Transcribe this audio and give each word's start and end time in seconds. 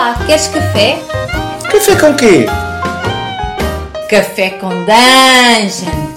Olá, 0.00 0.14
queres 0.24 0.48
café? 0.48 0.98
Café 1.70 2.00
com 2.00 2.16
quê? 2.16 2.46
Café 4.08 4.48
com 4.52 4.70
dungeon. 4.70 6.10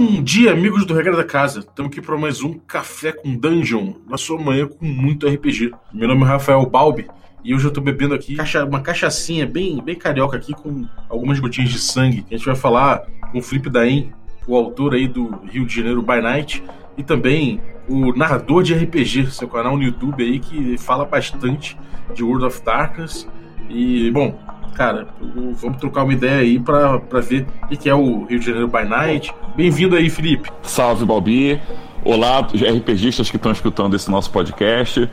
Bom 0.00 0.20
dia, 0.24 0.50
amigos 0.50 0.84
do 0.84 0.94
Regra 0.94 1.16
da 1.16 1.22
Casa. 1.22 1.60
Estamos 1.60 1.92
aqui 1.92 2.00
para 2.00 2.18
mais 2.18 2.42
um 2.42 2.54
Café 2.54 3.12
com 3.12 3.36
Dungeon, 3.36 3.92
na 4.08 4.16
sua 4.16 4.36
manhã 4.36 4.66
com 4.66 4.84
muito 4.84 5.28
RPG. 5.28 5.70
Meu 5.92 6.08
nome 6.08 6.24
é 6.24 6.26
Rafael 6.26 6.66
Balbi 6.66 7.06
e 7.44 7.54
hoje 7.54 7.66
eu 7.66 7.68
estou 7.68 7.84
bebendo 7.84 8.14
aqui 8.14 8.34
cacha- 8.34 8.64
uma 8.64 8.80
cachaçinha 8.80 9.46
bem, 9.46 9.80
bem 9.80 9.94
carioca 9.94 10.36
aqui 10.36 10.52
com 10.52 10.88
algumas 11.08 11.38
gotinhas 11.38 11.70
de 11.70 11.78
sangue. 11.78 12.26
A 12.28 12.34
gente 12.36 12.44
vai 12.46 12.56
falar 12.56 13.04
com 13.30 13.38
o 13.38 13.42
Felipe 13.42 13.70
Daim, 13.70 14.12
o 14.44 14.56
autor 14.56 14.94
aí 14.94 15.06
do 15.06 15.38
Rio 15.48 15.64
de 15.64 15.76
Janeiro 15.76 16.02
by 16.02 16.20
Night, 16.20 16.64
e 16.96 17.04
também 17.04 17.60
o 17.88 18.12
narrador 18.16 18.62
de 18.62 18.74
RPG, 18.74 19.30
seu 19.30 19.48
canal 19.48 19.76
no 19.76 19.82
YouTube 19.82 20.22
aí 20.22 20.38
que 20.38 20.76
fala 20.78 21.04
bastante 21.04 21.76
de 22.14 22.22
World 22.22 22.44
of 22.44 22.62
Darkness. 22.62 23.26
E, 23.68 24.10
bom, 24.10 24.38
cara, 24.74 25.08
vamos 25.54 25.78
trocar 25.78 26.04
uma 26.04 26.12
ideia 26.12 26.38
aí 26.38 26.58
pra, 26.58 26.98
pra 26.98 27.20
ver 27.20 27.46
o 27.64 27.68
que 27.68 27.76
que 27.76 27.88
é 27.88 27.94
o 27.94 28.24
Rio 28.24 28.38
de 28.38 28.46
Janeiro 28.46 28.68
by 28.68 28.84
Night. 28.84 29.32
Bem-vindo 29.56 29.96
aí, 29.96 30.08
Felipe. 30.10 30.50
Salve, 30.62 31.04
Balbi. 31.04 31.60
Olá, 32.04 32.40
RPGistas 32.40 33.30
que 33.30 33.36
estão 33.36 33.52
escutando 33.52 33.96
esse 33.96 34.10
nosso 34.10 34.30
podcast. 34.30 35.10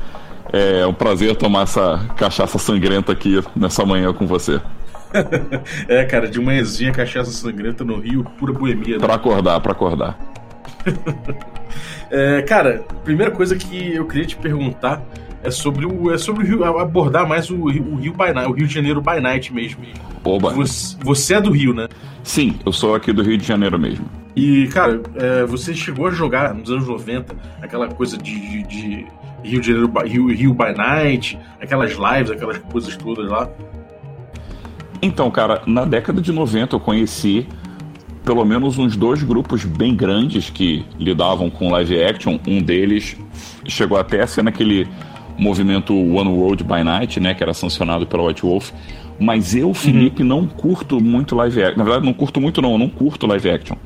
É 0.53 0.85
um 0.85 0.93
prazer 0.93 1.35
tomar 1.35 1.63
essa 1.63 2.05
cachaça 2.15 2.57
sangrenta 2.57 3.11
aqui 3.11 3.41
nessa 3.55 3.85
manhã 3.85 4.13
com 4.13 4.27
você. 4.27 4.61
É, 5.87 6.03
cara, 6.03 6.27
de 6.27 6.41
manhãzinha, 6.41 6.91
cachaça 6.91 7.31
sangrenta 7.31 7.85
no 7.85 7.97
Rio, 7.97 8.25
pura 8.37 8.51
boemia. 8.51 8.97
Né? 8.97 8.99
Pra 8.99 9.15
acordar, 9.15 9.61
pra 9.61 9.71
acordar. 9.71 10.19
É, 12.11 12.41
cara, 12.43 12.83
primeira 13.03 13.31
coisa 13.31 13.55
que 13.55 13.93
eu 13.93 14.05
queria 14.05 14.25
te 14.25 14.35
perguntar 14.35 15.01
é 15.43 15.51
sobre 15.51 15.85
o, 15.85 16.11
é 16.13 16.17
sobre 16.17 16.43
o 16.43 16.47
Rio, 16.47 16.63
abordar 16.79 17.27
mais 17.27 17.49
o, 17.49 17.65
Rio- 17.67 17.93
o 17.93 17.95
Rio 17.95 18.13
by 18.13 18.33
Night, 18.33 18.49
o 18.49 18.53
Rio 18.53 18.67
de 18.67 18.73
Janeiro 18.73 19.01
by 19.01 19.19
Night 19.21 19.53
mesmo. 19.53 19.81
Oba. 20.23 20.49
Você, 20.51 20.95
você 21.01 21.33
é 21.35 21.41
do 21.41 21.51
Rio, 21.51 21.73
né? 21.73 21.87
Sim, 22.23 22.57
eu 22.65 22.71
sou 22.71 22.95
aqui 22.95 23.11
do 23.13 23.21
Rio 23.21 23.37
de 23.37 23.45
Janeiro 23.45 23.77
mesmo. 23.77 24.05
E, 24.35 24.67
cara, 24.67 25.01
é, 25.15 25.45
você 25.45 25.73
chegou 25.73 26.07
a 26.07 26.11
jogar 26.11 26.53
nos 26.53 26.69
anos 26.71 26.87
90 26.87 27.35
aquela 27.61 27.87
coisa 27.87 28.17
de, 28.17 28.63
de- 28.63 28.63
de 28.63 29.05
Rio 29.43 29.61
de 29.61 29.67
Janeiro, 29.67 29.87
by- 29.87 30.07
Rio, 30.09 30.27
Rio 30.27 30.53
by 30.53 30.73
Night, 30.75 31.37
aquelas 31.61 31.91
lives, 31.91 32.31
aquelas 32.31 32.57
coisas 32.57 32.95
todas 32.97 33.29
lá. 33.29 33.47
Então, 35.01 35.29
cara, 35.29 35.61
na 35.67 35.85
década 35.85 36.19
de 36.21 36.31
90 36.31 36.75
eu 36.75 36.79
conheci 36.79 37.47
pelo 38.25 38.43
menos 38.43 38.77
uns 38.77 38.95
dois 38.97 39.21
grupos 39.23 39.63
bem 39.63 39.95
grandes 39.95 40.49
que 40.49 40.83
lidavam 40.99 41.49
com 41.49 41.69
live 41.71 42.03
action. 42.03 42.39
Um 42.47 42.61
deles 42.61 43.15
chegou 43.67 43.97
até 43.97 44.21
a 44.23 44.27
ser 44.27 44.43
naquele 44.43 44.87
movimento 45.37 45.93
One 45.93 46.29
World 46.29 46.63
by 46.63 46.83
Night, 46.83 47.19
né, 47.19 47.33
que 47.33 47.43
era 47.43 47.53
sancionado 47.53 48.07
pela 48.07 48.23
White 48.23 48.41
Wolf. 48.41 48.71
Mas 49.19 49.55
eu, 49.55 49.73
Felipe, 49.73 50.23
não 50.23 50.45
curto 50.47 50.99
muito 50.99 51.35
live 51.35 51.61
action. 51.63 51.77
Na 51.77 51.83
verdade, 51.83 52.05
não 52.05 52.13
curto 52.13 52.41
muito 52.41 52.61
não, 52.61 52.71
eu 52.73 52.77
não 52.77 52.89
curto 52.89 53.27
live 53.27 53.49
action. 53.49 53.77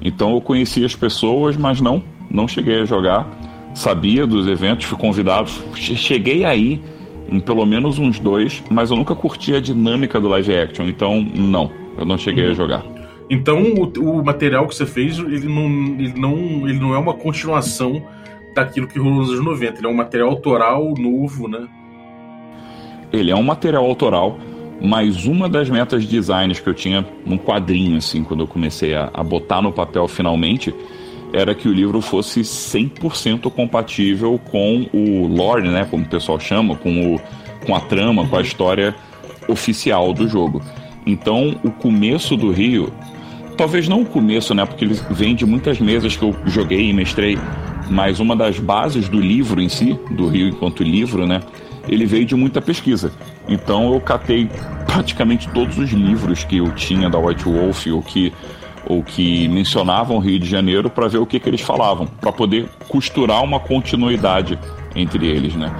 Então 0.00 0.32
eu 0.34 0.40
conheci 0.40 0.84
as 0.84 0.94
pessoas, 0.96 1.56
mas 1.56 1.80
não, 1.80 2.02
não 2.30 2.48
cheguei 2.48 2.80
a 2.80 2.84
jogar. 2.84 3.28
Sabia 3.74 4.26
dos 4.26 4.46
eventos, 4.48 4.86
fui 4.86 4.98
convidado. 4.98 5.50
Che- 5.74 5.94
Cheguei 5.96 6.44
aí 6.44 6.80
em 7.30 7.38
pelo 7.40 7.64
menos 7.64 7.98
uns 7.98 8.18
dois, 8.18 8.62
mas 8.70 8.90
eu 8.90 8.96
nunca 8.96 9.14
curti 9.14 9.54
a 9.54 9.60
dinâmica 9.60 10.20
do 10.20 10.28
live 10.28 10.54
action. 10.54 10.86
Então, 10.86 11.22
não, 11.22 11.70
eu 11.96 12.04
não 12.04 12.18
cheguei 12.18 12.50
a 12.50 12.54
jogar. 12.54 12.82
Então, 13.32 13.62
o, 13.62 14.18
o 14.18 14.22
material 14.22 14.68
que 14.68 14.74
você 14.74 14.84
fez, 14.84 15.18
ele 15.18 15.48
não, 15.48 15.64
ele, 15.98 16.12
não, 16.14 16.68
ele 16.68 16.78
não 16.78 16.94
é 16.94 16.98
uma 16.98 17.14
continuação 17.14 18.06
daquilo 18.54 18.86
que 18.86 18.98
rolou 18.98 19.20
nos 19.20 19.30
anos 19.30 19.42
90. 19.42 19.78
Ele 19.78 19.86
é 19.86 19.88
um 19.88 19.94
material 19.94 20.28
autoral 20.28 20.94
novo, 20.98 21.48
né? 21.48 21.66
Ele 23.10 23.30
é 23.30 23.34
um 23.34 23.42
material 23.42 23.86
autoral, 23.86 24.38
mas 24.82 25.24
uma 25.24 25.48
das 25.48 25.70
metas 25.70 26.02
de 26.02 26.10
designs 26.10 26.60
que 26.60 26.68
eu 26.68 26.74
tinha 26.74 27.06
num 27.24 27.38
quadrinho, 27.38 27.96
assim, 27.96 28.22
quando 28.22 28.40
eu 28.40 28.46
comecei 28.46 28.94
a, 28.94 29.10
a 29.14 29.22
botar 29.22 29.62
no 29.62 29.72
papel 29.72 30.06
finalmente, 30.06 30.74
era 31.32 31.54
que 31.54 31.66
o 31.66 31.72
livro 31.72 32.02
fosse 32.02 32.42
100% 32.42 33.50
compatível 33.50 34.38
com 34.50 34.86
o 34.92 35.26
lore, 35.26 35.70
né, 35.70 35.86
como 35.90 36.04
o 36.04 36.08
pessoal 36.08 36.38
chama, 36.38 36.76
com, 36.76 37.14
o, 37.14 37.20
com 37.64 37.74
a 37.74 37.80
trama, 37.80 38.28
com 38.28 38.36
a 38.36 38.42
história 38.42 38.94
oficial 39.48 40.12
do 40.12 40.28
jogo. 40.28 40.60
Então, 41.06 41.58
o 41.64 41.70
começo 41.70 42.36
do 42.36 42.52
Rio, 42.52 42.92
talvez 43.62 43.86
não 43.86 44.00
o 44.00 44.04
começo, 44.04 44.52
né, 44.56 44.66
porque 44.66 44.84
ele 44.84 44.98
vem 45.08 45.36
de 45.36 45.46
muitas 45.46 45.78
mesas 45.78 46.16
que 46.16 46.24
eu 46.24 46.34
joguei 46.46 46.90
e 46.90 46.92
mestrei, 46.92 47.38
mas 47.88 48.18
uma 48.18 48.34
das 48.34 48.58
bases 48.58 49.08
do 49.08 49.20
livro 49.20 49.62
em 49.62 49.68
si, 49.68 49.96
do 50.10 50.26
Rio 50.26 50.48
enquanto 50.48 50.82
livro, 50.82 51.24
né, 51.28 51.40
ele 51.88 52.04
veio 52.04 52.24
de 52.24 52.34
muita 52.34 52.60
pesquisa. 52.60 53.12
Então 53.48 53.94
eu 53.94 54.00
catei 54.00 54.50
praticamente 54.84 55.48
todos 55.50 55.78
os 55.78 55.90
livros 55.90 56.42
que 56.42 56.56
eu 56.56 56.72
tinha 56.72 57.08
da 57.08 57.20
White 57.20 57.44
Wolf 57.44 57.86
ou 57.86 58.02
que, 58.02 58.32
ou 58.84 59.00
que 59.00 59.46
mencionavam 59.46 60.18
Rio 60.18 60.40
de 60.40 60.48
Janeiro 60.48 60.90
para 60.90 61.06
ver 61.06 61.18
o 61.18 61.26
que, 61.26 61.38
que 61.38 61.48
eles 61.48 61.60
falavam, 61.60 62.04
para 62.20 62.32
poder 62.32 62.68
costurar 62.88 63.44
uma 63.44 63.60
continuidade 63.60 64.58
entre 64.96 65.24
eles, 65.24 65.54
né? 65.54 65.72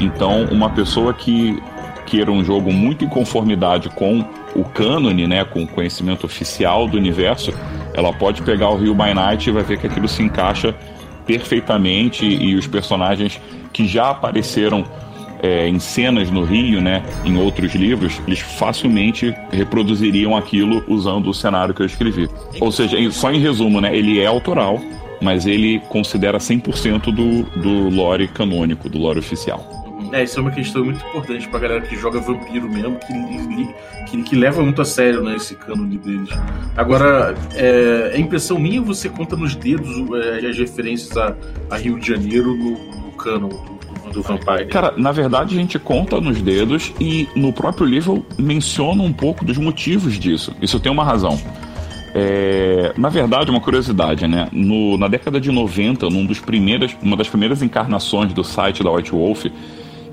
Então, 0.00 0.44
uma 0.44 0.70
pessoa 0.70 1.12
que 1.12 1.62
queira 2.06 2.30
um 2.30 2.44
jogo 2.44 2.72
muito 2.72 3.04
em 3.04 3.08
conformidade 3.08 3.90
com 3.90 4.24
o 4.54 4.64
cânone, 4.64 5.26
né, 5.26 5.44
com 5.44 5.64
o 5.64 5.66
conhecimento 5.66 6.24
oficial 6.24 6.88
do 6.88 6.96
universo, 6.96 7.52
ela 7.92 8.12
pode 8.12 8.40
pegar 8.42 8.70
o 8.70 8.76
Rio 8.76 8.94
by 8.94 9.12
Night 9.12 9.48
e 9.48 9.52
vai 9.52 9.62
ver 9.62 9.78
que 9.78 9.86
aquilo 9.86 10.08
se 10.08 10.22
encaixa 10.22 10.74
perfeitamente 11.26 12.24
e 12.24 12.54
os 12.54 12.66
personagens 12.66 13.40
que 13.72 13.86
já 13.86 14.10
apareceram 14.10 14.84
é, 15.42 15.68
em 15.68 15.78
cenas 15.78 16.30
no 16.30 16.44
Rio, 16.44 16.80
né, 16.80 17.02
em 17.24 17.36
outros 17.36 17.74
livros, 17.74 18.20
eles 18.26 18.40
facilmente 18.40 19.34
reproduziriam 19.50 20.36
aquilo 20.36 20.82
usando 20.88 21.28
o 21.28 21.34
cenário 21.34 21.74
que 21.74 21.82
eu 21.82 21.86
escrevi. 21.86 22.28
Ou 22.60 22.72
seja, 22.72 22.96
só 23.10 23.30
em 23.30 23.40
resumo, 23.40 23.80
né, 23.80 23.94
ele 23.94 24.20
é 24.20 24.26
autoral, 24.26 24.80
mas 25.20 25.46
ele 25.46 25.80
considera 25.88 26.38
100% 26.38 27.12
do, 27.12 27.42
do 27.60 27.88
lore 27.90 28.28
canônico, 28.28 28.88
do 28.88 28.98
lore 28.98 29.18
oficial. 29.18 29.85
É, 30.12 30.22
isso 30.22 30.38
é 30.38 30.42
uma 30.42 30.50
questão 30.50 30.84
muito 30.84 31.04
importante 31.06 31.48
pra 31.48 31.58
galera 31.58 31.80
que 31.82 31.96
joga 31.96 32.20
vampiro 32.20 32.68
mesmo, 32.68 32.98
que, 32.98 33.74
que, 34.10 34.22
que 34.22 34.36
leva 34.36 34.62
muito 34.62 34.80
a 34.80 34.84
sério 34.84 35.22
né, 35.22 35.36
esse 35.36 35.54
cânone 35.54 35.98
deles. 35.98 36.28
Agora, 36.76 37.34
é, 37.54 38.12
é 38.14 38.18
impressão 38.20 38.58
minha 38.58 38.80
você 38.80 39.08
conta 39.08 39.36
nos 39.36 39.54
dedos 39.56 39.88
é, 40.42 40.46
as 40.46 40.56
referências 40.56 41.16
a, 41.16 41.34
a 41.70 41.76
Rio 41.76 41.98
de 41.98 42.06
Janeiro 42.08 42.54
no, 42.56 42.70
no 43.06 43.12
canon 43.12 43.48
do, 43.48 44.12
do 44.12 44.22
Vampire? 44.22 44.66
Cara, 44.66 44.94
na 44.96 45.10
verdade 45.12 45.54
a 45.56 45.58
gente 45.58 45.78
conta 45.78 46.20
nos 46.20 46.40
dedos 46.40 46.92
e 47.00 47.28
no 47.34 47.52
próprio 47.52 47.86
livro 47.86 48.24
menciona 48.38 49.02
um 49.02 49.12
pouco 49.12 49.44
dos 49.44 49.58
motivos 49.58 50.18
disso. 50.18 50.54
Isso 50.62 50.78
tem 50.78 50.90
uma 50.92 51.04
razão. 51.04 51.38
É, 52.18 52.94
na 52.96 53.10
verdade, 53.10 53.50
uma 53.50 53.60
curiosidade, 53.60 54.26
né? 54.26 54.48
No- 54.50 54.96
na 54.96 55.06
década 55.06 55.38
de 55.38 55.52
90, 55.52 56.08
num 56.08 56.24
dos 56.24 56.40
primeiras, 56.40 56.96
uma 57.02 57.14
das 57.16 57.28
primeiras 57.28 57.60
encarnações 57.62 58.32
do 58.32 58.42
site 58.42 58.82
da 58.82 58.90
White 58.90 59.10
Wolf, 59.10 59.44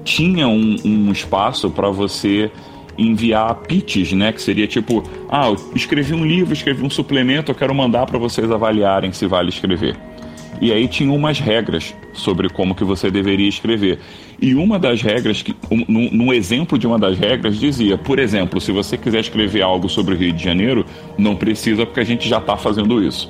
tinha 0.03 0.47
um, 0.47 0.75
um 0.84 1.12
espaço 1.12 1.69
para 1.69 1.90
você 1.90 2.52
enviar 2.97 3.56
pitches, 3.56 4.14
né? 4.14 4.31
Que 4.31 4.41
seria 4.41 4.68
tipo, 4.68 5.03
ah, 5.30 5.47
eu 5.47 5.58
escrevi 5.75 6.14
um 6.14 6.25
livro, 6.25 6.53
escrevi 6.53 6.84
um 6.84 6.90
suplemento, 6.90 7.52
eu 7.52 7.56
quero 7.56 7.74
mandar 7.74 8.06
para 8.06 8.19
vocês 8.19 8.52
avaliarem 8.52 9.12
se 9.12 9.25
vale 9.25 9.50
escrever. 9.50 9.96
E 10.62 10.72
aí 10.72 10.88
tinha 10.88 11.12
umas 11.12 11.40
regras 11.40 11.94
sobre 12.13 12.47
como 12.47 12.75
que 12.75 12.84
você 12.84 13.09
deveria 13.09 13.50
escrever. 13.50 14.00
E 14.42 14.56
uma 14.56 14.78
das 14.78 15.02
regras, 15.02 15.42
que, 15.42 15.56
um, 15.69 16.09
num, 16.12 16.31
exemplo 16.31 16.78
de 16.78 16.88
uma 16.88 16.97
das 16.97 17.18
regras, 17.18 17.59
dizia, 17.59 17.97
por 17.97 18.19
exemplo, 18.19 18.62
se 18.62 18.72
você 18.72 18.97
quiser 18.97 19.19
escrever 19.19 19.62
algo 19.62 19.90
sobre 19.90 20.13
o 20.13 20.18
Rio 20.18 20.31
de 20.31 20.44
Janeiro, 20.44 20.86
não 21.18 21.36
precisa 21.36 21.86
porque 21.86 22.00
a 22.00 22.06
gente 22.06 22.30
já 22.30 22.38
está 22.38 22.56
fazendo 22.56 23.03
isso. 23.03 23.30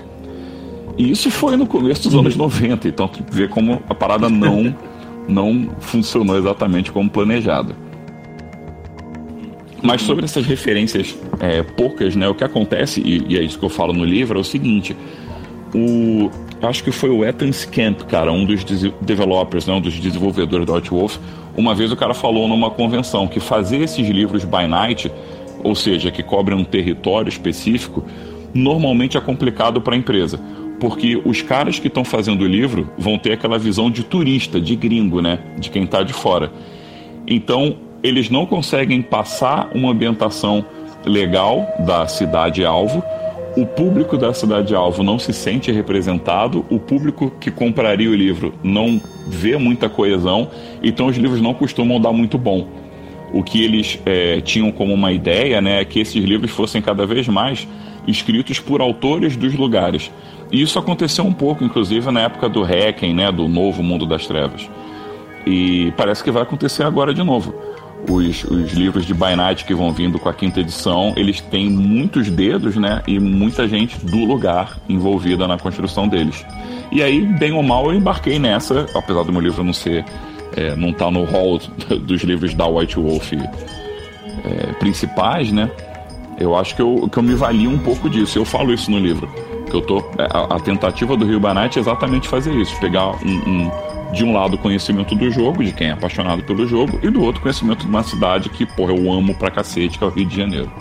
E 0.97 1.09
isso 1.09 1.31
foi 1.31 1.55
no 1.55 1.65
começo 1.65 2.03
dos 2.03 2.13
anos 2.13 2.35
90, 2.35 2.87
então 2.87 3.09
vê 3.31 3.47
como 3.47 3.81
a 3.89 3.95
parada 3.95 4.29
não, 4.29 4.75
não 5.27 5.69
funcionou 5.79 6.37
exatamente 6.37 6.91
como 6.91 7.09
planejado. 7.09 7.75
Mas 9.81 10.01
sobre 10.01 10.23
essas 10.23 10.45
referências 10.45 11.15
é, 11.39 11.61
poucas, 11.61 12.15
né, 12.15 12.27
o 12.29 12.33
que 12.33 12.43
acontece, 12.43 13.01
e, 13.01 13.33
e 13.33 13.37
é 13.37 13.41
isso 13.41 13.59
que 13.59 13.65
eu 13.65 13.69
falo 13.69 13.91
no 13.91 14.05
livro, 14.05 14.37
é 14.37 14.41
o 14.41 14.43
seguinte: 14.43 14.95
o, 15.75 16.31
acho 16.61 16.83
que 16.83 16.91
foi 16.91 17.09
o 17.09 17.25
Ethan 17.25 17.51
Scamp, 17.51 18.03
cara, 18.03 18.31
um 18.31 18.45
dos 18.45 18.63
developers, 19.01 19.67
né, 19.67 19.73
um 19.73 19.81
dos 19.81 19.99
desenvolvedores 19.99 20.65
da 20.65 20.73
White 20.75 20.89
Wolf, 20.89 21.17
uma 21.57 21.75
vez 21.75 21.91
o 21.91 21.97
cara 21.97 22.13
falou 22.13 22.47
numa 22.47 22.71
convenção 22.71 23.27
que 23.27 23.41
fazer 23.41 23.81
esses 23.81 24.07
livros 24.07 24.45
by 24.45 24.67
night, 24.67 25.11
ou 25.61 25.75
seja, 25.75 26.09
que 26.11 26.23
cobrem 26.23 26.57
um 26.57 26.63
território 26.63 27.29
específico, 27.29 28.05
normalmente 28.53 29.17
é 29.17 29.21
complicado 29.21 29.81
para 29.81 29.95
a 29.95 29.97
empresa. 29.97 30.39
Porque 30.83 31.21
os 31.23 31.41
caras 31.41 31.79
que 31.79 31.87
estão 31.87 32.03
fazendo 32.03 32.41
o 32.41 32.47
livro 32.47 32.89
vão 32.97 33.17
ter 33.17 33.31
aquela 33.31 33.57
visão 33.57 33.89
de 33.89 34.03
turista, 34.03 34.59
de 34.59 34.75
gringo, 34.75 35.21
né? 35.21 35.39
De 35.57 35.69
quem 35.69 35.85
está 35.85 36.03
de 36.03 36.11
fora. 36.11 36.51
Então, 37.25 37.77
eles 38.03 38.29
não 38.29 38.45
conseguem 38.45 39.01
passar 39.01 39.69
uma 39.73 39.91
ambientação 39.91 40.65
legal 41.05 41.65
da 41.79 42.05
cidade-alvo 42.05 43.01
o 43.55 43.67
público 43.67 44.17
da 44.17 44.33
cidade-alvo 44.33 45.03
não 45.03 45.19
se 45.19 45.31
sente 45.31 45.71
representado, 45.71 46.65
o 46.71 46.79
público 46.79 47.31
que 47.39 47.51
compraria 47.51 48.09
o 48.09 48.15
livro 48.15 48.51
não 48.63 48.99
vê 49.27 49.57
muita 49.57 49.87
coesão, 49.87 50.49
então 50.81 51.05
os 51.05 51.17
livros 51.17 51.39
não 51.39 51.53
costumam 51.53 52.01
dar 52.01 52.11
muito 52.11 52.35
bom. 52.35 52.67
O 53.31 53.43
que 53.43 53.63
eles 53.63 53.99
é, 54.07 54.41
tinham 54.41 54.71
como 54.71 54.91
uma 54.91 55.11
ideia 55.11 55.61
né, 55.61 55.81
é 55.81 55.85
que 55.85 55.99
esses 55.99 56.23
livros 56.23 56.49
fossem 56.49 56.81
cada 56.81 57.05
vez 57.05 57.27
mais 57.27 57.67
escritos 58.07 58.59
por 58.59 58.81
autores 58.81 59.35
dos 59.37 59.53
lugares. 59.53 60.11
E 60.53 60.61
isso 60.61 60.79
aconteceu 60.79 61.25
um 61.25 61.33
pouco, 61.33 61.65
inclusive, 61.65 62.09
na 62.11 62.21
época 62.21 62.47
do 62.47 62.63
Hacking, 62.63 63.13
né, 63.13 63.29
do 63.29 63.49
novo 63.49 63.83
Mundo 63.83 64.05
das 64.05 64.25
Trevas. 64.25 64.69
E 65.45 65.91
parece 65.97 66.23
que 66.23 66.31
vai 66.31 66.43
acontecer 66.43 66.83
agora 66.83 67.13
de 67.13 67.21
novo 67.21 67.53
os, 68.09 68.43
os 68.43 68.73
livros 68.73 69.05
de 69.05 69.13
By 69.13 69.35
Night 69.35 69.65
que 69.65 69.73
vão 69.73 69.91
vindo 69.91 70.19
com 70.19 70.27
a 70.27 70.33
quinta 70.33 70.59
edição, 70.59 71.13
eles 71.15 71.39
têm 71.39 71.69
muitos 71.69 72.29
dedos, 72.29 72.75
né? 72.75 73.01
E 73.07 73.19
muita 73.19 73.67
gente 73.67 73.97
do 74.05 74.25
lugar 74.25 74.77
envolvida 74.89 75.47
na 75.47 75.57
construção 75.57 76.07
deles. 76.07 76.45
E 76.91 77.01
aí, 77.01 77.21
bem 77.21 77.53
ou 77.53 77.63
mal, 77.63 77.85
eu 77.85 77.97
embarquei 77.97 78.37
nessa, 78.37 78.85
apesar 78.93 79.23
do 79.23 79.31
meu 79.31 79.41
livro 79.41 79.63
não 79.63 79.73
ser. 79.73 80.05
É, 80.55 80.75
não 80.75 80.89
estar 80.89 81.05
tá 81.05 81.11
no 81.11 81.23
hall 81.23 81.59
dos 82.05 82.21
livros 82.21 82.53
da 82.53 82.67
White 82.67 82.99
Wolf 82.99 83.33
é, 83.33 84.73
principais, 84.73 85.51
né? 85.51 85.71
Eu 86.37 86.55
acho 86.55 86.75
que 86.75 86.81
eu, 86.81 87.09
que 87.11 87.17
eu 87.17 87.23
me 87.23 87.33
valio 87.33 87.71
um 87.71 87.79
pouco 87.79 88.07
disso. 88.07 88.37
Eu 88.37 88.45
falo 88.45 88.71
isso 88.71 88.91
no 88.91 88.99
livro. 88.99 89.27
Que 89.69 89.75
eu 89.75 89.81
tô, 89.81 89.99
é, 90.17 90.27
a, 90.31 90.55
a 90.55 90.59
tentativa 90.59 91.15
do 91.15 91.25
Rio 91.25 91.39
Banat 91.39 91.77
é 91.77 91.79
exatamente 91.79 92.27
fazer 92.27 92.53
isso: 92.53 92.77
pegar 92.79 93.11
um, 93.23 93.31
um 93.47 93.71
de 94.13 94.23
um 94.23 94.31
lado, 94.31 94.57
conhecimento 94.57 95.15
do 95.15 95.29
jogo, 95.31 95.63
de 95.63 95.73
quem 95.73 95.87
é 95.87 95.91
apaixonado 95.91 96.43
pelo 96.43 96.67
jogo, 96.67 96.99
e 97.01 97.09
do 97.09 97.21
outro, 97.21 97.41
conhecimento 97.41 97.79
de 97.79 97.87
uma 97.87 98.03
cidade 98.03 98.47
que, 98.49 98.65
porra, 98.65 98.93
eu 98.93 99.11
amo 99.11 99.33
pra 99.35 99.49
cacete, 99.49 99.97
que 99.97 100.03
é 100.03 100.07
o 100.07 100.11
Rio 100.11 100.25
de 100.25 100.37
Janeiro. 100.37 100.71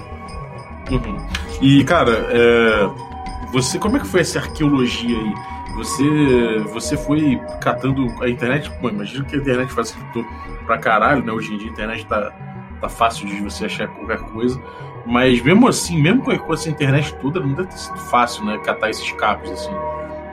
Uhum. 0.90 1.16
E, 1.60 1.82
cara, 1.84 2.12
é... 2.30 2.90
você, 3.50 3.78
como 3.78 3.96
é 3.96 4.00
que 4.00 4.06
foi 4.06 4.20
essa 4.20 4.38
arqueologia 4.38 5.16
aí? 5.16 5.34
Você, 5.74 6.58
você 6.70 6.96
foi 6.98 7.40
catando 7.60 8.06
a 8.22 8.28
internet? 8.28 8.70
Pô, 8.80 8.90
imagino 8.90 9.24
que 9.24 9.36
a 9.36 9.38
internet 9.38 9.72
facilitou 9.72 10.22
pra 10.66 10.76
caralho, 10.76 11.24
né? 11.24 11.32
Hoje 11.32 11.54
em 11.54 11.56
dia 11.56 11.68
a 11.68 11.72
internet 11.72 12.04
tá, 12.04 12.30
tá 12.78 12.88
fácil 12.90 13.26
de 13.26 13.40
você 13.40 13.64
achar 13.64 13.88
qualquer 13.88 14.18
coisa. 14.18 14.60
Mas 15.04 15.42
mesmo 15.42 15.66
assim, 15.68 16.00
mesmo 16.00 16.22
com 16.22 16.52
essa 16.52 16.70
internet 16.70 17.14
toda, 17.20 17.40
não 17.40 17.54
deve 17.54 17.68
ter 17.68 17.78
sido 17.78 17.98
fácil, 17.98 18.44
né? 18.44 18.58
Catar 18.58 18.90
esses 18.90 19.10
capos, 19.12 19.50
assim. 19.50 19.72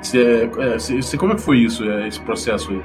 Você, 0.02 0.50
é, 0.60 0.78
você, 0.78 1.18
como 1.18 1.34
é 1.34 1.36
que 1.36 1.42
foi 1.42 1.58
isso, 1.60 1.84
é, 1.90 2.08
esse 2.08 2.20
processo 2.20 2.72
aí? 2.72 2.82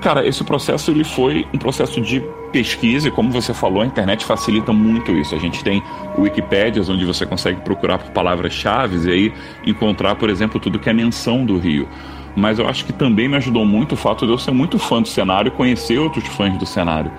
Cara, 0.00 0.26
esse 0.26 0.44
processo 0.44 0.90
ele 0.90 1.04
foi 1.04 1.46
um 1.54 1.58
processo 1.58 2.00
de 2.00 2.22
pesquisa 2.52 3.08
e 3.08 3.10
como 3.10 3.30
você 3.30 3.52
falou, 3.54 3.82
a 3.82 3.86
internet 3.86 4.24
facilita 4.24 4.72
muito 4.72 5.12
isso. 5.12 5.34
A 5.34 5.38
gente 5.38 5.64
tem 5.64 5.82
Wikipédias 6.18 6.88
onde 6.88 7.04
você 7.04 7.24
consegue 7.24 7.60
procurar 7.62 7.98
por 7.98 8.10
palavras-chave 8.10 9.08
e 9.08 9.12
aí 9.12 9.34
encontrar, 9.64 10.14
por 10.16 10.30
exemplo, 10.30 10.60
tudo 10.60 10.78
que 10.78 10.88
é 10.88 10.92
menção 10.92 11.44
do 11.44 11.58
Rio. 11.58 11.88
Mas 12.36 12.58
eu 12.58 12.68
acho 12.68 12.84
que 12.84 12.92
também 12.92 13.28
me 13.28 13.36
ajudou 13.36 13.64
muito 13.64 13.92
o 13.92 13.96
fato 13.96 14.26
de 14.26 14.32
eu 14.32 14.38
ser 14.38 14.50
muito 14.50 14.78
fã 14.78 15.00
do 15.00 15.08
cenário 15.08 15.48
e 15.48 15.50
conhecer 15.50 15.98
outros 15.98 16.26
fãs 16.28 16.56
do 16.58 16.66
cenário. 16.66 17.10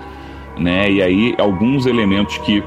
Né? 0.58 0.90
E 0.90 1.02
aí 1.02 1.34
alguns 1.38 1.86
elementos 1.86 2.38
que 2.38 2.62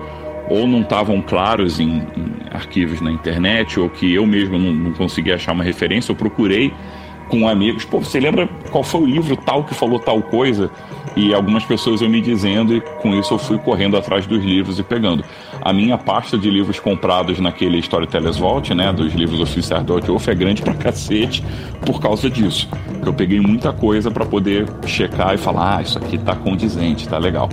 ou 0.49 0.67
não 0.67 0.81
estavam 0.81 1.21
claros 1.21 1.79
em, 1.79 1.99
em, 2.17 2.33
arquivos 2.51 2.99
na 2.99 3.11
internet, 3.11 3.79
ou 3.79 3.89
que 3.89 4.13
eu 4.13 4.25
mesmo 4.25 4.57
não, 4.57 4.73
não 4.73 4.93
conseguia 4.93 5.35
achar 5.35 5.53
uma 5.53 5.63
referência, 5.63 6.11
eu 6.11 6.15
procurei 6.15 6.73
com 7.29 7.47
amigos, 7.47 7.85
pô, 7.85 7.99
você 7.99 8.19
lembra 8.19 8.49
qual 8.69 8.83
foi 8.83 9.01
o 9.01 9.05
livro 9.05 9.37
tal 9.37 9.63
que 9.63 9.73
falou 9.73 9.97
tal 9.97 10.21
coisa? 10.21 10.69
E 11.15 11.33
algumas 11.33 11.65
pessoas 11.65 12.01
eu 12.01 12.09
me 12.09 12.21
dizendo, 12.21 12.75
e 12.75 12.81
com 12.81 13.13
isso 13.15 13.33
eu 13.33 13.37
fui 13.37 13.57
correndo 13.57 13.97
atrás 13.97 14.25
dos 14.25 14.43
livros 14.43 14.79
e 14.79 14.83
pegando. 14.83 15.23
A 15.61 15.73
minha 15.73 15.97
pasta 15.97 16.37
de 16.37 16.49
livros 16.49 16.79
comprados 16.79 17.39
naquele 17.39 17.77
Storytellers 17.79 18.37
Vault, 18.37 18.73
né, 18.73 18.91
dos 18.93 19.13
livros 19.13 19.39
oficiais 19.39 19.83
do 19.83 19.99
Wolf, 19.99 20.27
é 20.27 20.35
grande 20.35 20.61
pra 20.61 20.73
cacete 20.73 21.43
por 21.85 21.99
causa 21.99 22.29
disso. 22.29 22.69
Eu 23.05 23.13
peguei 23.13 23.41
muita 23.41 23.73
coisa 23.73 24.09
para 24.09 24.25
poder 24.25 24.67
checar 24.85 25.33
e 25.33 25.37
falar, 25.37 25.77
ah, 25.77 25.81
isso 25.81 25.97
aqui 25.97 26.17
tá 26.17 26.35
condizente, 26.35 27.07
tá 27.07 27.17
legal. 27.17 27.49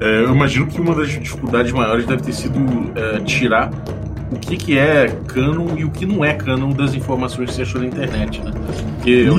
É, 0.00 0.24
eu 0.24 0.34
imagino 0.34 0.66
que 0.66 0.80
uma 0.80 0.94
das 0.94 1.10
dificuldades 1.10 1.72
maiores 1.72 2.06
deve 2.06 2.22
ter 2.22 2.32
sido 2.32 2.58
é, 2.94 3.20
tirar 3.20 3.70
o 4.30 4.36
que, 4.38 4.56
que 4.56 4.78
é 4.78 5.08
canon 5.28 5.76
e 5.76 5.84
o 5.84 5.90
que 5.90 6.04
não 6.04 6.24
é 6.24 6.34
canon 6.34 6.70
das 6.70 6.94
informações 6.94 7.50
que 7.50 7.56
você 7.56 7.62
achou 7.62 7.80
na 7.80 7.86
internet, 7.86 8.40
né? 8.40 8.52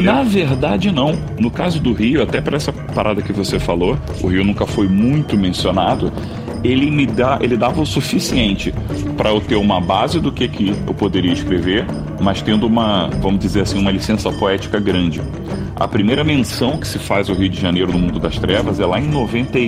Na 0.02 0.24
verdade, 0.24 0.92
não. 0.92 1.18
No 1.40 1.52
caso 1.52 1.80
do 1.80 1.94
Rio, 1.94 2.22
até 2.22 2.40
para 2.40 2.56
essa 2.56 2.72
parada 2.72 3.22
que 3.22 3.34
você 3.34 3.60
falou, 3.60 3.98
o 4.22 4.28
Rio 4.28 4.44
nunca 4.44 4.66
foi 4.66 4.88
muito 4.88 5.38
mencionado. 5.38 6.12
Ele 6.64 6.90
me 6.90 7.06
dá, 7.06 7.38
ele 7.42 7.56
dava 7.56 7.82
o 7.82 7.86
suficiente 7.86 8.74
para 9.16 9.30
eu 9.30 9.40
ter 9.40 9.56
uma 9.56 9.80
base 9.80 10.20
do 10.20 10.32
que, 10.32 10.48
que 10.48 10.70
eu 10.70 10.94
poderia 10.94 11.32
escrever, 11.32 11.86
mas 12.20 12.42
tendo 12.42 12.66
uma, 12.66 13.10
vamos 13.22 13.40
dizer 13.40 13.62
assim, 13.62 13.78
uma 13.78 13.92
licença 13.92 14.32
poética 14.32 14.80
grande. 14.80 15.22
A 15.76 15.88
primeira 15.88 16.24
menção 16.24 16.78
que 16.78 16.88
se 16.88 16.98
faz 16.98 17.30
ao 17.30 17.36
Rio 17.36 17.50
de 17.50 17.60
Janeiro 17.60 17.92
no 17.92 18.00
mundo 18.00 18.20
das 18.20 18.40
trevas 18.40 18.80
é 18.80 18.86
lá 18.86 19.00
em 19.00 19.08
90 19.08 19.60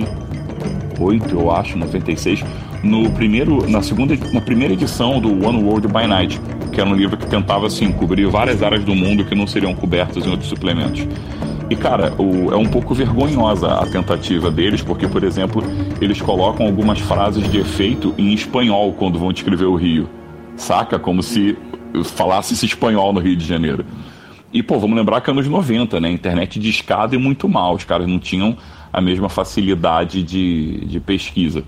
98, 1.00 1.30
eu 1.30 1.50
acho, 1.50 1.78
96, 1.78 2.44
no 2.82 3.10
primeiro, 3.10 3.68
na 3.68 3.82
segunda, 3.82 4.16
na 4.32 4.40
primeira 4.40 4.74
edição 4.74 5.20
do 5.20 5.28
One 5.46 5.62
World 5.62 5.88
by 5.88 6.06
Night, 6.06 6.40
que 6.72 6.80
era 6.80 6.88
um 6.88 6.94
livro 6.94 7.16
que 7.16 7.26
tentava 7.26 7.66
assim 7.66 7.92
cobrir 7.92 8.26
várias 8.26 8.62
áreas 8.62 8.84
do 8.84 8.94
mundo 8.94 9.24
que 9.24 9.34
não 9.34 9.46
seriam 9.46 9.74
cobertas 9.74 10.24
em 10.24 10.30
outros 10.30 10.48
suplementos. 10.48 11.06
E 11.68 11.76
cara, 11.76 12.12
o, 12.18 12.50
é 12.52 12.56
um 12.56 12.66
pouco 12.66 12.94
vergonhosa 12.94 13.74
a 13.74 13.86
tentativa 13.86 14.50
deles, 14.50 14.82
porque, 14.82 15.06
por 15.06 15.22
exemplo, 15.22 15.62
eles 16.00 16.20
colocam 16.20 16.66
algumas 16.66 16.98
frases 16.98 17.48
de 17.50 17.58
efeito 17.58 18.14
em 18.18 18.32
espanhol 18.32 18.92
quando 18.94 19.18
vão 19.18 19.32
descrever 19.32 19.66
o 19.66 19.76
Rio. 19.76 20.08
Saca? 20.56 20.98
Como 20.98 21.22
se 21.22 21.56
falasse 22.04 22.64
espanhol 22.64 23.12
no 23.12 23.20
Rio 23.20 23.36
de 23.36 23.44
Janeiro. 23.44 23.84
E, 24.52 24.64
pô, 24.64 24.80
vamos 24.80 24.96
lembrar 24.96 25.20
que 25.20 25.30
anos 25.30 25.46
90, 25.46 26.00
né? 26.00 26.10
Internet 26.10 26.58
de 26.58 26.68
escada 26.68 27.14
e 27.14 27.18
muito 27.18 27.48
mal. 27.48 27.74
Os 27.74 27.84
caras 27.84 28.08
não 28.08 28.18
tinham 28.18 28.56
a 28.92 29.00
mesma 29.00 29.28
facilidade 29.28 30.24
de, 30.24 30.84
de 30.86 30.98
pesquisa. 30.98 31.62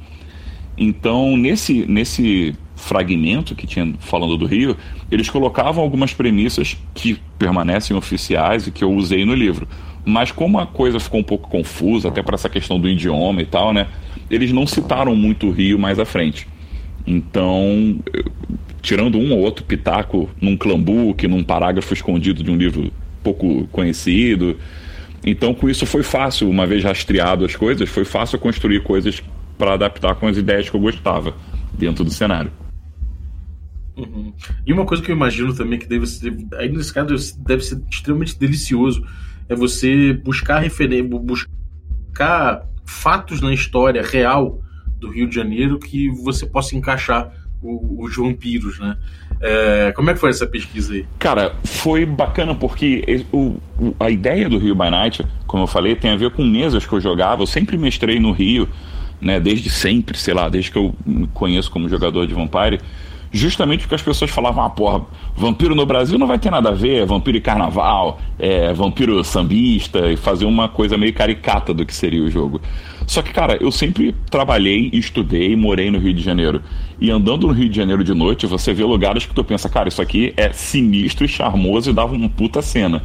Então, 0.77 1.37
nesse, 1.37 1.87
nesse 1.87 2.55
fragmento 2.77 3.55
que 3.55 3.67
tinha 3.67 3.95
falando 4.01 4.37
do 4.37 4.47
Rio, 4.47 4.77
eles 5.11 5.29
colocavam 5.29 5.83
algumas 5.83 6.13
premissas 6.13 6.77
que 6.95 7.19
permanecem 7.39 7.97
oficiais 7.97 8.67
e 8.67 8.71
que 8.71 8.83
eu 8.83 8.93
usei 8.93 9.25
no 9.25 9.35
livro. 9.35 9.69
Mas 10.05 10.33
como 10.33 10.59
a 10.59 10.67
coisa 10.67 10.99
ficou 10.99 11.21
um 11.21 11.25
pouco 11.25 11.49
confusa, 11.49 12.09
até 12.09 12.23
para 12.23 12.35
essa 12.35 12.49
questão 12.49 12.81
do 12.81 12.89
idioma 12.89 13.41
e 13.43 13.47
tal, 13.47 13.73
né? 13.73 13.87
Eles 14.31 14.51
não 14.51 14.67
citaram 14.67 15.15
muito 15.15 15.47
o 15.47 15.51
Rio 15.53 15.79
mais 15.79 15.99
à 15.99 16.05
frente. 16.05 16.49
Então, 17.07 17.99
tirando 18.81 19.19
um 19.19 19.33
ou 19.33 19.39
outro 19.39 19.65
pitaco 19.65 20.29
num 20.41 20.57
clambuque, 20.57 21.29
num 21.29 21.43
parágrafo 21.43 21.93
escondido 21.93 22.43
de 22.43 22.51
um 22.51 22.57
livro 22.57 22.91
pouco 23.23 23.69
conhecido, 23.71 24.57
então, 25.25 25.55
com 25.55 25.69
isso 25.69 25.87
foi 25.87 26.03
fácil, 26.03 26.51
uma 26.51 26.67
vez 26.67 26.83
rastreado 26.83 27.45
as 27.45 27.55
coisas, 27.55 27.89
foi 27.89 28.05
fácil 28.05 28.39
construir 28.39 28.83
coisas 28.83 29.23
para 29.63 29.75
adaptar 29.75 30.17
com 30.17 30.27
as 30.27 30.37
ideias 30.37 30.69
que 30.69 30.75
eu 30.75 30.81
gostava 30.81 31.37
dentro 31.73 32.03
do 32.03 32.11
cenário. 32.11 32.51
Uhum. 33.97 34.33
E 34.67 34.73
uma 34.73 34.85
coisa 34.85 35.01
que 35.01 35.13
eu 35.13 35.15
imagino 35.15 35.55
também 35.55 35.79
que 35.79 35.87
deve 35.87 36.05
ser, 36.05 36.37
aí 36.55 36.69
nesse 36.69 36.93
caso 36.93 37.15
deve 37.39 37.63
ser 37.63 37.81
extremamente 37.89 38.37
delicioso, 38.37 39.07
é 39.49 39.55
você 39.55 40.15
buscar 40.15 40.59
referência, 40.59 41.17
buscar 41.17 42.67
fatos 42.85 43.41
na 43.41 43.55
história 43.55 44.03
real 44.03 44.61
do 44.99 45.09
Rio 45.09 45.29
de 45.29 45.37
Janeiro 45.37 45.79
que 45.79 46.11
você 46.11 46.45
possa 46.45 46.75
encaixar 46.75 47.33
os 47.63 48.17
vampiros, 48.17 48.81
né? 48.81 48.97
É, 49.41 49.93
como 49.93 50.11
é 50.11 50.15
que 50.15 50.19
foi 50.19 50.31
essa 50.31 50.47
pesquisa 50.47 50.93
aí? 50.95 51.07
Cara, 51.21 51.55
foi 51.63 52.05
bacana 52.05 52.53
porque 52.53 53.25
o, 53.33 53.59
a 54.01 54.11
ideia 54.11 54.49
do 54.49 54.59
Rio 54.59 54.75
by 54.75 54.91
Night, 54.91 55.25
como 55.47 55.63
eu 55.63 55.69
falei, 55.69 55.95
tem 55.95 56.11
a 56.11 56.17
ver 56.17 56.33
com 56.33 56.45
mesas 56.45 56.85
que 56.85 56.93
eu 56.93 57.01
jogava. 57.01 57.43
Eu 57.43 57.47
sempre 57.47 57.79
mestrei 57.79 58.19
no 58.19 58.33
Rio, 58.33 58.69
né? 59.23 59.39
Desde 59.39 59.71
sempre, 59.71 60.19
sei 60.19 60.35
lá, 60.35 60.49
desde 60.49 60.71
que 60.71 60.77
eu 60.77 60.95
me 61.07 61.27
conheço 61.29 61.71
como 61.71 61.89
jogador 61.89 62.27
de 62.27 62.35
Vampire. 62.35 62.81
Justamente 63.35 63.81
porque 63.81 63.95
as 63.95 64.03
pessoas 64.03 64.31
falavam, 64.31 64.63
ah, 64.63 64.69
porra, 64.69 65.07
vampiro 65.35 65.75
no 65.75 65.87
Brasil 65.87 66.19
não 66.19 66.27
vai 66.27 66.39
ter 66.39 66.51
nada 66.51 66.69
a 66.69 66.73
ver, 66.73 67.07
vampiro 67.07 67.39
e 67.39 67.41
carnaval, 67.41 68.21
é, 68.39 68.75
vampiro 68.75 69.25
sambista, 69.25 70.11
e 70.13 70.19
fazer 70.19 70.45
uma 70.45 70.69
coisa 70.69 70.99
meio 70.99 71.15
caricata 71.15 71.73
do 71.73 71.87
que 71.87 71.95
seria 71.95 72.23
o 72.23 72.31
jogo. 72.31 72.61
Só 73.07 73.23
que, 73.23 73.33
cara, 73.33 73.57
eu 73.59 73.73
sempre 73.73 74.15
trabalhei, 74.31 74.91
estudei, 74.93 75.57
morei 75.57 75.91
no 75.91 75.99
Rio 75.99 76.13
de 76.13 76.21
Janeiro. 76.21 76.61
E 77.01 77.11
andando 77.11 77.47
no 77.47 77.55
Rio 77.55 77.71
de 77.71 77.77
Janeiro 77.77 78.05
de 78.05 78.13
noite, 78.13 78.47
você 78.47 78.75
vê 78.75 78.85
lugares 78.85 79.25
que 79.25 79.35
tu 79.35 79.43
pensa, 79.43 79.67
cara, 79.67 79.89
isso 79.89 80.03
aqui 80.03 80.35
é 80.37 80.53
sinistro 80.53 81.25
e 81.25 81.29
charmoso 81.29 81.89
e 81.89 81.95
dava 81.95 82.15
uma 82.15 82.29
puta 82.29 82.61
cena. 82.61 83.03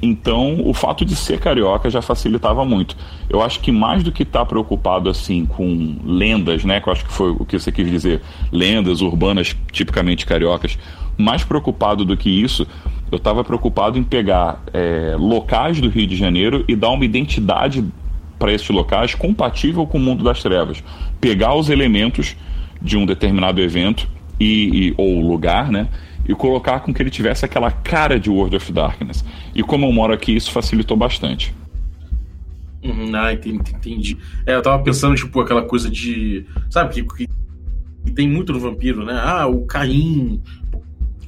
Então, 0.00 0.60
o 0.64 0.74
fato 0.74 1.04
de 1.04 1.16
ser 1.16 1.38
carioca 1.38 1.88
já 1.88 2.02
facilitava 2.02 2.64
muito. 2.64 2.96
Eu 3.28 3.42
acho 3.42 3.60
que 3.60 3.72
mais 3.72 4.02
do 4.02 4.12
que 4.12 4.22
estar 4.22 4.40
tá 4.40 4.46
preocupado 4.46 5.08
assim 5.08 5.46
com 5.46 5.96
lendas, 6.04 6.64
né, 6.64 6.80
que 6.80 6.88
eu 6.88 6.92
acho 6.92 7.04
que 7.04 7.12
foi 7.12 7.30
o 7.30 7.44
que 7.44 7.58
você 7.58 7.72
quis 7.72 7.90
dizer, 7.90 8.20
lendas 8.52 9.00
urbanas 9.00 9.56
tipicamente 9.72 10.26
cariocas, 10.26 10.78
mais 11.16 11.42
preocupado 11.42 12.04
do 12.04 12.16
que 12.16 12.28
isso, 12.28 12.66
eu 13.10 13.16
estava 13.16 13.42
preocupado 13.42 13.98
em 13.98 14.02
pegar 14.02 14.62
é, 14.72 15.16
locais 15.18 15.80
do 15.80 15.88
Rio 15.88 16.06
de 16.06 16.16
Janeiro 16.16 16.64
e 16.68 16.76
dar 16.76 16.90
uma 16.90 17.04
identidade 17.04 17.84
para 18.38 18.52
esses 18.52 18.68
locais 18.68 19.14
compatível 19.14 19.86
com 19.86 19.96
o 19.96 20.00
mundo 20.00 20.22
das 20.22 20.42
trevas. 20.42 20.82
Pegar 21.20 21.54
os 21.54 21.70
elementos 21.70 22.36
de 22.82 22.96
um 22.96 23.06
determinado 23.06 23.60
evento 23.60 24.06
e, 24.38 24.88
e, 24.88 24.94
ou 24.98 25.20
lugar, 25.20 25.70
né? 25.70 25.88
E 26.28 26.34
colocar 26.34 26.80
com 26.80 26.92
que 26.92 27.02
ele 27.02 27.10
tivesse 27.10 27.44
aquela 27.44 27.70
cara 27.70 28.18
de 28.18 28.28
World 28.28 28.56
of 28.56 28.72
Darkness. 28.72 29.24
E 29.54 29.62
como 29.62 29.86
eu 29.86 29.92
moro 29.92 30.12
aqui, 30.12 30.34
isso 30.34 30.50
facilitou 30.50 30.96
bastante. 30.96 31.54
Uhum, 32.82 33.10
ah, 33.14 33.32
entendi. 33.32 34.16
É, 34.44 34.54
eu 34.54 34.62
tava 34.62 34.82
pensando, 34.82 35.14
tipo, 35.16 35.40
aquela 35.40 35.62
coisa 35.62 35.90
de. 35.90 36.44
Sabe, 36.70 36.94
que, 36.94 37.02
que 37.02 37.28
tem 38.14 38.28
muito 38.28 38.52
no 38.52 38.60
vampiro, 38.60 39.04
né? 39.04 39.18
Ah, 39.22 39.46
o 39.46 39.66
Caim. 39.66 40.40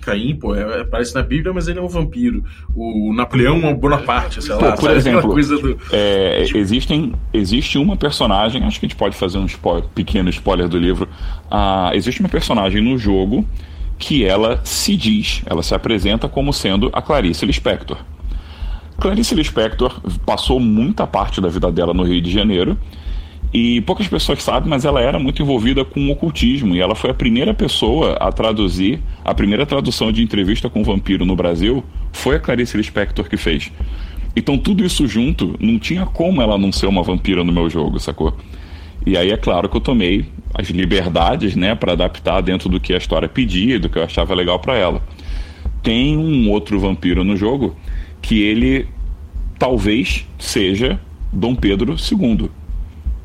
Caim, 0.00 0.36
pô, 0.36 0.54
é, 0.54 0.80
aparece 0.80 1.14
na 1.14 1.22
Bíblia, 1.22 1.52
mas 1.52 1.68
ele 1.68 1.78
é 1.78 1.82
um 1.82 1.88
vampiro. 1.88 2.44
O 2.74 3.12
Napoleão 3.12 3.60
é 3.62 3.68
um 3.68 3.74
Bonaparte, 3.74 4.42
sei 4.42 4.54
lá. 4.54 4.72
Pô, 4.72 4.80
por 4.80 4.90
exemplo, 4.92 5.34
do... 5.34 5.78
é, 5.92 6.44
existem, 6.54 7.12
existe 7.32 7.76
uma 7.76 7.96
personagem, 7.96 8.62
acho 8.62 8.78
que 8.78 8.86
a 8.86 8.88
gente 8.88 8.96
pode 8.96 9.16
fazer 9.16 9.38
um 9.38 9.46
spoiler, 9.46 9.84
pequeno 9.94 10.30
spoiler 10.30 10.68
do 10.68 10.78
livro. 10.78 11.08
Ah, 11.50 11.90
existe 11.92 12.20
uma 12.20 12.28
personagem 12.28 12.80
no 12.82 12.96
jogo 12.96 13.44
que 13.98 14.24
ela 14.24 14.60
se 14.64 14.96
diz, 14.96 15.42
ela 15.44 15.62
se 15.62 15.74
apresenta 15.74 16.28
como 16.28 16.52
sendo 16.52 16.88
a 16.92 17.02
Clarice 17.02 17.44
Lispector. 17.44 17.98
Clarice 18.98 19.34
Lispector 19.34 20.00
passou 20.24 20.58
muita 20.60 21.06
parte 21.06 21.40
da 21.40 21.48
vida 21.48 21.70
dela 21.70 21.92
no 21.92 22.04
Rio 22.04 22.20
de 22.20 22.30
Janeiro 22.30 22.78
e 23.52 23.80
poucas 23.82 24.06
pessoas 24.06 24.42
sabem, 24.42 24.68
mas 24.68 24.84
ela 24.84 25.00
era 25.00 25.18
muito 25.18 25.42
envolvida 25.42 25.84
com 25.84 26.00
o 26.06 26.10
ocultismo 26.10 26.74
e 26.74 26.80
ela 26.80 26.94
foi 26.94 27.10
a 27.10 27.14
primeira 27.14 27.54
pessoa 27.54 28.14
a 28.14 28.30
traduzir, 28.30 29.00
a 29.24 29.34
primeira 29.34 29.64
tradução 29.64 30.12
de 30.12 30.22
entrevista 30.22 30.68
com 30.68 30.82
vampiro 30.84 31.24
no 31.24 31.34
Brasil 31.34 31.82
foi 32.12 32.36
a 32.36 32.40
Clarice 32.40 32.76
Lispector 32.76 33.28
que 33.28 33.36
fez. 33.36 33.72
Então 34.36 34.58
tudo 34.58 34.84
isso 34.84 35.06
junto, 35.06 35.56
não 35.58 35.78
tinha 35.78 36.04
como 36.04 36.42
ela 36.42 36.58
não 36.58 36.70
ser 36.70 36.86
uma 36.86 37.02
vampira 37.02 37.42
no 37.42 37.52
meu 37.52 37.70
jogo, 37.70 37.98
sacou? 37.98 38.36
E 39.06 39.16
aí 39.16 39.30
é 39.30 39.36
claro 39.36 39.68
que 39.68 39.76
eu 39.76 39.80
tomei 39.80 40.26
as 40.54 40.68
liberdades, 40.68 41.54
né, 41.54 41.74
para 41.74 41.92
adaptar 41.92 42.40
dentro 42.40 42.68
do 42.68 42.80
que 42.80 42.92
a 42.92 42.96
história 42.96 43.28
pedia, 43.28 43.78
do 43.78 43.88
que 43.88 43.98
eu 43.98 44.04
achava 44.04 44.34
legal 44.34 44.58
para 44.58 44.74
ela. 44.74 45.02
Tem 45.82 46.16
um 46.16 46.50
outro 46.50 46.78
vampiro 46.80 47.22
no 47.22 47.36
jogo 47.36 47.76
que 48.20 48.42
ele 48.42 48.88
talvez 49.58 50.26
seja 50.38 51.00
Dom 51.32 51.54
Pedro 51.54 51.94
II, 51.94 52.50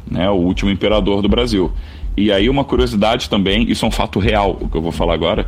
né, 0.09 0.29
o 0.29 0.35
último 0.35 0.69
imperador 0.69 1.21
do 1.21 1.29
Brasil. 1.29 1.71
E 2.15 2.31
aí 2.31 2.49
uma 2.49 2.63
curiosidade 2.63 3.29
também, 3.29 3.69
isso 3.69 3.85
é 3.85 3.87
um 3.87 3.91
fato 3.91 4.19
real, 4.19 4.57
o 4.59 4.69
que 4.69 4.77
eu 4.77 4.81
vou 4.81 4.91
falar 4.91 5.13
agora. 5.13 5.47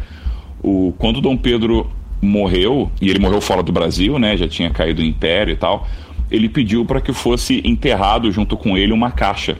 O, 0.63 0.93
quando 0.97 1.21
Dom 1.21 1.37
Pedro 1.37 1.91
morreu, 2.21 2.89
e 2.99 3.09
ele 3.09 3.19
morreu 3.19 3.39
fora 3.39 3.61
do 3.61 3.71
Brasil, 3.71 4.17
né, 4.17 4.35
já 4.35 4.47
tinha 4.47 4.69
caído 4.69 5.01
o 5.01 5.05
império 5.05 5.51
e 5.51 5.55
tal, 5.55 5.87
ele 6.31 6.49
pediu 6.49 6.83
para 6.85 6.99
que 6.99 7.13
fosse 7.13 7.61
enterrado 7.63 8.31
junto 8.31 8.57
com 8.57 8.77
ele 8.77 8.91
uma 8.91 9.11
caixa 9.11 9.57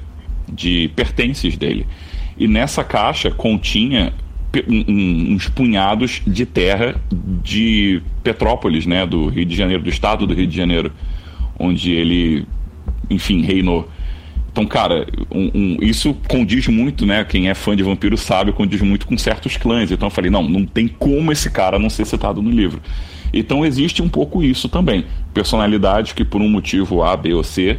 de 0.52 0.90
pertences 0.96 1.58
dele. 1.58 1.86
E 2.38 2.48
nessa 2.48 2.84
caixa 2.84 3.32
continha 3.32 4.14
uns 4.68 5.50
punhados 5.50 6.22
de 6.26 6.46
terra 6.46 6.96
de 7.44 8.02
Petrópolis, 8.24 8.86
né, 8.86 9.06
do 9.06 9.28
Rio 9.28 9.46
de 9.46 9.56
Janeiro, 9.56 9.84
do 9.84 9.90
estado 9.90 10.26
do 10.26 10.34
Rio 10.34 10.48
de 10.48 10.56
Janeiro, 10.56 10.92
onde 11.60 11.92
ele, 11.92 12.46
enfim, 13.10 13.42
reinou. 13.42 13.90
Então, 14.52 14.66
cara, 14.66 15.06
um, 15.30 15.52
um, 15.54 15.78
isso 15.82 16.16
condiz 16.30 16.66
muito, 16.70 17.06
né? 17.06 17.26
Quem 17.26 17.50
é 17.50 17.54
fã 17.54 17.76
de 17.76 17.84
vampiro 17.84 18.16
sabe, 18.16 18.54
condiz 18.54 18.82
muito 18.82 19.06
com 19.06 19.18
certos 19.18 19.58
clãs. 19.58 19.92
Então 19.92 20.08
eu 20.08 20.10
falei, 20.10 20.32
não, 20.32 20.44
não 20.44 20.66
tem 20.66 20.88
como 20.88 21.30
esse 21.34 21.50
cara 21.50 21.78
não 21.78 21.90
ser 21.90 22.06
citado 22.06 22.42
no 22.42 22.50
livro. 22.50 22.82
Então 23.34 23.66
existe 23.66 24.02
um 24.02 24.08
pouco 24.08 24.42
isso 24.42 24.70
também. 24.70 25.04
Personalidades 25.34 26.14
que 26.14 26.24
por 26.24 26.42
um 26.42 26.48
motivo 26.48 27.04
A, 27.04 27.18
B 27.18 27.34
ou 27.34 27.44
C 27.44 27.78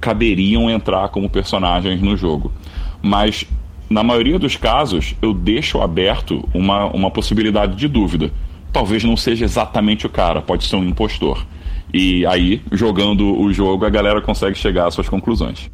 caberiam 0.00 0.70
entrar 0.70 1.10
como 1.10 1.28
personagens 1.28 2.00
no 2.00 2.16
jogo. 2.16 2.50
Mas 3.02 3.46
na 3.92 4.02
maioria 4.02 4.38
dos 4.38 4.56
casos, 4.56 5.14
eu 5.20 5.32
deixo 5.32 5.80
aberto 5.80 6.48
uma, 6.54 6.86
uma 6.86 7.10
possibilidade 7.10 7.76
de 7.76 7.86
dúvida. 7.86 8.32
Talvez 8.72 9.04
não 9.04 9.16
seja 9.16 9.44
exatamente 9.44 10.06
o 10.06 10.10
cara, 10.10 10.40
pode 10.40 10.64
ser 10.64 10.76
um 10.76 10.84
impostor. 10.84 11.46
E 11.92 12.24
aí, 12.24 12.62
jogando 12.72 13.38
o 13.38 13.52
jogo, 13.52 13.84
a 13.84 13.90
galera 13.90 14.20
consegue 14.22 14.56
chegar 14.56 14.86
às 14.86 14.94
suas 14.94 15.08
conclusões. 15.08 15.70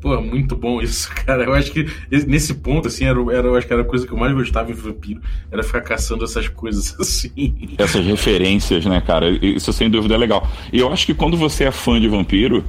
Pô, 0.00 0.20
muito 0.20 0.54
bom 0.54 0.82
isso, 0.82 1.08
cara. 1.24 1.44
Eu 1.44 1.54
acho 1.54 1.70
que 1.72 1.86
nesse 2.10 2.52
ponto, 2.54 2.88
assim, 2.88 3.04
era, 3.04 3.18
era, 3.32 3.46
eu 3.46 3.56
acho 3.56 3.66
que 3.66 3.72
era 3.72 3.82
a 3.82 3.86
coisa 3.86 4.06
que 4.06 4.12
eu 4.12 4.18
mais 4.18 4.34
gostava 4.34 4.70
em 4.70 4.74
Vampiro, 4.74 5.20
era 5.50 5.62
ficar 5.62 5.80
caçando 5.80 6.24
essas 6.24 6.48
coisas 6.48 6.94
assim. 7.00 7.54
Essas 7.78 8.04
referências, 8.04 8.84
né, 8.84 9.00
cara? 9.00 9.30
Isso 9.30 9.72
sem 9.72 9.88
dúvida 9.88 10.14
é 10.14 10.18
legal. 10.18 10.46
E 10.72 10.80
eu 10.80 10.92
acho 10.92 11.06
que 11.06 11.14
quando 11.14 11.36
você 11.36 11.64
é 11.64 11.70
fã 11.70 11.98
de 12.00 12.08
Vampiro, 12.08 12.64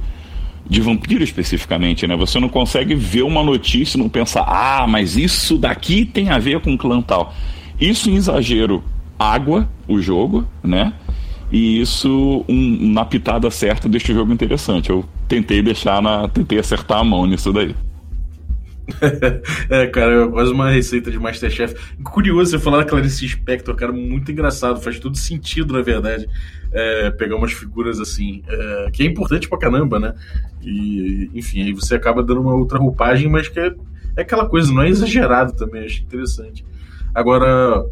de 0.68 0.80
vampiro 0.80 1.22
especificamente, 1.22 2.06
né? 2.06 2.16
Você 2.16 2.40
não 2.40 2.48
consegue 2.48 2.94
ver 2.94 3.22
uma 3.22 3.42
notícia 3.42 3.96
e 3.96 4.00
não 4.00 4.08
pensar, 4.08 4.42
ah, 4.42 4.86
mas 4.86 5.16
isso 5.16 5.56
daqui 5.56 6.04
tem 6.04 6.30
a 6.30 6.38
ver 6.38 6.60
com 6.60 6.76
clã 6.76 7.00
tal. 7.00 7.34
Isso 7.80 8.10
em 8.10 8.16
exagero, 8.16 8.82
água, 9.18 9.68
o 9.86 10.00
jogo, 10.00 10.46
né? 10.62 10.92
E 11.50 11.80
isso, 11.80 12.44
um, 12.48 12.92
na 12.92 13.04
pitada 13.04 13.50
certa, 13.50 13.88
deixa 13.88 14.12
o 14.12 14.14
jogo 14.14 14.32
interessante. 14.32 14.90
Eu 14.90 15.04
tentei 15.28 15.62
deixar 15.62 16.02
na. 16.02 16.28
tentei 16.28 16.58
acertar 16.58 16.98
a 16.98 17.04
mão 17.04 17.26
nisso 17.26 17.52
daí. 17.52 17.74
é, 19.70 19.86
cara, 19.86 20.24
é 20.24 20.28
quase 20.28 20.52
uma 20.52 20.70
receita 20.70 21.10
de 21.10 21.18
Masterchef. 21.18 21.74
Curioso 22.02 22.52
você 22.52 22.58
falar 22.58 22.78
da 22.78 22.84
Clarice 22.84 23.28
Spector, 23.28 23.74
cara, 23.74 23.92
muito 23.92 24.30
engraçado, 24.30 24.80
faz 24.80 24.98
todo 24.98 25.16
sentido, 25.16 25.72
na 25.72 25.82
verdade, 25.82 26.28
é, 26.72 27.10
pegar 27.10 27.36
umas 27.36 27.52
figuras 27.52 28.00
assim, 28.00 28.42
é, 28.48 28.90
que 28.92 29.02
é 29.02 29.06
importante 29.06 29.48
pra 29.48 29.58
caramba, 29.58 29.98
né? 29.98 30.14
E, 30.62 31.30
enfim, 31.34 31.62
aí 31.62 31.72
você 31.72 31.94
acaba 31.94 32.22
dando 32.22 32.40
uma 32.40 32.54
outra 32.54 32.78
roupagem, 32.78 33.28
mas 33.28 33.48
que 33.48 33.60
é, 33.60 33.74
é 34.16 34.22
aquela 34.22 34.48
coisa, 34.48 34.72
não 34.72 34.82
é 34.82 34.88
exagerado 34.88 35.52
também, 35.52 35.84
acho 35.84 36.02
interessante. 36.02 36.64
Agora, 37.14 37.84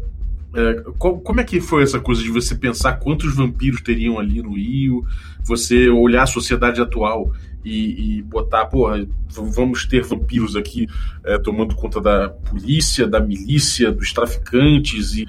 é, 0.55 0.83
como 0.99 1.41
é 1.41 1.43
que 1.43 1.59
foi 1.59 1.83
essa 1.83 1.99
coisa 1.99 2.23
de 2.23 2.29
você 2.29 2.55
pensar 2.55 2.93
quantos 2.93 3.35
vampiros 3.35 3.81
teriam 3.81 4.17
ali 4.17 4.41
no 4.41 4.55
Rio, 4.55 5.05
você 5.43 5.89
olhar 5.89 6.23
a 6.23 6.27
sociedade 6.27 6.81
atual 6.81 7.31
e, 7.63 8.19
e 8.19 8.21
botar, 8.21 8.65
porra, 8.67 9.05
vamos 9.29 9.85
ter 9.85 10.03
vampiros 10.03 10.55
aqui 10.55 10.87
é, 11.23 11.37
tomando 11.37 11.75
conta 11.75 11.99
da 11.99 12.29
polícia, 12.29 13.07
da 13.07 13.19
milícia, 13.19 13.91
dos 13.91 14.13
traficantes 14.13 15.15
e, 15.15 15.27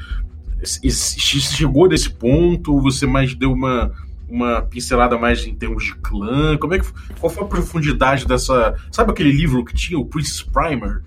chegou 0.66 1.88
nesse 1.88 2.10
ponto, 2.10 2.80
você 2.80 3.06
mais 3.06 3.34
deu 3.34 3.52
uma 3.52 3.92
uma 4.28 4.60
pincelada 4.60 5.16
mais 5.16 5.46
em 5.46 5.54
termos 5.54 5.84
de 5.84 5.94
clã? 5.96 6.56
Como 6.56 6.74
é 6.74 6.78
que 6.78 6.86
qual 7.20 7.30
foi 7.30 7.44
a 7.44 7.46
profundidade 7.46 8.26
dessa? 8.26 8.74
Sabe 8.90 9.12
aquele 9.12 9.30
livro 9.30 9.64
que 9.64 9.74
tinha 9.74 9.98
o 9.98 10.04
Princess 10.04 10.42
Primer? 10.42 11.02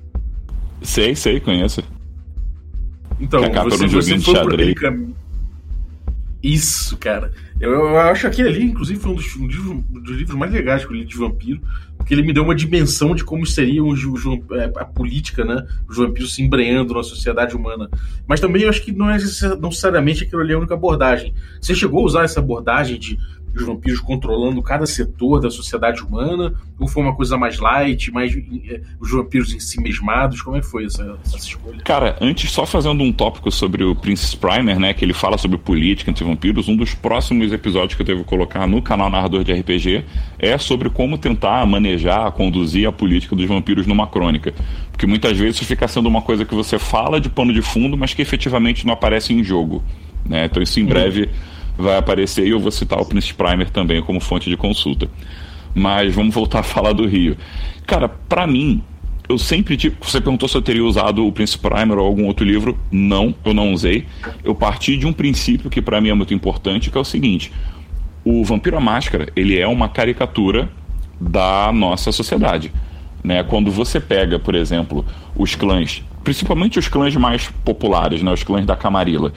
Sei, 0.81 1.15
sei, 1.15 1.39
conheço. 1.39 1.83
Então, 3.19 3.41
você, 3.63 3.87
você 3.87 4.19
foi 4.19 4.33
por 4.35 4.53
aquele 4.53 4.75
caminho. 4.75 5.15
Isso, 6.41 6.95
cara. 6.97 7.33
Eu, 7.59 7.71
eu, 7.71 7.99
acho 7.99 8.21
que 8.21 8.27
aquele 8.27 8.49
ali, 8.49 8.63
inclusive, 8.63 8.97
foi 8.97 9.11
um 9.11 9.15
dos, 9.15 9.35
um 9.35 9.47
dos, 10.01 10.17
livros 10.17 10.37
mais 10.37 10.53
legais 10.53 10.85
que 10.85 10.93
eu 10.93 10.95
li 10.95 11.03
de 11.03 11.17
vampiro, 11.17 11.61
porque 11.99 12.13
ele 12.13 12.23
me 12.23 12.31
deu 12.31 12.43
uma 12.43 12.55
dimensão 12.55 13.13
de 13.13 13.25
como 13.25 13.45
seria 13.45 13.83
os, 13.83 14.03
os, 14.05 14.23
é, 14.53 14.71
a 14.77 14.85
política, 14.85 15.43
né? 15.43 15.67
Os 15.87 15.97
vampiros 15.97 16.33
se 16.33 16.41
embreando 16.41 16.93
na 16.93 17.03
sociedade 17.03 17.55
humana. 17.55 17.89
Mas 18.25 18.39
também 18.39 18.63
eu 18.63 18.69
acho 18.69 18.81
que 18.81 18.93
não 18.93 19.11
é 19.11 19.17
necessariamente 19.17 20.23
aquilo 20.23 20.41
ali 20.41 20.53
a 20.53 20.57
única 20.57 20.73
abordagem. 20.73 21.33
Você 21.61 21.75
chegou 21.75 22.01
a 22.01 22.05
usar 22.05 22.23
essa 22.23 22.39
abordagem 22.39 22.97
de 22.97 23.19
os 23.55 23.65
vampiros 23.65 23.99
controlando 23.99 24.61
cada 24.61 24.85
setor 24.85 25.39
da 25.39 25.49
sociedade 25.49 26.01
humana? 26.01 26.53
Ou 26.79 26.87
foi 26.87 27.03
uma 27.03 27.15
coisa 27.15 27.37
mais 27.37 27.59
light, 27.59 28.11
mais 28.11 28.33
é, 28.35 28.81
os 28.99 29.11
vampiros 29.11 29.53
em 29.53 29.59
si 29.59 29.81
mesmados? 29.81 30.41
Como 30.41 30.55
é 30.57 30.61
que 30.61 30.65
foi 30.65 30.85
essa, 30.85 31.17
essa 31.25 31.37
escolha? 31.37 31.81
Cara, 31.83 32.17
antes, 32.21 32.51
só 32.51 32.65
fazendo 32.65 33.03
um 33.03 33.11
tópico 33.11 33.51
sobre 33.51 33.83
o 33.83 33.95
Princess 33.95 34.33
Primer, 34.35 34.79
né? 34.79 34.93
Que 34.93 35.03
ele 35.03 35.13
fala 35.13 35.37
sobre 35.37 35.57
política 35.57 36.09
entre 36.09 36.23
vampiros, 36.23 36.67
um 36.67 36.75
dos 36.75 36.93
próximos 36.93 37.51
episódios 37.51 37.95
que 37.95 38.01
eu 38.01 38.05
devo 38.05 38.23
colocar 38.23 38.67
no 38.67 38.81
canal 38.81 39.09
Narrador 39.09 39.43
de 39.43 39.53
RPG 39.53 40.05
é 40.37 40.57
sobre 40.57 40.89
como 40.89 41.17
tentar 41.17 41.65
manejar, 41.65 42.31
conduzir 42.31 42.87
a 42.87 42.91
política 42.91 43.35
dos 43.35 43.45
vampiros 43.45 43.85
numa 43.85 44.07
crônica. 44.07 44.53
Porque 44.91 45.05
muitas 45.07 45.37
vezes 45.37 45.57
isso 45.57 45.65
fica 45.65 45.87
sendo 45.87 46.07
uma 46.07 46.21
coisa 46.21 46.45
que 46.45 46.53
você 46.53 46.77
fala 46.77 47.19
de 47.19 47.29
pano 47.29 47.53
de 47.53 47.61
fundo, 47.61 47.97
mas 47.97 48.13
que 48.13 48.21
efetivamente 48.21 48.85
não 48.85 48.93
aparece 48.93 49.33
em 49.33 49.43
jogo. 49.43 49.83
Né? 50.25 50.45
Então 50.45 50.61
isso 50.61 50.79
em 50.79 50.83
uhum. 50.83 50.89
Vai 51.79 51.97
aparecer 51.97 52.45
e 52.45 52.49
eu 52.49 52.59
vou 52.59 52.71
citar 52.71 52.99
o 52.99 53.05
Prince 53.05 53.33
Primer 53.33 53.69
também 53.69 54.01
como 54.01 54.19
fonte 54.19 54.49
de 54.49 54.57
consulta. 54.57 55.09
Mas 55.73 56.13
vamos 56.13 56.33
voltar 56.33 56.59
a 56.59 56.63
falar 56.63 56.93
do 56.93 57.07
Rio. 57.07 57.37
Cara, 57.87 58.09
para 58.09 58.45
mim, 58.45 58.83
eu 59.27 59.37
sempre 59.37 59.77
tipo, 59.77 60.05
você 60.05 60.19
perguntou 60.19 60.49
se 60.49 60.57
eu 60.57 60.61
teria 60.61 60.83
usado 60.83 61.25
o 61.25 61.31
Prince 61.31 61.57
Primer 61.57 61.97
ou 61.97 62.05
algum 62.05 62.25
outro 62.25 62.45
livro. 62.45 62.77
Não, 62.91 63.33
eu 63.45 63.53
não 63.53 63.71
usei. 63.73 64.05
Eu 64.43 64.53
parti 64.53 64.97
de 64.97 65.07
um 65.07 65.13
princípio 65.13 65.69
que 65.69 65.81
para 65.81 66.01
mim 66.01 66.09
é 66.09 66.13
muito 66.13 66.33
importante, 66.33 66.91
que 66.91 66.97
é 66.97 67.01
o 67.01 67.05
seguinte: 67.05 67.51
o 68.23 68.43
Vampiro 68.43 68.77
à 68.77 68.81
Máscara, 68.81 69.31
ele 69.35 69.57
é 69.57 69.67
uma 69.67 69.87
caricatura 69.87 70.69
da 71.19 71.71
nossa 71.71 72.11
sociedade. 72.11 72.71
Né? 73.23 73.43
Quando 73.43 73.71
você 73.71 73.99
pega, 73.99 74.39
por 74.39 74.55
exemplo, 74.55 75.05
os 75.35 75.55
clãs, 75.55 76.03
principalmente 76.23 76.79
os 76.79 76.87
clãs 76.87 77.15
mais 77.15 77.49
populares, 77.63 78.21
né? 78.21 78.31
os 78.31 78.43
clãs 78.43 78.65
da 78.65 78.75
Camarilla, 78.75 79.33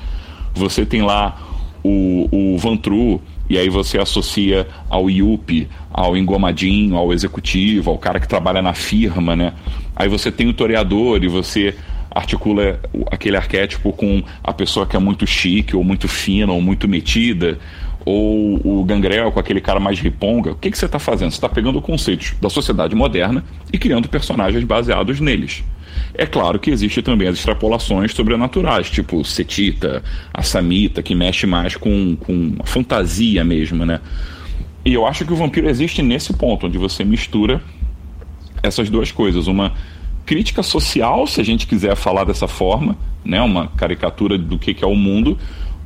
você 0.54 0.86
tem 0.86 1.02
lá 1.02 1.51
o, 1.82 2.28
o 2.30 2.58
Vantru, 2.58 3.20
e 3.48 3.58
aí 3.58 3.68
você 3.68 3.98
associa 3.98 4.66
ao 4.88 5.10
IUP, 5.10 5.68
ao 5.90 6.16
engomadinho, 6.16 6.96
ao 6.96 7.12
executivo, 7.12 7.90
ao 7.90 7.98
cara 7.98 8.18
que 8.18 8.28
trabalha 8.28 8.62
na 8.62 8.72
firma, 8.72 9.36
né? 9.36 9.52
Aí 9.94 10.08
você 10.08 10.30
tem 10.30 10.48
o 10.48 10.54
toreador 10.54 11.22
e 11.22 11.28
você 11.28 11.74
articula 12.10 12.80
aquele 13.10 13.36
arquétipo 13.36 13.92
com 13.92 14.22
a 14.42 14.52
pessoa 14.52 14.86
que 14.86 14.96
é 14.96 14.98
muito 14.98 15.26
chique, 15.26 15.74
ou 15.74 15.82
muito 15.82 16.08
fina, 16.08 16.52
ou 16.52 16.60
muito 16.60 16.86
metida, 16.88 17.58
ou 18.04 18.60
o 18.64 18.84
gangrel 18.84 19.30
com 19.32 19.40
aquele 19.40 19.60
cara 19.60 19.80
mais 19.80 19.98
riponga. 19.98 20.52
O 20.52 20.56
que, 20.56 20.70
que 20.70 20.78
você 20.78 20.86
está 20.86 20.98
fazendo? 20.98 21.30
Você 21.30 21.36
está 21.36 21.48
pegando 21.48 21.80
conceitos 21.80 22.34
da 22.40 22.50
sociedade 22.50 22.94
moderna 22.94 23.44
e 23.72 23.78
criando 23.78 24.08
personagens 24.08 24.64
baseados 24.64 25.20
neles. 25.20 25.62
É 26.14 26.26
claro 26.26 26.58
que 26.58 26.70
existe 26.70 27.02
também 27.02 27.28
as 27.28 27.36
extrapolações 27.36 28.12
sobrenaturais, 28.12 28.90
tipo 28.90 29.24
Setita, 29.24 30.02
a 30.32 30.42
Samita, 30.42 31.02
que 31.02 31.14
mexe 31.14 31.46
mais 31.46 31.76
com, 31.76 32.16
com 32.16 32.54
a 32.58 32.66
fantasia 32.66 33.44
mesmo, 33.44 33.84
né? 33.84 34.00
E 34.84 34.92
eu 34.94 35.06
acho 35.06 35.24
que 35.24 35.32
o 35.32 35.36
vampiro 35.36 35.68
existe 35.68 36.02
nesse 36.02 36.32
ponto, 36.32 36.66
onde 36.66 36.76
você 36.76 37.04
mistura 37.04 37.62
essas 38.62 38.90
duas 38.90 39.12
coisas. 39.12 39.46
Uma 39.46 39.72
crítica 40.26 40.62
social, 40.62 41.26
se 41.26 41.40
a 41.40 41.44
gente 41.44 41.66
quiser 41.66 41.94
falar 41.96 42.24
dessa 42.24 42.48
forma, 42.48 42.96
né? 43.24 43.40
uma 43.40 43.68
caricatura 43.68 44.36
do 44.36 44.58
que, 44.58 44.74
que 44.74 44.84
é 44.84 44.86
o 44.86 44.94
mundo, 44.94 45.38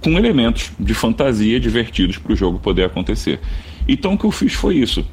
com 0.03 0.17
elementos 0.17 0.73
de 0.79 0.95
fantasia 0.95 1.59
divertidos 1.59 2.19
para 2.19 2.33
o 2.33 2.37
jogo 2.37 2.59
poder 2.59 2.85
acontecer. 2.85 3.41
Então 3.89 4.15
o 4.15 4.19
que 4.19 4.25
eu 4.25 4.31
fiz 4.31 4.53
foi 4.55 4.77
isso. 4.77 5.05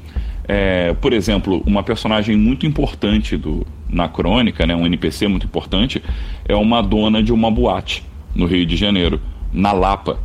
É, 0.47 0.93
por 0.93 1.13
exemplo, 1.13 1.63
uma 1.65 1.83
personagem 1.83 2.35
muito 2.35 2.65
importante 2.65 3.37
do, 3.37 3.65
na 3.89 4.09
crônica, 4.09 4.65
né, 4.65 4.75
um 4.75 4.85
NPC 4.85 5.27
muito 5.27 5.45
importante, 5.45 6.01
é 6.45 6.55
uma 6.55 6.81
dona 6.81 7.23
de 7.23 7.31
uma 7.31 7.49
boate 7.49 8.03
no 8.35 8.45
Rio 8.45 8.65
de 8.65 8.75
Janeiro, 8.75 9.21
na 9.51 9.71
Lapa. 9.71 10.19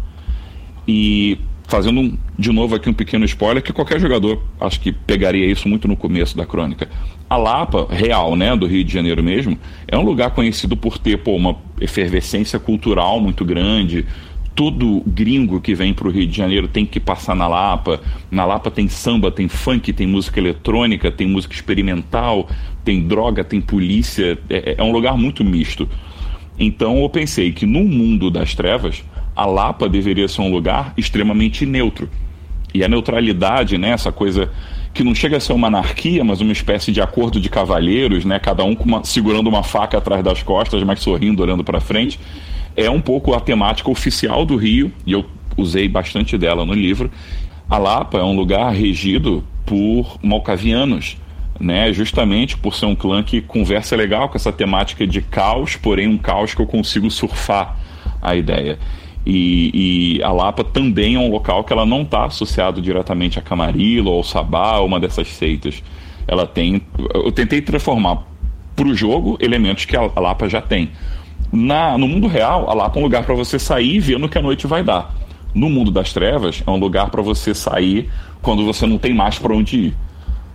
E 0.87 1.39
fazendo 1.69 2.01
um, 2.01 2.19
de 2.39 2.51
novo 2.51 2.75
aqui 2.75 2.89
um 2.89 2.95
pequeno 2.95 3.27
spoiler, 3.27 3.63
que 3.63 3.73
qualquer 3.73 4.01
jogador 4.01 4.43
acho 4.59 4.81
que 4.81 4.91
pegaria 4.91 5.47
isso 5.47 5.69
muito 5.69 5.87
no 5.87 5.97
começo 5.97 6.37
da 6.37 6.47
crônica. 6.47 6.89
A 7.29 7.37
Lapa, 7.37 7.87
real, 7.91 8.35
né, 8.35 8.57
do 8.57 8.67
Rio 8.67 8.83
de 8.83 8.93
Janeiro 8.93 9.23
mesmo, 9.23 9.57
é 9.87 9.97
um 9.97 10.03
lugar 10.03 10.31
conhecido 10.31 10.77
por 10.77 10.97
ter 10.97 11.19
pô, 11.19 11.37
uma 11.37 11.57
efervescência 11.79 12.59
cultural 12.59 13.21
muito 13.21 13.45
grande, 13.45 14.07
todo 14.59 15.05
gringo 15.07 15.61
que 15.61 15.73
vem 15.73 15.95
para 15.95 16.09
o 16.09 16.11
Rio 16.11 16.27
de 16.27 16.37
Janeiro 16.37 16.67
tem 16.67 16.85
que 16.85 16.99
passar 16.99 17.37
na 17.37 17.47
Lapa. 17.47 18.01
Na 18.29 18.45
Lapa 18.45 18.73
tem 18.73 18.89
samba, 18.89 19.31
tem 19.31 19.47
funk, 19.47 19.93
tem 19.93 20.05
música 20.05 20.41
eletrônica, 20.41 21.13
tem 21.13 21.29
música 21.29 21.55
experimental, 21.55 22.49
tem 22.85 23.07
droga, 23.07 23.45
tem 23.45 23.61
polícia. 23.61 24.37
É, 24.51 24.75
é 24.77 24.83
um 24.83 24.91
lugar 24.91 25.17
muito 25.17 25.45
misto. 25.45 25.89
Então 26.59 26.99
eu 26.99 27.09
pensei 27.09 27.53
que 27.53 27.65
no 27.65 27.85
mundo 27.85 28.33
das 28.33 28.53
trevas, 28.53 29.05
a 29.37 29.47
Lapa 29.47 29.89
deveria 29.89 30.27
ser 30.27 30.41
um 30.41 30.51
lugar 30.51 30.93
extremamente 30.97 31.65
neutro. 31.65 32.11
E 32.75 32.83
a 32.83 32.89
neutralidade, 32.89 33.79
né, 33.79 33.91
essa 33.91 34.11
coisa 34.11 34.51
que 34.93 35.05
não 35.05 35.15
chega 35.15 35.37
a 35.37 35.41
ser 35.41 35.53
uma 35.53 35.69
anarquia, 35.69 36.25
mas 36.25 36.41
uma 36.41 36.51
espécie 36.51 36.91
de 36.91 37.01
acordo 37.01 37.41
de 37.41 37.49
cavalheiros, 37.49 38.25
né, 38.25 38.41
cada 38.41 38.65
um 38.65 38.73
uma, 38.73 39.05
segurando 39.05 39.47
uma 39.47 39.63
faca 39.63 39.99
atrás 39.99 40.25
das 40.25 40.43
costas, 40.43 40.83
mas 40.83 40.99
sorrindo, 40.99 41.45
olhando 41.45 41.63
para 41.63 41.79
frente 41.79 42.19
é 42.79 42.89
um 42.89 43.01
pouco 43.01 43.35
a 43.35 43.41
temática 43.41 43.91
oficial 43.91 44.47
do 44.47 44.55
Rio, 44.55 44.93
e 45.05 45.13
eu 45.13 45.25
usei 45.57 45.89
bastante 45.89 46.39
dela 46.39 46.65
no 46.65 46.73
livro. 46.73 47.11
A 47.69 47.77
Lapa 47.77 48.19
é 48.19 48.23
um 48.23 48.37
lugar 48.37 48.73
regido 48.73 49.43
por 49.67 50.17
malcavianos, 50.23 51.17
né? 51.59 51.93
justamente 51.93 52.57
por 52.57 52.77
ser 52.77 52.87
um 52.87 52.95
clã 52.95 53.21
que 53.25 53.41
conversa 53.41 53.97
legal 53.97 54.29
com 54.29 54.37
essa 54.37 54.53
temática 54.53 55.05
de 55.05 55.21
caos, 55.21 55.75
porém 55.75 56.07
um 56.07 56.17
caos 56.17 56.55
que 56.55 56.63
eu 56.63 56.67
consigo 56.67 57.11
surfar 57.11 57.77
a 58.23 58.37
ideia. 58.37 58.79
E, 59.27 60.19
e, 60.19 60.23
a 60.23 60.31
Lapa 60.31 60.63
também 60.63 61.17
é 61.17 61.19
um 61.19 61.31
local 61.31 61.65
que 61.65 61.73
ela 61.73 61.85
não 61.85 62.03
está 62.03 62.27
associado 62.27 62.81
diretamente 62.81 63.41
a 63.41 63.43
Camarilla 63.43 64.09
ou 64.09 64.23
Sabá, 64.23 64.79
uma 64.79 65.01
dessas 65.01 65.27
seitas. 65.29 65.83
Ela 66.27 66.47
tem. 66.47 66.81
Eu 67.13 67.33
tentei 67.33 67.61
transformar 67.61 68.23
para 68.75 68.87
o 68.87 68.95
jogo 68.95 69.37
elementos 69.41 69.85
que 69.85 69.97
a 69.97 70.21
Lapa 70.21 70.49
já 70.49 70.63
tem. 70.63 70.91
Na, 71.53 71.97
no 71.97 72.07
mundo 72.07 72.27
real, 72.27 72.69
a 72.69 72.75
Lapa 72.75 72.99
é 72.99 73.01
um 73.01 73.05
lugar 73.05 73.25
para 73.25 73.35
você 73.35 73.59
sair 73.59 73.99
ver 74.01 74.19
no 74.19 74.29
que 74.29 74.39
a 74.39 74.43
noite 74.43 74.67
vai 74.67 74.83
dar. 74.83 75.15
No 75.55 75.71
mundo 75.71 75.91
das 75.91 76.13
trevas, 76.13 76.63
é 76.67 76.71
um 76.71 76.77
lugar 76.77 77.11
para 77.11 77.23
você 77.23 77.55
sair 77.55 78.11
quando 78.43 78.65
você 78.65 78.87
não 78.87 78.99
tem 78.99 79.15
mais 79.15 79.39
para 79.39 79.55
onde 79.55 79.77
ir. 79.79 79.97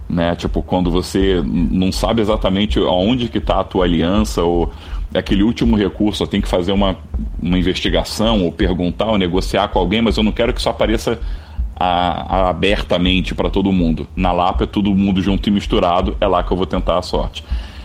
Né? 0.08 0.36
Tipo, 0.36 0.62
quando 0.62 0.92
você 0.92 1.42
não 1.44 1.92
sabe 1.92 2.22
exatamente 2.22 2.78
aonde 2.78 3.28
que 3.28 3.40
está 3.40 3.60
a 3.60 3.64
tua 3.64 3.86
aliança 3.86 4.44
ou 4.44 4.72
aquele 5.14 5.44
último 5.44 5.76
recurso, 5.76 6.26
tenho 6.28 6.44
que 6.44 6.50
fazer 6.50 6.72
uma, 6.72 6.98
uma 7.42 7.58
investigação 7.58 8.44
ou 8.44 8.52
perguntar 8.52 9.08
ou 9.08 9.18
negociar 9.18 9.68
com 9.70 9.80
alguém, 9.80 10.02
mas 10.02 10.18
eu 10.18 10.24
não 10.24 10.32
quero 10.32 10.54
que 10.54 10.60
isso 10.60 10.70
apareça 10.70 11.20
a, 11.76 12.36
a, 12.36 12.50
abertamente 12.50 13.34
para 13.34 13.50
todo 13.50 13.72
mundo. 13.72 14.08
Na 14.16 14.32
Lapa 14.32 14.64
é 14.64 14.68
todo 14.68 14.94
mundo 14.94 15.22
junto 15.22 15.50
e 15.50 15.52
misturado, 15.52 16.16
é 16.22 16.28
lá 16.28 16.44
que 16.44 16.52
eu 16.52 16.58
vou 16.58 16.66
tentar 16.66 16.98
a 16.98 17.02
sorte. 17.02 17.44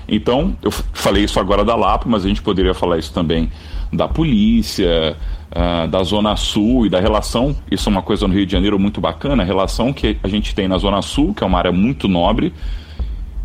Então, 0.08 0.56
eu 0.62 0.70
falei 0.70 1.24
isso 1.24 1.38
agora 1.38 1.64
da 1.64 1.76
Lapa, 1.76 2.06
mas 2.08 2.24
a 2.24 2.28
gente 2.28 2.40
poderia 2.40 2.72
falar 2.72 2.98
isso 2.98 3.12
também 3.12 3.50
da 3.92 4.08
polícia, 4.08 5.16
uh, 5.50 5.88
da 5.88 6.02
Zona 6.02 6.34
Sul 6.34 6.86
e 6.86 6.88
da 6.88 6.98
relação. 6.98 7.54
Isso 7.70 7.88
é 7.88 7.92
uma 7.92 8.02
coisa 8.02 8.26
no 8.26 8.34
Rio 8.34 8.46
de 8.46 8.52
Janeiro 8.52 8.78
muito 8.78 9.00
bacana, 9.00 9.42
a 9.42 9.46
relação 9.46 9.92
que 9.92 10.16
a 10.22 10.28
gente 10.28 10.54
tem 10.54 10.66
na 10.66 10.78
Zona 10.78 11.02
Sul, 11.02 11.34
que 11.34 11.44
é 11.44 11.46
uma 11.46 11.58
área 11.58 11.72
muito 11.72 12.08
nobre, 12.08 12.54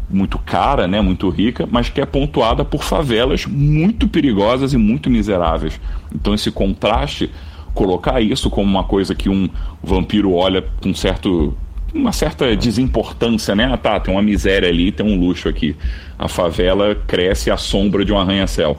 muito 0.09 0.37
cara, 0.37 0.87
né, 0.87 1.01
muito 1.01 1.27
rica, 1.29 1.67
mas 1.69 1.89
que 1.89 1.99
é 1.99 2.05
pontuada 2.05 2.63
por 2.63 2.83
favelas 2.83 3.45
muito 3.45 4.07
perigosas 4.07 4.73
e 4.73 4.77
muito 4.77 5.09
miseráveis. 5.09 5.79
Então, 6.13 6.33
esse 6.33 6.51
contraste, 6.51 7.29
colocar 7.73 8.21
isso 8.21 8.49
como 8.49 8.69
uma 8.69 8.83
coisa 8.83 9.15
que 9.15 9.27
um 9.27 9.49
vampiro 9.81 10.33
olha 10.33 10.63
com 10.81 10.93
certo 10.93 11.57
uma 11.93 12.11
certa 12.11 12.55
desimportância, 12.55 13.55
né? 13.55 13.69
Ah, 13.71 13.77
tá, 13.77 13.99
tem 13.99 14.13
uma 14.13 14.21
miséria 14.21 14.67
ali, 14.67 14.91
tem 14.91 15.05
um 15.05 15.19
luxo 15.19 15.47
aqui. 15.47 15.75
A 16.17 16.27
favela 16.27 16.95
cresce 17.07 17.51
à 17.51 17.57
sombra 17.57 18.03
de 18.03 18.11
um 18.11 18.17
arranha-céu. 18.17 18.77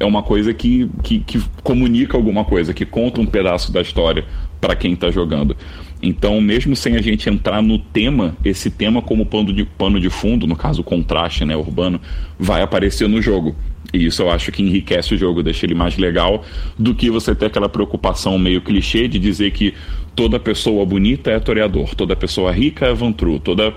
É 0.00 0.04
uma 0.04 0.22
coisa 0.22 0.52
que, 0.52 0.88
que, 1.02 1.20
que, 1.20 1.40
comunica 1.62 2.16
alguma 2.16 2.44
coisa, 2.44 2.74
que 2.74 2.84
conta 2.84 3.20
um 3.20 3.26
pedaço 3.26 3.70
da 3.70 3.80
história 3.80 4.24
para 4.60 4.74
quem 4.74 4.94
está 4.94 5.10
jogando. 5.10 5.56
Então, 6.02 6.40
mesmo 6.40 6.74
sem 6.74 6.96
a 6.96 7.02
gente 7.02 7.28
entrar 7.28 7.62
no 7.62 7.78
tema, 7.78 8.36
esse 8.44 8.70
tema 8.70 9.00
como 9.00 9.24
pano 9.24 9.52
de, 9.52 9.64
pano 9.64 10.00
de 10.00 10.10
fundo, 10.10 10.46
no 10.46 10.56
caso 10.56 10.80
o 10.80 10.84
contraste 10.84 11.44
né, 11.44 11.56
urbano, 11.56 12.00
vai 12.38 12.62
aparecer 12.62 13.08
no 13.08 13.22
jogo. 13.22 13.54
E 13.92 14.06
isso 14.06 14.22
eu 14.22 14.30
acho 14.30 14.50
que 14.50 14.62
enriquece 14.62 15.14
o 15.14 15.16
jogo, 15.16 15.42
deixa 15.42 15.64
ele 15.64 15.74
mais 15.74 15.96
legal 15.96 16.44
do 16.78 16.94
que 16.94 17.10
você 17.10 17.34
ter 17.34 17.46
aquela 17.46 17.68
preocupação 17.68 18.38
meio 18.38 18.60
clichê 18.60 19.06
de 19.06 19.18
dizer 19.18 19.52
que 19.52 19.72
toda 20.14 20.38
pessoa 20.38 20.84
bonita 20.84 21.30
é 21.30 21.38
toreador, 21.38 21.94
toda 21.94 22.14
pessoa 22.14 22.52
rica 22.52 22.86
é 22.86 22.94
vantru, 22.94 23.38
toda 23.38 23.74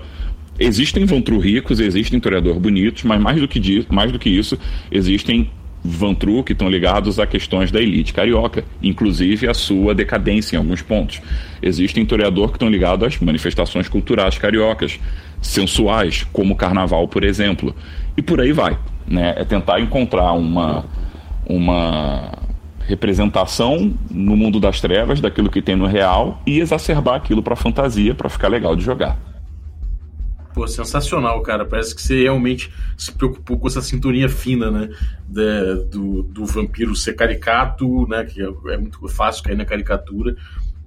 existem 0.58 1.04
vantru 1.04 1.38
ricos, 1.38 1.80
existem 1.80 2.18
toreador 2.18 2.58
bonitos, 2.58 3.04
mas 3.04 3.20
mais 3.20 3.40
do 3.40 3.46
que, 3.46 3.86
mais 3.90 4.10
do 4.10 4.18
que 4.18 4.28
isso, 4.28 4.58
existem 4.90 5.50
vantru 5.84 6.42
que 6.42 6.52
estão 6.52 6.68
ligados 6.68 7.20
a 7.20 7.26
questões 7.26 7.70
da 7.70 7.80
elite 7.80 8.12
carioca, 8.12 8.64
inclusive 8.82 9.48
a 9.48 9.54
sua 9.54 9.94
decadência 9.94 10.56
em 10.56 10.58
alguns 10.58 10.82
pontos. 10.82 11.20
Existem 11.62 12.04
toreador 12.04 12.48
que 12.48 12.56
estão 12.56 12.68
ligados 12.68 13.06
às 13.06 13.18
manifestações 13.20 13.88
culturais 13.88 14.36
cariocas, 14.36 14.98
sensuais, 15.40 16.26
como 16.32 16.54
o 16.54 16.56
carnaval, 16.56 17.06
por 17.06 17.22
exemplo. 17.22 17.74
E 18.16 18.22
por 18.22 18.40
aí 18.40 18.50
vai 18.52 18.76
né? 19.08 19.34
É 19.36 19.44
tentar 19.44 19.80
encontrar 19.80 20.32
uma, 20.32 20.84
uma 21.46 22.30
representação 22.88 23.94
no 24.10 24.34
mundo 24.34 24.58
das 24.58 24.80
trevas 24.80 25.20
daquilo 25.20 25.50
que 25.50 25.60
tem 25.60 25.76
no 25.76 25.86
real 25.86 26.40
e 26.46 26.58
exacerbar 26.58 27.16
aquilo 27.16 27.42
para 27.42 27.54
fantasia 27.54 28.14
para 28.14 28.30
ficar 28.30 28.48
legal 28.48 28.74
de 28.74 28.82
jogar. 28.82 29.18
Pô, 30.54 30.66
sensacional, 30.66 31.42
cara. 31.42 31.66
Parece 31.66 31.94
que 31.94 32.00
você 32.00 32.22
realmente 32.22 32.72
se 32.96 33.12
preocupou 33.12 33.58
com 33.58 33.68
essa 33.68 33.82
sintonia 33.82 34.28
fina, 34.28 34.70
né? 34.70 34.88
De, 35.28 35.84
do, 35.90 36.22
do 36.22 36.46
vampiro 36.46 36.96
ser 36.96 37.12
caricato, 37.12 38.08
né? 38.08 38.24
Que 38.24 38.42
é, 38.42 38.48
é 38.72 38.78
muito 38.78 39.06
fácil 39.08 39.44
cair 39.44 39.56
na 39.56 39.66
caricatura. 39.66 40.34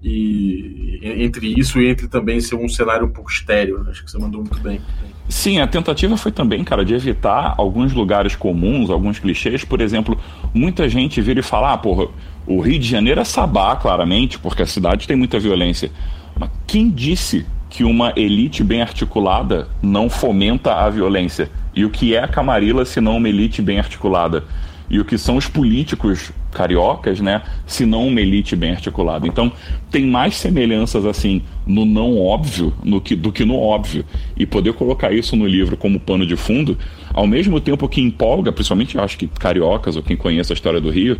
E 0.03 0.99
entre 1.03 1.47
isso 1.47 1.79
e 1.79 1.87
entre 1.87 2.07
também 2.07 2.39
ser 2.39 2.55
um 2.55 2.67
cenário 2.67 3.05
um 3.05 3.11
pouco 3.11 3.29
estéreo. 3.29 3.83
Né? 3.83 3.91
Acho 3.91 4.03
que 4.03 4.09
você 4.09 4.17
mandou 4.17 4.41
muito 4.41 4.59
bem. 4.59 4.81
Sim, 5.29 5.59
a 5.59 5.67
tentativa 5.67 6.17
foi 6.17 6.31
também, 6.31 6.63
cara, 6.63 6.83
de 6.83 6.93
evitar 6.93 7.53
alguns 7.57 7.93
lugares 7.93 8.35
comuns, 8.35 8.89
alguns 8.89 9.19
clichês. 9.19 9.63
Por 9.63 9.79
exemplo, 9.79 10.19
muita 10.53 10.89
gente 10.89 11.21
vira 11.21 11.39
e 11.39 11.43
fala: 11.43 11.73
ah, 11.73 11.77
porra, 11.77 12.07
o 12.47 12.59
Rio 12.59 12.79
de 12.79 12.87
Janeiro 12.87 13.21
é 13.21 13.23
sabá, 13.23 13.75
claramente, 13.75 14.39
porque 14.39 14.63
a 14.63 14.67
cidade 14.67 15.07
tem 15.07 15.15
muita 15.15 15.39
violência. 15.39 15.91
Mas 16.39 16.49
quem 16.65 16.89
disse 16.89 17.45
que 17.69 17.83
uma 17.83 18.11
elite 18.15 18.63
bem 18.63 18.81
articulada 18.81 19.69
não 19.81 20.09
fomenta 20.09 20.73
a 20.73 20.89
violência? 20.89 21.49
E 21.75 21.85
o 21.85 21.89
que 21.89 22.15
é 22.15 22.23
a 22.23 22.27
Camarilla 22.27 22.83
se 22.85 22.99
não 22.99 23.17
uma 23.17 23.29
elite 23.29 23.61
bem 23.61 23.77
articulada? 23.77 24.43
e 24.91 24.99
o 24.99 25.05
que 25.05 25.17
são 25.17 25.37
os 25.37 25.47
políticos 25.47 26.33
cariocas, 26.51 27.19
né, 27.19 27.41
se 27.65 27.85
não 27.85 28.07
uma 28.07 28.21
elite 28.21 28.55
bem 28.55 28.71
articulada. 28.71 29.27
Então, 29.27 29.51
tem 29.89 30.05
mais 30.05 30.35
semelhanças 30.35 31.05
assim 31.05 31.41
no 31.65 31.85
não 31.85 32.17
óbvio 32.17 32.73
no 32.83 32.99
que, 32.99 33.15
do 33.15 33.31
que 33.31 33.45
no 33.45 33.57
óbvio. 33.57 34.05
E 34.35 34.45
poder 34.45 34.73
colocar 34.73 35.11
isso 35.11 35.35
no 35.35 35.47
livro 35.47 35.77
como 35.77 35.99
pano 35.99 36.25
de 36.25 36.35
fundo, 36.35 36.77
ao 37.13 37.25
mesmo 37.25 37.59
tempo 37.59 37.87
que 37.87 38.01
empolga, 38.01 38.51
principalmente 38.51 38.97
acho 38.99 39.17
que 39.17 39.27
cariocas 39.27 39.95
ou 39.95 40.03
quem 40.03 40.17
conhece 40.17 40.51
a 40.51 40.55
história 40.55 40.81
do 40.81 40.89
Rio, 40.89 41.17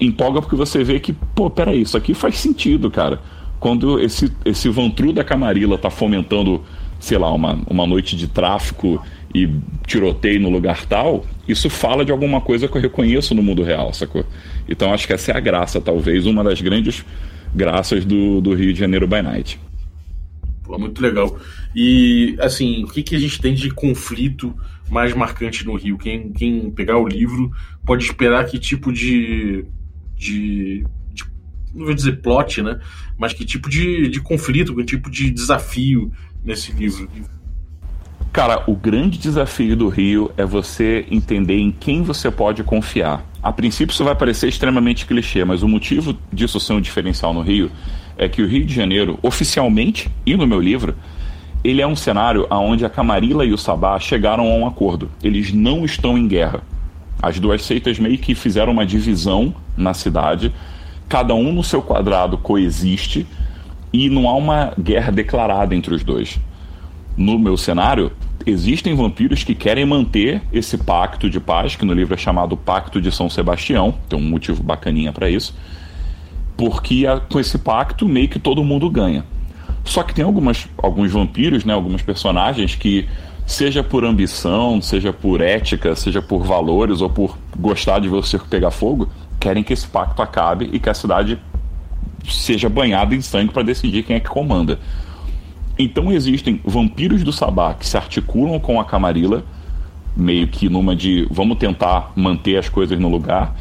empolga 0.00 0.40
porque 0.40 0.56
você 0.56 0.82
vê 0.82 0.98
que, 0.98 1.12
pô, 1.12 1.50
peraí, 1.50 1.82
isso 1.82 1.96
aqui 1.96 2.14
faz 2.14 2.38
sentido, 2.38 2.90
cara. 2.90 3.20
Quando 3.58 4.00
esse, 4.00 4.32
esse 4.44 4.68
Vantru 4.70 5.12
da 5.12 5.22
Camarilla 5.22 5.76
tá 5.76 5.90
fomentando, 5.90 6.62
sei 6.98 7.18
lá, 7.18 7.30
uma, 7.32 7.58
uma 7.68 7.86
noite 7.86 8.16
de 8.16 8.26
tráfico 8.26 9.02
e 9.34 9.48
tiroteio 9.86 10.40
no 10.40 10.48
lugar 10.48 10.86
tal, 10.86 11.24
isso 11.46 11.68
fala 11.68 12.04
de 12.04 12.10
alguma 12.10 12.40
coisa 12.40 12.66
que 12.66 12.76
eu 12.76 12.80
reconheço 12.80 13.34
no 13.34 13.42
mundo 13.42 13.62
real, 13.62 13.92
sacou? 13.92 14.24
Então 14.68 14.92
acho 14.92 15.06
que 15.06 15.12
essa 15.12 15.32
é 15.32 15.36
a 15.36 15.40
graça, 15.40 15.80
talvez, 15.80 16.26
uma 16.26 16.44
das 16.44 16.60
grandes 16.60 17.04
graças 17.54 18.04
do, 18.04 18.40
do 18.40 18.54
Rio 18.54 18.72
de 18.72 18.78
Janeiro 18.78 19.06
by 19.06 19.22
Night. 19.22 19.60
Pô, 20.62 20.78
muito 20.78 21.02
legal. 21.02 21.38
E, 21.74 22.36
assim, 22.38 22.84
o 22.84 22.86
que, 22.86 23.02
que 23.02 23.16
a 23.16 23.18
gente 23.18 23.40
tem 23.40 23.54
de 23.54 23.70
conflito 23.70 24.54
mais 24.88 25.12
marcante 25.14 25.64
no 25.64 25.74
Rio? 25.74 25.98
Quem, 25.98 26.32
quem 26.32 26.70
pegar 26.70 26.98
o 26.98 27.08
livro 27.08 27.50
pode 27.84 28.04
esperar 28.04 28.46
que 28.46 28.58
tipo 28.58 28.92
de, 28.92 29.64
de, 30.16 30.84
não 31.74 31.86
vou 31.86 31.94
dizer 31.94 32.20
plot, 32.20 32.62
né? 32.62 32.78
Mas 33.18 33.32
que 33.32 33.44
tipo 33.44 33.68
de, 33.68 34.08
de 34.08 34.20
conflito, 34.20 34.74
que 34.74 34.84
tipo 34.84 35.10
de 35.10 35.30
desafio 35.30 36.12
nesse 36.44 36.72
livro? 36.72 37.08
Cara, 38.32 38.62
o 38.68 38.76
grande 38.76 39.18
desafio 39.18 39.76
do 39.76 39.88
Rio 39.88 40.30
é 40.36 40.44
você 40.44 41.04
entender 41.10 41.58
em 41.58 41.72
quem 41.72 42.02
você 42.02 42.30
pode 42.30 42.62
confiar. 42.62 43.24
A 43.42 43.50
princípio 43.50 43.92
isso 43.92 44.04
vai 44.04 44.14
parecer 44.14 44.48
extremamente 44.48 45.04
clichê, 45.04 45.44
mas 45.44 45.64
o 45.64 45.68
motivo 45.68 46.16
disso 46.32 46.60
ser 46.60 46.74
um 46.74 46.80
diferencial 46.80 47.34
no 47.34 47.40
Rio 47.40 47.72
é 48.16 48.28
que 48.28 48.40
o 48.40 48.46
Rio 48.46 48.64
de 48.64 48.72
Janeiro, 48.72 49.18
oficialmente, 49.20 50.08
e 50.24 50.36
no 50.36 50.46
meu 50.46 50.60
livro, 50.60 50.94
ele 51.64 51.82
é 51.82 51.86
um 51.86 51.96
cenário 51.96 52.46
onde 52.52 52.84
a 52.84 52.88
Camarilla 52.88 53.44
e 53.44 53.52
o 53.52 53.58
Sabá 53.58 53.98
chegaram 53.98 54.46
a 54.46 54.54
um 54.54 54.64
acordo. 54.64 55.10
Eles 55.24 55.52
não 55.52 55.84
estão 55.84 56.16
em 56.16 56.28
guerra. 56.28 56.62
As 57.20 57.40
duas 57.40 57.64
seitas 57.64 57.98
meio 57.98 58.16
que 58.16 58.36
fizeram 58.36 58.72
uma 58.72 58.86
divisão 58.86 59.52
na 59.76 59.92
cidade, 59.92 60.54
cada 61.08 61.34
um 61.34 61.52
no 61.52 61.64
seu 61.64 61.82
quadrado 61.82 62.38
coexiste 62.38 63.26
e 63.92 64.08
não 64.08 64.28
há 64.28 64.36
uma 64.36 64.72
guerra 64.80 65.10
declarada 65.10 65.74
entre 65.74 65.92
os 65.92 66.04
dois. 66.04 66.38
No 67.20 67.38
meu 67.38 67.54
cenário, 67.54 68.10
existem 68.46 68.94
vampiros 68.94 69.44
que 69.44 69.54
querem 69.54 69.84
manter 69.84 70.40
esse 70.50 70.78
pacto 70.78 71.28
de 71.28 71.38
paz, 71.38 71.76
que 71.76 71.84
no 71.84 71.92
livro 71.92 72.14
é 72.14 72.16
chamado 72.16 72.56
Pacto 72.56 72.98
de 72.98 73.12
São 73.12 73.28
Sebastião, 73.28 73.94
tem 74.08 74.18
um 74.18 74.22
motivo 74.22 74.62
bacaninha 74.62 75.12
para 75.12 75.28
isso, 75.28 75.54
porque 76.56 77.04
com 77.30 77.38
esse 77.38 77.58
pacto 77.58 78.08
meio 78.08 78.26
que 78.26 78.38
todo 78.38 78.64
mundo 78.64 78.88
ganha. 78.88 79.22
Só 79.84 80.02
que 80.02 80.14
tem 80.14 80.24
algumas, 80.24 80.66
alguns 80.78 81.12
vampiros, 81.12 81.62
né, 81.62 81.74
algumas 81.74 82.00
personagens 82.00 82.74
que 82.74 83.06
seja 83.46 83.84
por 83.84 84.02
ambição, 84.02 84.80
seja 84.80 85.12
por 85.12 85.42
ética, 85.42 85.94
seja 85.94 86.22
por 86.22 86.42
valores 86.42 87.02
ou 87.02 87.10
por 87.10 87.36
gostar 87.58 87.98
de 87.98 88.08
ver 88.08 88.16
o 88.16 88.22
circo 88.22 88.48
pegar 88.48 88.70
fogo, 88.70 89.10
querem 89.38 89.62
que 89.62 89.74
esse 89.74 89.86
pacto 89.86 90.22
acabe 90.22 90.70
e 90.72 90.80
que 90.80 90.88
a 90.88 90.94
cidade 90.94 91.38
seja 92.26 92.70
banhada 92.70 93.14
em 93.14 93.20
sangue 93.20 93.52
para 93.52 93.62
decidir 93.62 94.04
quem 94.04 94.16
é 94.16 94.20
que 94.20 94.30
comanda. 94.30 94.78
Então 95.82 96.12
existem 96.12 96.60
vampiros 96.62 97.24
do 97.24 97.32
Sabá 97.32 97.72
que 97.72 97.86
se 97.86 97.96
articulam 97.96 98.60
com 98.60 98.78
a 98.78 98.84
Camarilla, 98.84 99.42
meio 100.14 100.46
que 100.46 100.68
numa 100.68 100.94
de 100.94 101.26
vamos 101.30 101.56
tentar 101.56 102.12
manter 102.14 102.58
as 102.58 102.68
coisas 102.68 103.00
no 103.00 103.08
lugar, 103.08 103.56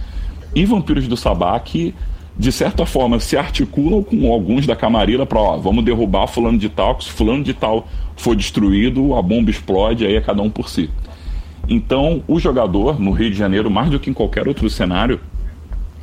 e 0.54 0.66
vampiros 0.66 1.08
do 1.08 1.16
Sabá 1.16 1.58
que 1.62 1.96
de 2.38 2.52
certa 2.52 2.86
forma 2.86 3.22
se 3.22 3.38
articulam 3.38 4.04
com 4.04 4.34
alguns 4.34 4.68
da 4.68 4.76
Camarilla 4.76 5.26
para, 5.26 5.40
ó, 5.40 5.58
vamos 5.58 5.86
derrubar 5.86 6.28
fulano 6.28 6.58
de 6.58 6.68
tal, 6.68 7.00
se 7.00 7.10
fulano 7.10 7.42
de 7.42 7.54
tal 7.54 7.88
for 8.18 8.36
destruído, 8.36 9.16
a 9.16 9.22
bomba 9.22 9.50
explode, 9.50 10.06
aí 10.06 10.16
é 10.16 10.22
cada 10.22 10.42
um 10.42 10.50
por 10.50 10.68
si. 10.68 10.90
Então, 11.70 12.22
o 12.28 12.38
jogador 12.38 13.00
no 13.00 13.12
Rio 13.12 13.32
de 13.32 13.38
Janeiro, 13.38 13.72
mais 13.72 13.90
do 13.90 13.98
que 13.98 14.10
em 14.10 14.14
qualquer 14.14 14.46
outro 14.46 14.70
cenário, 14.70 15.22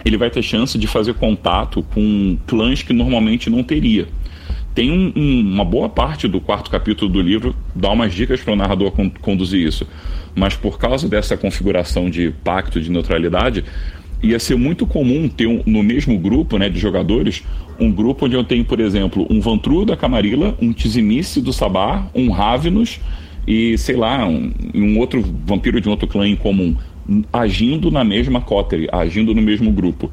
ele 0.03 0.17
vai 0.17 0.31
ter 0.31 0.43
chance 0.43 0.79
de 0.79 0.87
fazer 0.87 1.13
contato 1.13 1.83
com 1.93 2.39
clãs 2.47 2.83
que 2.83 2.95
normalmente 2.95 3.51
não 3.51 3.63
teria. 3.63 4.09
Tem 4.77 4.91
um, 4.93 5.11
um, 5.17 5.41
uma 5.41 5.65
boa 5.65 5.89
parte 5.89 6.29
do 6.29 6.39
quarto 6.39 6.71
capítulo 6.71 7.11
do 7.11 7.23
livro 7.23 7.57
dá 7.75 7.91
umas 7.91 8.13
dicas 8.13 8.43
para 8.43 8.53
o 8.53 8.57
narrador 8.57 8.91
con 8.91 9.09
conduzir 9.09 9.67
isso, 9.67 9.89
mas 10.35 10.55
por 10.55 10.79
causa 10.79 11.09
dessa 11.09 11.35
configuração 11.35 12.11
de 12.11 12.31
pacto 12.45 12.79
de 12.79 12.91
neutralidade, 12.91 13.65
ia 14.23 14.39
ser 14.39 14.55
muito 14.57 14.87
comum 14.87 15.31
ter 15.31 15.47
um, 15.47 15.63
no 15.65 15.83
mesmo 15.83 16.19
grupo 16.19 16.59
né, 16.59 16.69
de 16.69 16.79
jogadores 16.79 17.43
um 17.81 17.91
grupo 17.91 18.27
onde 18.27 18.35
eu 18.35 18.45
tenho, 18.45 18.67
por 18.67 18.79
exemplo, 18.79 19.27
um 19.31 19.41
Vantru 19.41 19.87
da 19.87 19.97
Camarilla, 19.97 20.55
um 20.61 20.75
Tizimice 20.75 21.41
do 21.41 21.55
Sabá, 21.55 22.07
um 22.15 22.31
Ravenous 22.31 23.01
e, 23.47 23.79
sei 23.79 23.97
lá, 23.97 24.27
um, 24.27 24.53
um 24.75 24.99
outro 24.99 25.25
vampiro 25.47 25.81
de 25.81 25.89
um 25.89 25.93
outro 25.93 26.07
clã 26.07 26.29
em 26.29 26.37
comum, 26.37 26.77
agindo 27.33 27.91
na 27.91 28.05
mesma 28.05 28.43
coterie, 28.43 28.89
agindo 28.93 29.35
no 29.35 29.41
mesmo 29.41 29.73
grupo. 29.73 30.11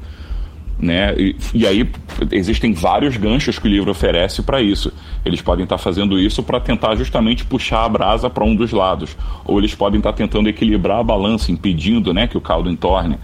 Né? 0.78 1.14
E, 1.16 1.36
e, 1.54 1.66
aí 1.66 1.88
existem 2.32 2.72
vários 2.74 3.16
ganchos 3.16 3.58
que 3.58 3.66
o 3.66 3.70
livro 3.70 3.90
oferece 3.90 4.42
para 4.42 4.60
isso. 4.60 4.92
Eles 5.24 5.40
podem 5.40 5.62
estar 5.62 5.76
tá 5.76 5.82
fazendo 5.82 6.18
isso 6.18 6.42
para 6.42 6.58
tentar 6.58 6.96
justamente 6.96 7.44
puxar 7.44 7.84
a 7.84 7.88
brasa 7.88 8.28
para 8.28 8.44
um 8.44 8.56
dos 8.56 8.72
lados, 8.72 9.16
ou 9.44 9.58
eles 9.58 9.74
podem 9.74 9.98
estar 9.98 10.12
tá 10.12 10.16
tentando 10.16 10.48
equilibrar 10.48 10.98
a 10.98 11.04
balança, 11.04 11.52
impedindo 11.52 12.12
né, 12.12 12.26
que 12.26 12.36
o 12.36 12.40
caldo 12.40 12.68
entorne 12.68 13.18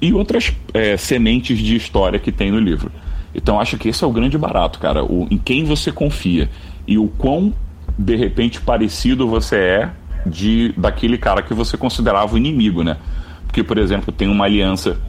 e 0.00 0.12
outras 0.12 0.52
é, 0.74 0.96
sementes 0.98 1.58
de 1.58 1.76
história 1.76 2.18
que 2.18 2.30
tem 2.30 2.50
no 2.50 2.58
livro. 2.58 2.92
Então 3.34 3.58
acho 3.58 3.78
que 3.78 3.88
esse 3.88 4.04
é 4.04 4.06
o 4.06 4.12
grande 4.12 4.36
barato, 4.36 4.78
cara. 4.78 5.02
O, 5.02 5.26
em 5.30 5.38
quem 5.38 5.64
você 5.64 5.90
confia 5.90 6.50
e 6.86 6.98
o 6.98 7.08
quão 7.08 7.54
de 7.98 8.14
repente 8.14 8.60
parecido 8.60 9.26
você 9.26 9.56
é 9.56 9.90
de 10.26 10.74
daquele 10.76 11.16
cara 11.16 11.42
que 11.42 11.54
você 11.54 11.76
considerava 11.76 12.34
o 12.34 12.38
inimigo, 12.38 12.82
né? 12.82 12.98
Porque, 13.46 13.62
por 13.62 13.78
exemplo, 13.78 14.12
tem 14.12 14.28
uma 14.28 14.44
aliança 14.44 15.00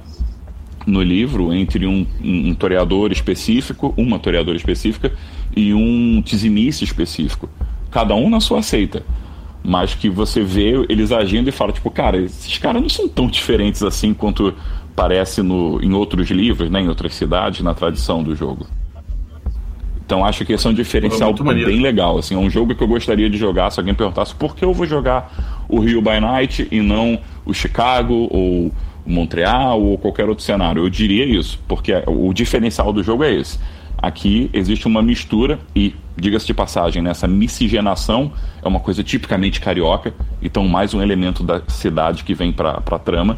no 0.86 1.02
livro 1.02 1.54
entre 1.54 1.86
um, 1.86 2.06
um, 2.24 2.50
um 2.50 2.56
toreador 2.56 3.12
específico, 3.12 3.94
uma 3.98 4.20
toreadora 4.20 4.58
específica 4.58 5.12
e 5.56 5.74
um 5.74 6.22
tizimice 6.22 6.84
específico. 6.84 7.50
Cada 7.90 8.14
um 8.16 8.30
na 8.30 8.40
sua 8.40 8.62
seita 8.62 9.04
mas 9.68 9.96
que 9.96 10.10
você 10.10 10.44
vê 10.44 10.86
eles 10.88 11.12
agindo 11.12 11.50
e 11.50 11.52
fala 11.52 11.72
tipo, 11.72 11.90
cara, 11.90 12.18
esses 12.18 12.58
caras 12.60 12.82
não 12.82 12.90
são 12.90 13.08
tão 13.08 13.28
diferentes 13.28 13.82
assim 13.82 14.14
quanto 14.14 14.54
parece 14.96 15.42
no, 15.42 15.82
em 15.84 15.92
outros 15.92 16.30
livros, 16.30 16.70
né, 16.70 16.82
em 16.82 16.88
outras 16.88 17.16
cidades, 17.16 17.62
na 17.62 17.74
tradição 17.74 18.24
do 18.24 18.36
jogo. 18.36 18.68
Então 20.06 20.24
acho 20.24 20.46
que 20.46 20.54
esse 20.54 20.68
é 20.68 20.70
um 20.70 20.74
diferencial 20.74 21.34
bem 21.34 21.82
legal. 21.82 22.20
Assim, 22.20 22.36
é 22.36 22.38
um 22.38 22.50
jogo 22.50 22.76
que 22.76 22.84
eu 22.84 22.88
gostaria 22.88 23.28
de 23.28 23.38
jogar 23.38 23.72
se 23.72 23.80
alguém 23.80 23.96
perguntasse 23.96 24.36
por 24.36 24.56
que 24.56 24.64
eu 24.64 24.72
vou 24.72 24.86
jogar 24.86 25.66
o 25.68 25.80
Rio 25.80 26.00
by 26.00 26.20
Night 26.22 26.68
e 26.72 26.80
não 26.80 27.20
o 27.44 27.52
Chicago 27.52 28.28
ou 28.30 28.72
Montreal 29.06 29.82
ou 29.82 29.98
qualquer 29.98 30.28
outro 30.28 30.44
cenário. 30.44 30.84
Eu 30.84 30.90
diria 30.90 31.26
isso, 31.26 31.60
porque 31.68 31.94
o 32.08 32.34
diferencial 32.34 32.92
do 32.92 33.04
jogo 33.04 33.24
é 33.24 33.34
esse. 33.34 33.60
Aqui 33.98 34.50
existe 34.54 34.88
uma 34.88 35.02
mistura 35.02 35.60
e, 35.76 35.96
diga-se 36.18 36.46
de 36.46 36.54
passagem, 36.54 37.02
nessa 37.02 37.28
né, 37.28 37.36
miscigenação 37.36 38.32
é 38.62 38.68
uma 38.68 38.80
coisa 38.80 39.04
tipicamente 39.04 39.62
carioca, 39.62 40.14
então 40.42 40.68
mais 40.68 40.94
um 40.94 41.02
elemento 41.02 41.44
da 41.44 41.62
cidade 41.68 42.24
que 42.24 42.34
vem 42.34 42.52
para 42.52 42.72
a 42.72 43.00
trama 43.00 43.38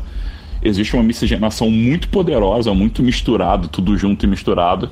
existe 0.62 0.96
uma 0.96 1.04
miscigenação 1.04 1.70
muito 1.70 2.10
poderosa, 2.10 2.74
muito 2.74 3.04
misturado, 3.04 3.68
tudo 3.68 3.98
junto 3.98 4.26
e 4.26 4.28
misturado, 4.28 4.90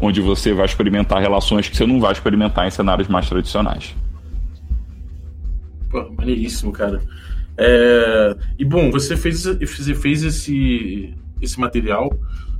onde 0.00 0.20
você 0.20 0.52
vai 0.52 0.64
experimentar 0.64 1.20
relações 1.20 1.68
que 1.68 1.76
você 1.76 1.86
não 1.86 2.00
vai 2.00 2.12
experimentar 2.12 2.66
em 2.66 2.70
cenários 2.70 3.08
mais 3.08 3.28
tradicionais. 3.28 3.94
Pô, 5.90 6.10
maneiríssimo, 6.16 6.72
cara. 6.72 7.02
É... 7.56 8.36
E 8.58 8.64
bom, 8.64 8.90
você 8.90 9.16
fez, 9.16 9.44
você 9.44 9.94
fez 9.94 10.22
esse, 10.22 11.14
esse 11.40 11.58
material 11.58 12.10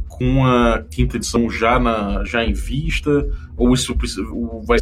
com 0.08 0.44
a 0.44 0.82
quinta 0.90 1.16
edição 1.16 1.48
já, 1.50 1.78
na, 1.78 2.24
já 2.24 2.44
em 2.44 2.52
vista? 2.52 3.28
Ou 3.56 3.72
isso 3.72 3.96
vai 4.64 4.78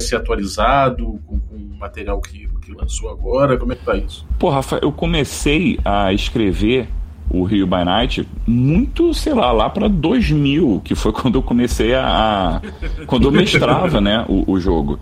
ser 0.00 0.16
atualizado 0.16 1.20
com, 1.26 1.38
com 1.40 1.58
material 1.78 2.20
que, 2.20 2.48
que 2.62 2.72
lançou 2.72 3.10
agora? 3.10 3.56
Como 3.56 3.72
é 3.72 3.76
que 3.76 3.84
tá 3.84 3.96
isso? 3.96 4.26
Pô, 4.38 4.50
Rafa, 4.50 4.78
eu 4.82 4.92
comecei 4.92 5.78
a 5.84 6.12
escrever 6.12 6.88
o 7.30 7.42
Rio 7.44 7.66
by 7.66 7.84
Night 7.84 8.28
muito, 8.46 9.12
sei 9.14 9.34
lá, 9.34 9.50
lá 9.50 9.70
para 9.70 9.88
2000, 9.88 10.82
que 10.84 10.94
foi 10.94 11.10
quando 11.12 11.36
eu 11.36 11.42
comecei 11.42 11.94
a. 11.94 12.60
quando 13.06 13.28
eu 13.28 13.32
mestrava, 13.32 14.00
né, 14.00 14.24
o, 14.28 14.52
o 14.52 14.60
jogo. 14.60 14.98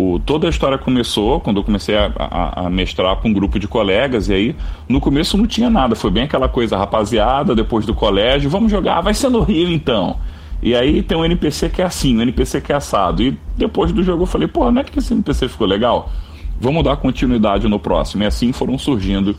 O, 0.00 0.18
toda 0.18 0.46
a 0.46 0.50
história 0.50 0.78
começou 0.78 1.40
quando 1.40 1.58
eu 1.58 1.64
comecei 1.64 1.94
a, 1.94 2.10
a, 2.16 2.66
a, 2.66 2.70
mestrar 2.70 3.16
com 3.16 3.28
um 3.28 3.32
grupo 3.34 3.58
de 3.58 3.68
colegas, 3.68 4.30
e 4.30 4.32
aí 4.32 4.56
no 4.88 4.98
começo 4.98 5.36
não 5.36 5.46
tinha 5.46 5.68
nada, 5.68 5.94
foi 5.94 6.10
bem 6.10 6.22
aquela 6.22 6.48
coisa 6.48 6.74
rapaziada, 6.74 7.54
depois 7.54 7.84
do 7.84 7.92
colégio, 7.92 8.48
vamos 8.48 8.70
jogar, 8.70 9.02
vai 9.02 9.12
ser 9.12 9.28
no 9.28 9.42
Rio 9.42 9.68
então. 9.70 10.16
E 10.62 10.74
aí 10.74 11.02
tem 11.02 11.18
um 11.18 11.24
NPC 11.24 11.68
que 11.68 11.82
é 11.82 11.84
assim, 11.84 12.16
um 12.16 12.22
NPC 12.22 12.62
que 12.62 12.72
é 12.72 12.76
assado. 12.76 13.22
E 13.22 13.38
depois 13.58 13.92
do 13.92 14.02
jogo 14.02 14.22
eu 14.22 14.26
falei, 14.26 14.48
pô, 14.48 14.70
não 14.70 14.80
é 14.80 14.84
que 14.84 14.98
esse 14.98 15.12
NPC 15.12 15.48
ficou 15.48 15.66
legal? 15.66 16.10
Vamos 16.58 16.82
dar 16.82 16.96
continuidade 16.96 17.68
no 17.68 17.78
próximo. 17.78 18.22
E 18.22 18.26
assim 18.26 18.52
foram 18.52 18.78
surgindo 18.78 19.36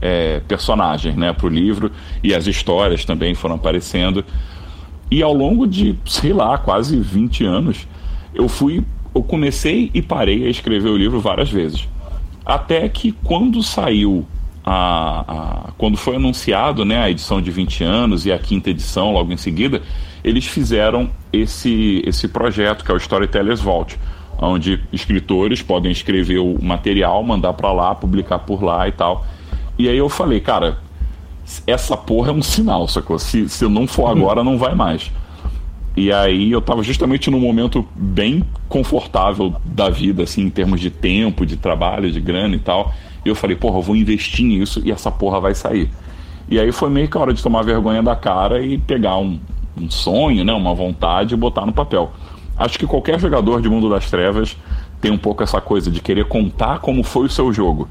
é, 0.00 0.40
personagens 0.40 1.14
né, 1.16 1.32
para 1.32 1.46
o 1.46 1.48
livro 1.48 1.90
e 2.22 2.34
as 2.34 2.46
histórias 2.46 3.04
também 3.04 3.34
foram 3.34 3.54
aparecendo. 3.54 4.24
E 5.10 5.22
ao 5.22 5.32
longo 5.32 5.66
de, 5.66 5.98
sei 6.04 6.32
lá, 6.32 6.56
quase 6.58 6.98
20 6.98 7.44
anos, 7.44 7.86
eu 8.34 8.48
fui. 8.48 8.82
Eu 9.14 9.22
comecei 9.22 9.90
e 9.92 10.00
parei 10.00 10.46
a 10.46 10.50
escrever 10.50 10.88
o 10.88 10.96
livro 10.96 11.20
várias 11.20 11.50
vezes. 11.50 11.88
Até 12.44 12.88
que 12.88 13.12
quando 13.12 13.62
saiu 13.62 14.26
a, 14.64 15.24
a, 15.68 15.72
quando 15.76 15.96
foi 15.96 16.16
anunciado 16.16 16.84
né, 16.84 16.98
a 16.98 17.10
edição 17.10 17.40
de 17.40 17.50
20 17.50 17.84
anos 17.84 18.26
e 18.26 18.32
a 18.32 18.38
quinta 18.38 18.70
edição 18.70 19.12
logo 19.12 19.32
em 19.32 19.36
seguida, 19.36 19.82
eles 20.24 20.46
fizeram 20.46 21.10
esse, 21.32 22.02
esse 22.06 22.28
projeto 22.28 22.84
que 22.84 22.90
é 22.90 22.94
o 22.94 22.96
Storytellers 22.96 23.60
Vault, 23.60 23.98
onde 24.40 24.80
escritores 24.92 25.62
podem 25.62 25.90
escrever 25.90 26.38
o 26.38 26.62
material, 26.62 27.22
mandar 27.22 27.52
para 27.52 27.72
lá, 27.72 27.94
publicar 27.94 28.40
por 28.40 28.62
lá 28.62 28.86
e 28.88 28.92
tal. 28.92 29.26
E 29.78 29.88
aí 29.88 29.96
eu 29.96 30.08
falei, 30.08 30.40
cara, 30.40 30.78
essa 31.66 31.96
porra 31.96 32.30
é 32.30 32.32
um 32.32 32.42
sinal, 32.42 32.86
sacou? 32.88 33.18
Se, 33.18 33.48
se 33.48 33.66
não 33.68 33.86
for 33.86 34.06
agora, 34.06 34.44
não 34.44 34.58
vai 34.58 34.74
mais. 34.74 35.10
E 35.96 36.10
aí 36.10 36.50
eu 36.50 36.60
tava 36.62 36.82
justamente 36.82 37.30
num 37.30 37.40
momento 37.40 37.86
bem 37.94 38.42
confortável 38.68 39.54
da 39.64 39.90
vida, 39.90 40.22
assim, 40.22 40.42
em 40.42 40.50
termos 40.50 40.80
de 40.80 40.90
tempo, 40.90 41.44
de 41.44 41.56
trabalho, 41.56 42.10
de 42.10 42.20
grana 42.20 42.54
e 42.56 42.58
tal. 42.58 42.94
E 43.24 43.28
eu 43.28 43.34
falei, 43.34 43.56
porra, 43.56 43.78
eu 43.78 43.82
vou 43.82 43.94
investir 43.94 44.46
nisso 44.46 44.80
e 44.84 44.90
essa 44.90 45.10
porra 45.10 45.38
vai 45.38 45.54
sair. 45.54 45.90
E 46.48 46.58
aí 46.58 46.72
foi 46.72 46.88
meio 46.88 47.08
que 47.08 47.16
a 47.16 47.20
hora 47.20 47.34
de 47.34 47.42
tomar 47.42 47.62
vergonha 47.62 48.02
da 48.02 48.16
cara 48.16 48.64
e 48.64 48.78
pegar 48.78 49.18
um, 49.18 49.38
um 49.76 49.90
sonho, 49.90 50.44
né, 50.44 50.52
uma 50.52 50.74
vontade 50.74 51.34
e 51.34 51.36
botar 51.36 51.66
no 51.66 51.72
papel. 51.72 52.12
Acho 52.56 52.78
que 52.78 52.86
qualquer 52.86 53.20
jogador 53.20 53.60
de 53.60 53.68
Mundo 53.68 53.88
das 53.90 54.10
Trevas 54.10 54.56
tem 55.00 55.10
um 55.10 55.18
pouco 55.18 55.42
essa 55.42 55.60
coisa 55.60 55.90
de 55.90 56.00
querer 56.00 56.24
contar 56.26 56.78
como 56.80 57.02
foi 57.02 57.26
o 57.26 57.30
seu 57.30 57.52
jogo. 57.52 57.88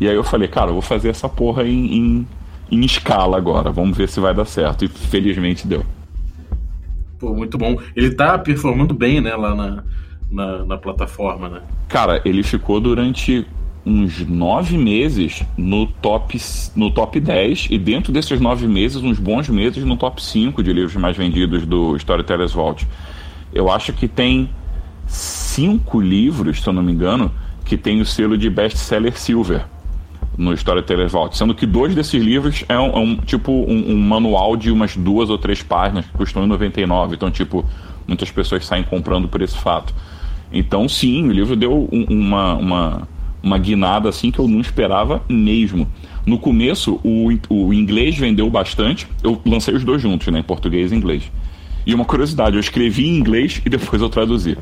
E 0.00 0.08
aí 0.08 0.14
eu 0.14 0.24
falei, 0.24 0.48
cara, 0.48 0.68
eu 0.68 0.74
vou 0.74 0.82
fazer 0.82 1.08
essa 1.08 1.28
porra 1.28 1.64
em, 1.64 1.96
em, 1.96 2.28
em 2.70 2.84
escala 2.84 3.36
agora, 3.36 3.70
vamos 3.70 3.96
ver 3.96 4.08
se 4.08 4.20
vai 4.20 4.34
dar 4.34 4.44
certo. 4.44 4.84
E 4.84 4.88
felizmente 4.88 5.66
deu. 5.66 5.84
Pô, 7.18 7.34
muito 7.34 7.56
bom. 7.56 7.78
Ele 7.94 8.14
tá 8.14 8.38
performando 8.38 8.94
bem, 8.94 9.20
né, 9.20 9.34
lá 9.34 9.54
na, 9.54 9.84
na, 10.30 10.64
na 10.64 10.76
plataforma, 10.76 11.48
né? 11.48 11.62
Cara, 11.88 12.20
ele 12.24 12.42
ficou 12.42 12.80
durante 12.80 13.46
uns 13.84 14.26
nove 14.26 14.76
meses 14.76 15.44
no 15.56 15.86
top, 15.86 16.38
no 16.74 16.90
top 16.90 17.20
10 17.20 17.68
e 17.70 17.78
dentro 17.78 18.12
desses 18.12 18.40
nove 18.40 18.66
meses, 18.66 19.02
uns 19.02 19.18
bons 19.18 19.48
meses 19.48 19.84
no 19.84 19.96
top 19.96 20.22
5 20.22 20.60
de 20.62 20.72
livros 20.72 20.96
mais 20.96 21.16
vendidos 21.16 21.64
do 21.64 21.96
Storytellers 21.96 22.52
Vault. 22.52 22.86
Eu 23.54 23.70
acho 23.70 23.92
que 23.92 24.08
tem 24.08 24.50
cinco 25.06 26.00
livros, 26.00 26.60
se 26.60 26.68
eu 26.68 26.72
não 26.72 26.82
me 26.82 26.92
engano, 26.92 27.30
que 27.64 27.76
tem 27.76 28.00
o 28.00 28.04
selo 28.04 28.36
de 28.36 28.50
best-seller 28.50 29.16
silver 29.16 29.64
no 30.36 30.52
Storytellers 30.52 31.12
Vault, 31.12 31.36
sendo 31.36 31.54
que 31.54 31.66
dois 31.66 31.94
desses 31.94 32.22
livros 32.22 32.64
é 32.68 32.78
um, 32.78 32.90
é 32.90 32.98
um 32.98 33.16
tipo 33.16 33.52
um, 33.52 33.92
um, 33.92 33.96
manual 33.96 34.56
de 34.56 34.70
umas 34.70 34.96
duas 34.96 35.30
ou 35.30 35.38
três 35.38 35.62
páginas 35.62 36.04
que 36.04 36.12
custam 36.12 36.42
R$ 36.42 36.48
99. 36.48 37.14
Então, 37.14 37.30
tipo, 37.30 37.64
muitas 38.06 38.30
pessoas 38.30 38.66
saem 38.66 38.82
comprando 38.82 39.28
por 39.28 39.40
esse 39.40 39.56
fato. 39.56 39.94
Então, 40.52 40.88
sim, 40.88 41.28
o 41.28 41.32
livro 41.32 41.56
deu 41.56 41.88
um, 41.90 42.04
uma, 42.08 42.54
uma, 42.54 43.08
uma 43.42 43.58
guinada 43.58 44.08
assim 44.08 44.30
que 44.30 44.38
eu 44.38 44.46
não 44.46 44.60
esperava 44.60 45.22
mesmo. 45.28 45.88
No 46.26 46.38
começo, 46.38 47.00
o, 47.04 47.28
o 47.48 47.72
inglês 47.72 48.16
vendeu 48.16 48.50
bastante. 48.50 49.06
Eu 49.22 49.40
lancei 49.46 49.74
os 49.74 49.84
dois 49.84 50.02
juntos, 50.02 50.26
né, 50.28 50.40
em 50.40 50.42
português 50.42 50.92
e 50.92 50.94
inglês. 50.94 51.30
E 51.86 51.94
uma 51.94 52.04
curiosidade, 52.04 52.56
eu 52.56 52.60
escrevi 52.60 53.06
em 53.06 53.16
inglês 53.16 53.62
e 53.64 53.70
depois 53.70 54.02
eu 54.02 54.08
traduzi. 54.08 54.58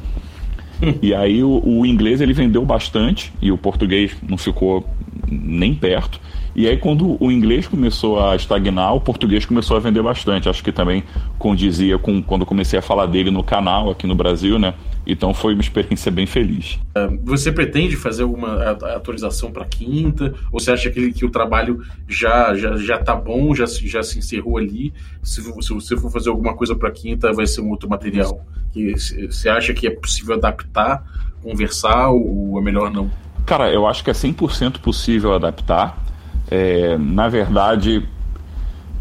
E 1.02 1.14
aí 1.14 1.42
o, 1.42 1.62
o, 1.64 1.86
inglês 1.86 2.20
ele 2.20 2.32
vendeu 2.32 2.64
bastante 2.64 3.32
e 3.40 3.50
o 3.50 3.58
português 3.58 4.16
não 4.28 4.36
ficou 4.36 4.86
nem 5.28 5.74
perto. 5.74 6.20
E 6.54 6.68
aí 6.68 6.76
quando 6.76 7.16
o 7.22 7.30
inglês 7.30 7.66
começou 7.66 8.20
a 8.20 8.36
estagnar, 8.36 8.94
o 8.94 9.00
português 9.00 9.44
começou 9.44 9.76
a 9.76 9.80
vender 9.80 10.02
bastante. 10.02 10.48
Acho 10.48 10.62
que 10.62 10.72
também 10.72 11.02
condizia 11.38 11.98
com 11.98 12.22
quando 12.22 12.46
comecei 12.46 12.78
a 12.78 12.82
falar 12.82 13.06
dele 13.06 13.30
no 13.30 13.42
canal 13.42 13.90
aqui 13.90 14.06
no 14.06 14.14
Brasil, 14.14 14.58
né? 14.58 14.74
Então 15.06 15.34
foi 15.34 15.54
uma 15.54 15.60
experiência 15.60 16.10
bem 16.10 16.26
feliz. 16.26 16.78
É, 16.94 17.06
você 17.22 17.52
pretende 17.52 17.96
fazer 17.96 18.22
alguma 18.22 18.62
atualização 18.70 19.50
para 19.50 19.64
quinta? 19.64 20.34
Ou 20.50 20.58
você 20.58 20.70
acha 20.70 20.90
que, 20.90 21.12
que 21.12 21.24
o 21.24 21.30
trabalho 21.30 21.82
já 22.08 22.54
já 22.54 22.76
já 22.76 22.98
tá 22.98 23.14
bom, 23.14 23.54
já, 23.54 23.66
já 23.66 24.02
se 24.02 24.18
encerrou 24.18 24.58
ali? 24.58 24.92
Se, 25.22 25.42
se 25.42 25.74
você 25.74 25.96
for 25.96 26.10
fazer 26.10 26.30
alguma 26.30 26.54
coisa 26.54 26.74
para 26.74 26.90
quinta, 26.90 27.32
vai 27.32 27.46
ser 27.46 27.60
um 27.60 27.70
outro 27.70 27.88
material? 27.88 28.44
Que 28.72 28.92
você 29.30 29.48
acha 29.48 29.74
que 29.74 29.86
é 29.86 29.90
possível 29.90 30.34
adaptar, 30.34 31.04
conversar 31.42 32.08
ou 32.08 32.58
é 32.58 32.62
melhor 32.62 32.90
não? 32.90 33.10
Cara, 33.46 33.70
eu 33.70 33.86
acho 33.86 34.02
que 34.02 34.10
é 34.10 34.14
100% 34.14 34.80
possível 34.80 35.34
adaptar. 35.34 36.02
É, 36.50 36.96
na 36.98 37.28
verdade, 37.28 38.08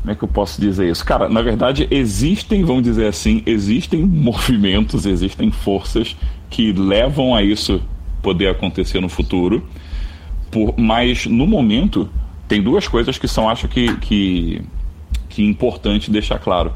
como 0.04 0.12
é 0.12 0.16
que 0.16 0.24
eu 0.26 0.28
posso 0.28 0.60
dizer 0.60 0.92
isso? 0.92 1.06
Cara, 1.06 1.30
na 1.30 1.42
verdade, 1.42 1.88
existem, 1.90 2.62
vamos 2.66 2.84
dizer 2.84 3.08
assim, 3.08 3.42
existem 3.46 4.04
movimentos, 4.04 5.06
existem 5.06 5.50
forças 5.50 6.18
que 6.50 6.74
levam 6.74 7.34
a 7.34 7.42
isso 7.42 7.82
poder 8.22 8.50
acontecer 8.50 9.00
no 9.00 9.08
futuro. 9.08 9.66
Por, 10.52 10.74
mas 10.78 11.26
no 11.26 11.48
momento, 11.48 12.10
tem 12.50 12.62
duas 12.62 12.86
coisas 12.86 13.18
que 13.18 13.30
são, 13.30 13.48
acho 13.48 13.70
que, 13.70 13.96
que, 13.96 14.62
que 15.30 15.42
é 15.42 15.46
importante 15.46 16.12
deixar 16.12 16.38
claro. 16.38 16.74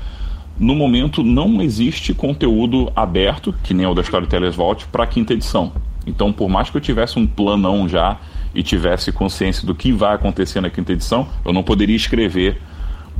No 0.57 0.73
momento, 0.73 1.21
não 1.21 1.61
existe 1.61 2.13
conteúdo 2.13 2.89
aberto, 2.95 3.53
que 3.61 3.73
nem 3.73 3.85
o 3.85 3.93
da 3.93 4.03
Storytellers 4.03 4.55
Vault, 4.55 4.87
para 4.87 5.03
a 5.03 5.07
quinta 5.07 5.33
edição. 5.33 5.73
Então, 6.05 6.31
por 6.31 6.47
mais 6.47 6.69
que 6.69 6.77
eu 6.77 6.81
tivesse 6.81 7.19
um 7.19 7.27
planão 7.27 7.89
já 7.89 8.17
e 8.55 8.63
tivesse 8.63 9.11
consciência 9.11 9.67
do 9.67 9.75
que 9.75 9.91
vai 9.91 10.15
acontecer 10.15 10.61
na 10.61 10.69
quinta 10.69 10.93
edição, 10.93 11.27
eu 11.43 11.51
não 11.51 11.61
poderia 11.61 11.95
escrever 11.97 12.61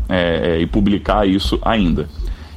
é, 0.09 0.57
é, 0.57 0.61
e 0.61 0.65
publicar 0.65 1.27
isso 1.27 1.59
ainda. 1.61 2.07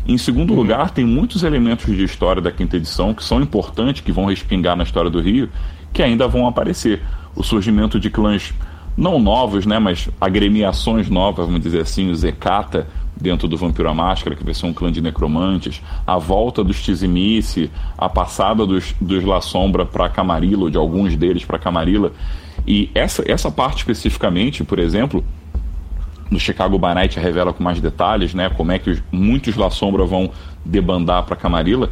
Em 0.07 0.17
segundo 0.19 0.51
uhum. 0.51 0.57
lugar, 0.57 0.91
tem 0.91 1.05
muitos 1.05 1.43
elementos 1.43 1.95
de 1.95 2.03
história 2.03 2.41
da 2.41 2.51
quinta 2.51 2.77
edição 2.77 3.15
que 3.15 3.23
são 3.23 3.41
importantes, 3.41 4.03
que 4.03 4.13
vão 4.13 4.27
respingar 4.27 4.77
na 4.77 4.83
história 4.83 5.11
do 5.11 5.21
Rio, 5.21 5.49
que 5.93 6.03
ainda 6.03 6.27
vão 6.27 6.47
aparecer. 6.47 7.01
O 7.35 7.43
surgimento 7.43 8.01
de 8.01 8.11
clãs 8.11 8.53
não 8.97 9.19
novos, 9.19 9.67
né, 9.67 9.79
mas 9.79 10.09
agremiações 10.21 11.09
novas, 11.09 11.47
vamos 11.47 11.61
dizer 11.61 11.83
assim, 11.83 12.11
o 12.11 12.15
Zekata 12.15 12.87
dentro 13.21 13.47
do 13.47 13.57
Vampiro 13.57 13.89
à 13.89 13.95
Máscara, 13.95 14.35
que 14.35 14.43
vai 14.43 14.55
ser 14.55 14.67
um 14.67 14.73
clã 14.73 14.91
de 14.91 15.01
necromantes, 15.01 15.83
a 16.07 16.17
volta 16.19 16.65
dos 16.65 16.83
Tizimice, 16.83 17.71
a 17.97 18.09
passada 18.09 18.67
dos, 18.67 18.95
dos 19.01 19.25
La 19.25 19.41
Sombra 19.41 19.85
para 19.85 20.09
Camarilla, 20.09 20.71
de 20.71 20.79
alguns 20.79 21.15
deles 21.17 21.45
para 21.45 21.59
Camarilla. 21.59 22.13
E 22.67 22.91
essa, 22.95 23.23
essa 23.31 23.51
parte 23.51 23.79
especificamente, 23.79 24.65
por 24.65 24.79
exemplo, 24.79 25.25
no 26.31 26.39
Chicago 26.39 26.79
by 26.79 26.95
Night 26.95 27.19
revela 27.19 27.53
com 27.53 27.63
mais 27.63 27.81
detalhes, 27.81 28.33
né, 28.33 28.49
como 28.51 28.71
é 28.73 28.79
que 28.79 28.91
os, 28.91 29.03
muitos 29.11 29.57
La 29.57 29.71
Sombra 29.71 30.05
vão 30.05 30.31
debandar 30.65 31.25
para 31.25 31.35
Camarilla. 31.37 31.91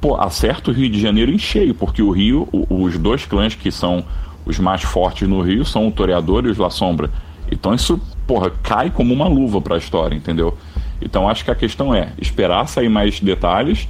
Pô, 0.00 0.16
acerta 0.16 0.70
o 0.70 0.74
Rio 0.74 0.88
de 0.88 1.00
Janeiro 1.00 1.32
em 1.32 1.38
cheio, 1.38 1.74
porque 1.74 2.02
o 2.02 2.10
Rio, 2.10 2.48
o, 2.52 2.82
os 2.84 2.96
dois 2.98 3.26
clãs 3.26 3.54
que 3.54 3.72
são 3.72 4.04
os 4.46 4.58
mais 4.58 4.82
fortes 4.82 5.26
no 5.28 5.40
Rio 5.40 5.64
são 5.64 5.88
o 5.88 5.90
Toreador 5.90 6.44
e 6.44 6.50
os 6.50 6.58
La 6.58 6.70
Sombra. 6.70 7.10
Então 7.50 7.74
isso, 7.74 8.00
porra, 8.26 8.50
cai 8.62 8.90
como 8.90 9.12
uma 9.12 9.26
luva 9.26 9.60
para 9.60 9.74
a 9.74 9.78
história, 9.78 10.14
entendeu? 10.14 10.56
Então 11.00 11.28
acho 11.28 11.44
que 11.44 11.50
a 11.50 11.54
questão 11.54 11.94
é 11.94 12.12
esperar 12.18 12.68
sair 12.68 12.88
mais 12.88 13.20
detalhes 13.20 13.88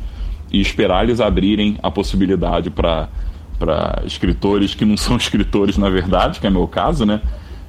e 0.50 0.60
esperar 0.60 1.04
eles 1.04 1.20
abrirem 1.20 1.76
a 1.82 1.90
possibilidade 1.90 2.70
para 2.70 3.08
escritores 4.04 4.74
que 4.74 4.84
não 4.84 4.96
são 4.98 5.16
escritores 5.16 5.76
na 5.76 5.90
verdade, 5.90 6.40
que 6.40 6.46
é 6.46 6.50
meu 6.50 6.66
caso, 6.66 7.04
né? 7.04 7.20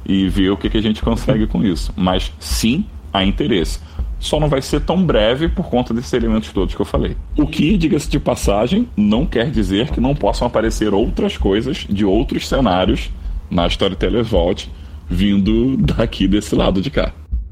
E 0.06 0.30
ver 0.30 0.52
o 0.52 0.58
que, 0.58 0.70
que 0.70 0.78
a 0.78 0.82
gente 0.82 1.02
consegue 1.02 1.48
com 1.48 1.64
isso. 1.64 1.92
Mas 1.96 2.32
sim, 2.40 2.86
há 3.12 3.24
interesse. 3.24 3.80
Só 4.20 4.40
não 4.40 4.48
vai 4.48 4.62
ser 4.62 4.82
tão 4.82 5.04
breve 5.06 5.48
por 5.48 5.70
conta 5.70 5.94
desses 5.94 6.14
elementos 6.14 6.52
todos 6.52 6.74
que 6.74 6.82
eu 6.82 6.86
falei. 6.86 7.16
O 7.38 7.46
que, 7.46 7.78
diga-se 7.78 8.10
de 8.10 8.20
passagem, 8.20 8.88
não 8.96 9.26
quer 9.26 9.52
dizer 9.52 9.92
que 9.92 10.00
não 10.00 10.16
possam 10.16 10.48
aparecer 10.48 10.94
outras 10.94 11.38
coisas 11.38 11.86
de 11.90 12.06
outros 12.06 12.48
cenários 12.48 13.12
na 13.50 13.68
Storytellers 13.68 14.30
Vault 14.30 14.72
vindo 15.08 15.78
daqui 15.96 16.28
desse 16.28 16.56
lado 16.56 16.82
de 16.82 16.90
cá. 16.90 17.12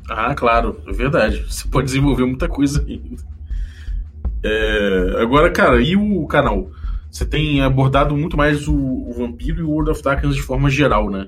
Ah, 0.10 0.34
claro, 0.36 0.80
é 0.88 0.92
verdade. 0.92 1.44
Você 1.48 1.68
pode 1.68 1.86
desenvolver 1.86 2.26
muita 2.26 2.48
coisa 2.48 2.84
ainda. 2.88 3.24
É, 4.44 5.22
agora, 5.22 5.50
cara, 5.52 5.82
e 5.82 5.96
o 5.96 6.26
canal? 6.28 6.70
Você 7.10 7.26
tem 7.26 7.62
abordado 7.62 8.18
muito 8.18 8.36
mais 8.36 8.68
o, 8.68 8.76
o 8.76 9.14
Vampiro 9.14 9.60
e 9.60 9.64
o 9.64 9.70
World 9.70 9.92
of 9.92 10.04
Darkness 10.04 10.36
de 10.36 10.42
forma 10.42 10.70
geral, 10.70 11.10
né? 11.10 11.28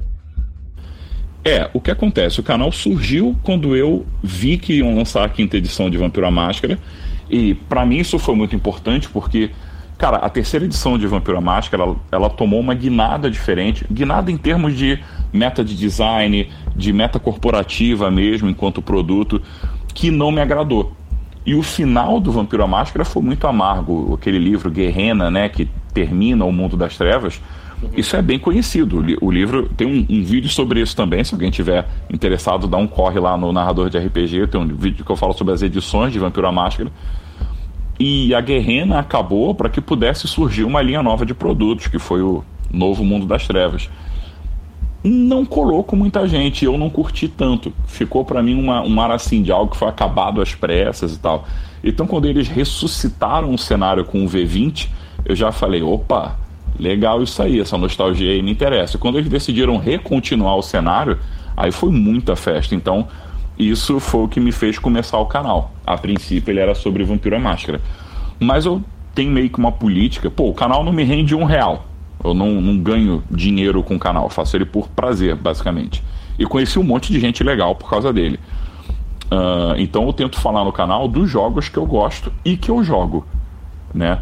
É, 1.47 1.69
o 1.73 1.79
que 1.79 1.91
acontece? 1.91 2.39
O 2.39 2.43
canal 2.43 2.71
surgiu 2.71 3.38
quando 3.43 3.75
eu 3.75 4.03
vi 4.23 4.58
que 4.58 4.79
iam 4.79 4.95
lançar 4.95 5.23
a 5.23 5.29
quinta 5.29 5.55
edição 5.58 5.91
de 5.91 5.97
Vampiro 5.97 6.25
à 6.25 6.31
Máscara. 6.31 6.79
E 7.29 7.53
para 7.53 7.86
mim 7.86 7.97
isso 7.97 8.17
foi 8.17 8.34
muito 8.34 8.55
importante 8.55 9.08
porque, 9.08 9.51
cara, 9.95 10.17
a 10.17 10.27
terceira 10.27 10.65
edição 10.65 10.97
de 10.97 11.05
Vampiro 11.05 11.38
à 11.38 11.41
Máscara 11.41 11.84
ela, 11.84 11.95
ela 12.12 12.29
tomou 12.31 12.60
uma 12.60 12.73
guinada 12.73 13.29
diferente 13.29 13.86
guinada 13.91 14.31
em 14.31 14.38
termos 14.38 14.75
de 14.75 14.99
meta 15.31 15.63
de 15.63 15.75
design, 15.75 16.49
de 16.75 16.91
meta 16.91 17.19
corporativa 17.19 18.10
mesmo, 18.10 18.49
enquanto 18.49 18.81
produto, 18.81 19.39
que 19.93 20.10
não 20.10 20.31
me 20.31 20.41
agradou. 20.41 20.93
E 21.45 21.53
o 21.53 21.62
final 21.62 22.19
do 22.19 22.31
Vampiro 22.31 22.63
à 22.63 22.67
Máscara 22.67 23.05
foi 23.05 23.21
muito 23.21 23.45
amargo. 23.45 24.15
Aquele 24.15 24.39
livro 24.39 24.71
Guerrena, 24.71 25.29
né, 25.29 25.47
que 25.47 25.69
termina 25.93 26.43
o 26.43 26.51
mundo 26.51 26.75
das 26.75 26.97
trevas, 26.97 27.39
isso 27.95 28.15
é 28.15 28.21
bem 28.21 28.39
conhecido. 28.39 29.04
O 29.21 29.32
livro 29.32 29.69
tem 29.76 29.88
um, 29.88 30.06
um, 30.10 30.24
vídeo 30.24 30.50
sobre 30.50 30.82
isso 30.82 30.95
também. 30.95 31.24
Se 31.24 31.34
alguém 31.34 31.52
tiver 31.52 31.88
interessado, 32.10 32.67
dá 32.67 32.78
um 32.78 32.88
corre 32.88 33.19
lá 33.19 33.38
no 33.38 33.52
narrador 33.52 33.89
de 33.89 33.98
RPG. 33.98 34.48
Tem 34.48 34.60
um 34.60 34.67
vídeo 34.67 35.06
que 35.06 35.12
eu 35.12 35.15
falo 35.15 35.34
sobre 35.34 35.54
as 35.54 35.62
edições 35.62 36.13
de 36.13 36.19
Vampiro 36.19 36.48
à 36.48 36.52
Máscara. 36.52 36.91
E 38.00 38.34
a 38.36 38.41
Guerrena 38.41 39.00
acabou 39.00 39.56
para 39.56 39.69
que 39.69 39.80
pudesse 39.80 40.28
surgir 40.28 40.63
uma 40.63 40.82
linha 40.82 41.02
nova 41.02 41.26
de 41.26 41.34
produtos, 41.34 41.88
que 41.88 41.98
foi 42.00 42.21
o 42.21 42.43
Novo 42.71 43.04
Mundo 43.04 43.26
das 43.26 43.48
Trevas. 43.48 43.89
não 45.04 45.45
colou 45.45 45.84
com 45.84 45.95
muita 45.95 46.28
gente. 46.28 46.65
Eu 46.65 46.78
não 46.78 46.89
curti 46.89 47.28
tanto. 47.28 47.74
Ficou 47.86 48.26
para 48.26 48.41
mim 48.41 48.60
uma, 48.60 48.82
um 48.82 49.00
ar 49.00 49.12
assim 49.12 49.41
de 49.41 49.52
algo 49.52 49.71
que 49.71 49.78
foi 49.78 49.88
acabado 49.88 50.41
às 50.41 50.54
pressas 50.54 51.15
e 51.15 51.19
tal. 51.19 51.45
Então, 51.84 52.08
quando 52.08 52.26
eles 52.26 52.48
ressuscitaram 52.48 53.54
o 53.54 53.58
cenário 53.58 54.04
com 54.04 54.26
o 54.26 54.28
V20, 54.28 54.89
eu 55.24 55.36
já 55.36 55.52
falei: 55.52 55.82
opa, 55.82 56.36
legal 56.79 57.21
isso 57.23 57.41
aí, 57.41 57.59
essa 57.59 57.77
nostalgia 57.77 58.31
aí 58.31 58.41
me 58.41 58.51
interessa. 58.51 58.97
Quando 58.97 59.17
eles 59.17 59.29
decidiram 59.29 59.77
recontinuar 59.77 60.55
o 60.55 60.61
cenário, 60.61 61.17
aí 61.55 61.71
foi 61.71 61.91
muita 61.91 62.35
festa. 62.35 62.75
Então, 62.75 63.07
isso 63.57 63.99
foi 63.99 64.23
o 64.23 64.27
que 64.27 64.39
me 64.39 64.51
fez 64.51 64.77
começar 64.77 65.17
o 65.17 65.25
canal. 65.25 65.71
A 65.85 65.97
princípio, 65.97 66.51
ele 66.51 66.59
era 66.59 66.75
sobre 66.75 67.03
Vampiro 67.03 67.35
à 67.35 67.39
Máscara. 67.39 67.81
Mas 68.39 68.65
eu 68.65 68.81
tenho 69.13 69.31
meio 69.31 69.49
que 69.49 69.57
uma 69.57 69.71
política. 69.71 70.29
Pô, 70.29 70.49
o 70.49 70.53
canal 70.53 70.83
não 70.83 70.91
me 70.91 71.03
rende 71.03 71.33
um 71.33 71.45
real. 71.45 71.85
Eu 72.23 72.33
não, 72.33 72.59
não 72.59 72.77
ganho 72.77 73.23
dinheiro 73.29 73.81
com 73.83 73.95
o 73.95 73.99
canal, 73.99 74.23
eu 74.23 74.29
faço 74.29 74.57
ele 74.57 74.65
por 74.65 74.88
prazer, 74.89 75.35
basicamente. 75.35 76.03
E 76.39 76.45
conheci 76.45 76.79
um 76.79 76.83
monte 76.83 77.11
de 77.11 77.19
gente 77.19 77.43
legal 77.43 77.75
por 77.75 77.89
causa 77.89 78.11
dele. 78.11 78.39
Uh, 79.25 79.75
então 79.77 80.05
eu 80.05 80.13
tento 80.13 80.39
falar 80.39 80.63
no 80.63 80.71
canal 80.71 81.07
dos 81.07 81.29
jogos 81.29 81.69
que 81.69 81.77
eu 81.77 81.85
gosto 81.85 82.31
e 82.43 82.55
que 82.57 82.69
eu 82.69 82.83
jogo, 82.83 83.25
né? 83.93 84.21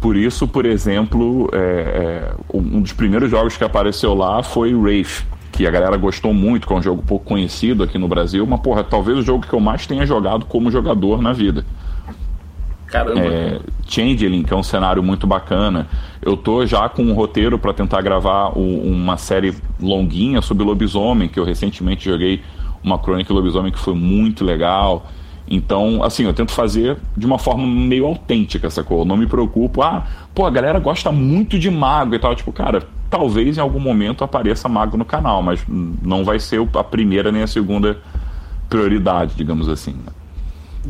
Por 0.00 0.16
isso, 0.16 0.46
por 0.46 0.66
exemplo, 0.66 1.48
é, 1.52 1.58
é, 1.58 2.34
um 2.52 2.80
dos 2.80 2.92
primeiros 2.92 3.30
jogos 3.30 3.56
que 3.56 3.64
apareceu 3.64 4.14
lá 4.14 4.42
foi 4.42 4.74
Wraith, 4.74 5.24
que 5.52 5.66
a 5.66 5.70
galera 5.70 5.96
gostou 5.96 6.34
muito, 6.34 6.66
que 6.66 6.72
é 6.72 6.76
um 6.76 6.82
jogo 6.82 7.02
pouco 7.02 7.24
conhecido 7.24 7.82
aqui 7.82 7.96
no 7.96 8.06
Brasil, 8.06 8.46
mas 8.46 8.60
porra, 8.60 8.84
talvez 8.84 9.18
o 9.18 9.22
jogo 9.22 9.46
que 9.46 9.52
eu 9.52 9.60
mais 9.60 9.86
tenha 9.86 10.04
jogado 10.04 10.44
como 10.44 10.70
jogador 10.70 11.22
na 11.22 11.32
vida. 11.32 11.64
Caramba. 12.86 13.20
É, 13.20 13.60
Changeling, 13.88 14.42
que 14.42 14.52
é 14.52 14.56
um 14.56 14.62
cenário 14.62 15.02
muito 15.02 15.26
bacana. 15.26 15.88
Eu 16.22 16.36
tô 16.36 16.64
já 16.66 16.88
com 16.88 17.02
um 17.02 17.14
roteiro 17.14 17.58
para 17.58 17.72
tentar 17.72 18.00
gravar 18.00 18.56
o, 18.56 18.60
uma 18.60 19.16
série 19.16 19.54
longuinha 19.80 20.40
sobre 20.40 20.64
lobisomem, 20.64 21.28
que 21.28 21.38
eu 21.38 21.44
recentemente 21.44 22.04
joguei 22.08 22.42
uma 22.82 22.98
crônica 22.98 23.32
lobisomem 23.32 23.72
que 23.72 23.78
foi 23.78 23.94
muito 23.94 24.44
legal. 24.44 25.06
Então, 25.48 26.02
assim, 26.02 26.24
eu 26.24 26.34
tento 26.34 26.50
fazer 26.50 26.98
de 27.16 27.24
uma 27.24 27.38
forma 27.38 27.66
meio 27.66 28.06
autêntica 28.06 28.66
essa 28.66 28.82
coisa. 28.82 29.02
Eu 29.02 29.06
não 29.06 29.16
me 29.16 29.26
preocupo, 29.26 29.80
ah, 29.82 30.04
pô, 30.34 30.44
a 30.44 30.50
galera 30.50 30.78
gosta 30.80 31.12
muito 31.12 31.58
de 31.58 31.70
mago 31.70 32.14
e 32.14 32.18
tal. 32.18 32.34
Tipo, 32.34 32.52
cara, 32.52 32.82
talvez 33.08 33.56
em 33.56 33.60
algum 33.60 33.78
momento 33.78 34.24
apareça 34.24 34.68
mago 34.68 34.96
no 34.96 35.04
canal, 35.04 35.42
mas 35.42 35.64
não 35.68 36.24
vai 36.24 36.40
ser 36.40 36.60
a 36.74 36.84
primeira 36.84 37.30
nem 37.30 37.42
a 37.42 37.46
segunda 37.46 37.98
prioridade, 38.68 39.34
digamos 39.36 39.68
assim. 39.68 39.92
Né? 39.92 40.12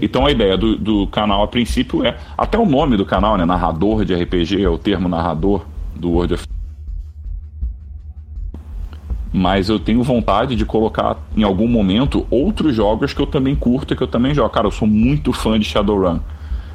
Então 0.00 0.26
a 0.26 0.30
ideia 0.30 0.56
do, 0.56 0.76
do, 0.76 1.06
canal 1.06 1.42
a 1.42 1.48
princípio 1.48 2.04
é. 2.04 2.16
Até 2.36 2.58
o 2.58 2.66
nome 2.66 2.96
do 2.96 3.04
canal, 3.04 3.36
né? 3.36 3.44
Narrador 3.44 4.04
de 4.04 4.14
RPG, 4.14 4.62
é 4.62 4.68
o 4.68 4.78
termo 4.78 5.08
narrador 5.08 5.64
do 5.94 6.10
World 6.10 6.34
of 6.34 6.55
mas 9.36 9.68
eu 9.68 9.78
tenho 9.78 10.02
vontade 10.02 10.56
de 10.56 10.64
colocar 10.64 11.18
em 11.36 11.42
algum 11.42 11.68
momento 11.68 12.26
outros 12.30 12.74
jogos 12.74 13.12
que 13.12 13.20
eu 13.20 13.26
também 13.26 13.54
curto 13.54 13.92
e 13.92 13.96
que 13.96 14.02
eu 14.02 14.06
também 14.06 14.32
jogo. 14.32 14.48
Cara, 14.48 14.66
eu 14.66 14.70
sou 14.70 14.88
muito 14.88 15.30
fã 15.30 15.60
de 15.60 15.66
Shadowrun. 15.66 16.20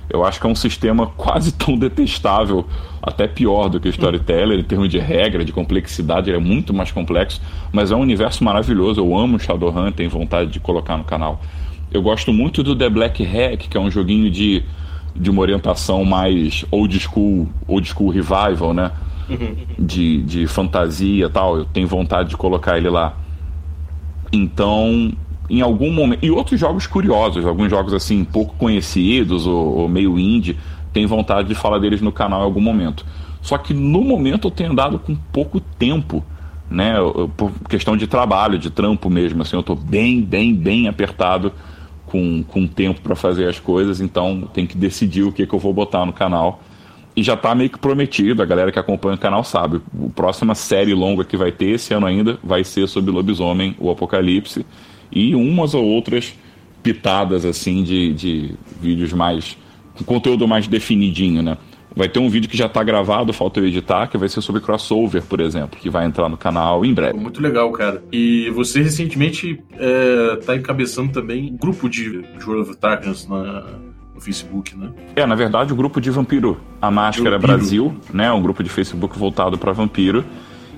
Eu 0.07 0.23
acho 0.23 0.39
que 0.39 0.45
é 0.45 0.49
um 0.49 0.53
sistema 0.53 1.07
quase 1.17 1.53
tão 1.53 1.75
detestável, 1.75 2.67
até 3.01 3.27
pior 3.27 3.67
do 3.67 3.79
que 3.79 3.87
o 3.87 3.89
Storyteller, 3.89 4.59
em 4.59 4.63
termos 4.63 4.89
de 4.89 4.99
regra, 4.99 5.43
de 5.43 5.51
complexidade, 5.51 6.29
ele 6.29 6.37
é 6.37 6.39
muito 6.39 6.71
mais 6.71 6.91
complexo, 6.91 7.41
mas 7.73 7.89
é 7.89 7.95
um 7.95 8.01
universo 8.01 8.43
maravilhoso. 8.43 9.01
Eu 9.01 9.17
amo 9.17 9.39
Shadowrun, 9.39 9.91
tenho 9.91 10.11
vontade 10.11 10.51
de 10.51 10.59
colocar 10.59 10.95
no 10.97 11.03
canal. 11.03 11.41
Eu 11.91 12.03
gosto 12.03 12.31
muito 12.31 12.61
do 12.61 12.75
The 12.75 12.89
Black 12.89 13.23
Hack, 13.23 13.69
que 13.69 13.75
é 13.75 13.79
um 13.79 13.89
joguinho 13.89 14.29
de, 14.29 14.63
de 15.15 15.31
uma 15.31 15.41
orientação 15.41 16.05
mais 16.05 16.63
old 16.69 16.99
school, 16.99 17.49
old 17.67 17.89
school 17.89 18.09
revival, 18.11 18.71
né? 18.71 18.91
De, 19.77 20.21
de 20.23 20.47
fantasia 20.47 21.29
tal. 21.29 21.57
Eu 21.57 21.65
tenho 21.65 21.87
vontade 21.87 22.29
de 22.29 22.37
colocar 22.37 22.77
ele 22.77 22.89
lá. 22.89 23.13
Então, 24.31 25.11
em 25.49 25.61
algum 25.61 25.91
momento. 25.91 26.23
E 26.23 26.31
outros 26.31 26.59
jogos 26.59 26.87
curiosos, 26.87 27.45
alguns 27.45 27.69
jogos 27.69 27.93
assim, 27.93 28.23
pouco 28.23 28.55
conhecidos 28.55 29.45
ou, 29.45 29.77
ou 29.79 29.89
meio 29.89 30.17
indie, 30.17 30.57
tenho 30.93 31.07
vontade 31.07 31.47
de 31.47 31.55
falar 31.55 31.79
deles 31.79 32.01
no 32.01 32.11
canal 32.11 32.41
em 32.41 32.45
algum 32.45 32.61
momento. 32.61 33.05
Só 33.41 33.57
que 33.57 33.73
no 33.73 34.03
momento 34.03 34.47
eu 34.47 34.51
tenho 34.51 34.71
andado 34.71 34.99
com 34.99 35.15
pouco 35.15 35.59
tempo 35.59 36.23
né, 36.71 36.93
por 37.35 37.51
questão 37.67 37.97
de 37.97 38.07
trabalho, 38.07 38.57
de 38.57 38.69
trampo 38.69 39.09
mesmo, 39.09 39.41
assim, 39.41 39.57
eu 39.57 39.59
estou 39.59 39.75
bem, 39.75 40.21
bem, 40.21 40.55
bem 40.55 40.87
apertado 40.87 41.51
com, 42.05 42.43
com 42.43 42.65
tempo 42.65 43.01
para 43.01 43.13
fazer 43.13 43.47
as 43.49 43.59
coisas, 43.59 43.99
então 43.99 44.49
tem 44.53 44.65
que 44.65 44.77
decidir 44.77 45.23
o 45.23 45.33
que, 45.33 45.45
que 45.45 45.53
eu 45.53 45.59
vou 45.59 45.73
botar 45.73 46.05
no 46.05 46.13
canal. 46.13 46.61
E 47.15 47.23
já 47.23 47.33
está 47.33 47.53
meio 47.53 47.69
que 47.69 47.77
prometido, 47.77 48.41
a 48.41 48.45
galera 48.45 48.71
que 48.71 48.79
acompanha 48.79 49.15
o 49.15 49.19
canal 49.19 49.43
sabe. 49.43 49.77
A 49.77 50.09
próxima 50.15 50.55
série 50.55 50.93
longa 50.93 51.25
que 51.25 51.35
vai 51.35 51.51
ter 51.51 51.71
esse 51.71 51.93
ano 51.93 52.05
ainda 52.05 52.39
vai 52.43 52.63
ser 52.63 52.87
sobre 52.87 53.11
Lobisomem, 53.11 53.75
o 53.79 53.91
Apocalipse, 53.91 54.65
e 55.11 55.35
umas 55.35 55.73
ou 55.73 55.83
outras 55.83 56.33
pitadas 56.81 57.45
assim 57.45 57.83
de, 57.83 58.13
de 58.13 58.55
vídeos 58.81 59.11
mais. 59.13 59.57
com 59.95 60.03
conteúdo 60.03 60.47
mais 60.47 60.67
definidinho, 60.67 61.41
né? 61.41 61.57
Vai 61.93 62.07
ter 62.07 62.19
um 62.19 62.29
vídeo 62.29 62.49
que 62.49 62.55
já 62.55 62.67
está 62.67 62.81
gravado, 62.81 63.33
falta 63.33 63.59
eu 63.59 63.67
editar, 63.67 64.07
que 64.07 64.17
vai 64.17 64.29
ser 64.29 64.41
sobre 64.41 64.61
crossover, 64.61 65.21
por 65.23 65.41
exemplo, 65.41 65.77
que 65.77 65.89
vai 65.89 66.05
entrar 66.05 66.29
no 66.29 66.37
canal 66.37 66.85
em 66.85 66.93
breve. 66.93 67.19
Muito 67.19 67.41
legal, 67.41 67.69
cara. 67.73 68.01
E 68.11 68.49
você 68.51 68.81
recentemente 68.81 69.61
está 70.39 70.53
é, 70.53 70.57
encabeçando 70.57 71.11
também 71.11 71.51
um 71.51 71.57
grupo 71.57 71.89
de 71.89 72.23
World 72.45 72.71
of 72.71 73.27
na, 73.27 73.65
no 74.21 74.25
Facebook, 74.25 74.77
né? 74.77 74.91
É, 75.15 75.25
na 75.25 75.35
verdade, 75.35 75.73
o 75.73 75.75
grupo 75.75 75.99
de 75.99 76.11
Vampiro, 76.11 76.61
a 76.79 76.91
Máscara 76.91 77.37
Vampiro. 77.37 77.57
Brasil, 77.57 77.95
né? 78.13 78.31
Um 78.31 78.41
grupo 78.41 78.63
de 78.63 78.69
Facebook 78.69 79.17
voltado 79.17 79.57
para 79.57 79.71
Vampiro, 79.71 80.23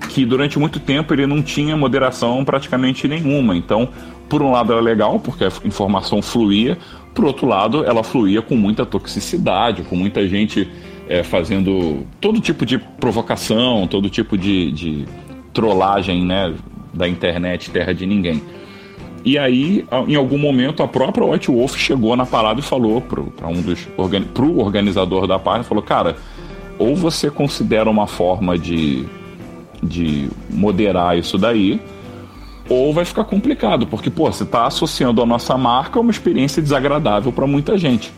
que 0.08 0.24
durante 0.24 0.58
muito 0.58 0.80
tempo 0.80 1.12
ele 1.12 1.26
não 1.26 1.42
tinha 1.42 1.76
moderação 1.76 2.44
praticamente 2.44 3.06
nenhuma. 3.06 3.54
Então, 3.54 3.88
por 4.28 4.42
um 4.42 4.50
lado 4.50 4.72
era 4.72 4.80
legal, 4.80 5.20
porque 5.20 5.44
a 5.44 5.50
informação 5.64 6.22
fluía, 6.22 6.78
por 7.14 7.26
outro 7.26 7.46
lado, 7.46 7.84
ela 7.84 8.02
fluía 8.02 8.40
com 8.40 8.56
muita 8.56 8.86
toxicidade, 8.86 9.82
com 9.82 9.94
muita 9.94 10.26
gente 10.26 10.68
é, 11.08 11.22
fazendo 11.22 12.06
todo 12.20 12.40
tipo 12.40 12.64
de 12.64 12.78
provocação, 12.78 13.86
todo 13.86 14.08
tipo 14.08 14.38
de, 14.38 14.72
de 14.72 15.04
trollagem 15.52 16.24
né, 16.24 16.54
da 16.92 17.06
internet 17.06 17.70
terra 17.70 17.92
de 17.92 18.06
ninguém. 18.06 18.42
E 19.24 19.38
aí, 19.38 19.86
em 20.06 20.14
algum 20.16 20.36
momento, 20.36 20.82
a 20.82 20.88
própria 20.88 21.24
White 21.24 21.50
Wolf 21.50 21.76
chegou 21.76 22.14
na 22.14 22.26
parada 22.26 22.60
e 22.60 22.62
falou 22.62 23.00
para 23.00 23.48
um 23.48 23.62
dos 23.62 23.88
organi 23.96 24.26
pro 24.26 24.58
organizador 24.58 25.26
da 25.26 25.38
página, 25.38 25.64
falou, 25.64 25.82
cara, 25.82 26.16
ou 26.78 26.94
você 26.94 27.30
considera 27.30 27.88
uma 27.88 28.06
forma 28.06 28.58
de, 28.58 29.06
de 29.82 30.28
moderar 30.50 31.16
isso 31.16 31.38
daí, 31.38 31.80
ou 32.68 32.92
vai 32.92 33.04
ficar 33.06 33.24
complicado, 33.24 33.86
porque, 33.86 34.10
pô, 34.10 34.30
você 34.30 34.42
está 34.42 34.66
associando 34.66 35.22
a 35.22 35.26
nossa 35.26 35.56
marca 35.56 35.98
a 35.98 36.02
uma 36.02 36.10
experiência 36.10 36.62
desagradável 36.62 37.32
para 37.32 37.46
muita 37.46 37.78
gente. 37.78 38.12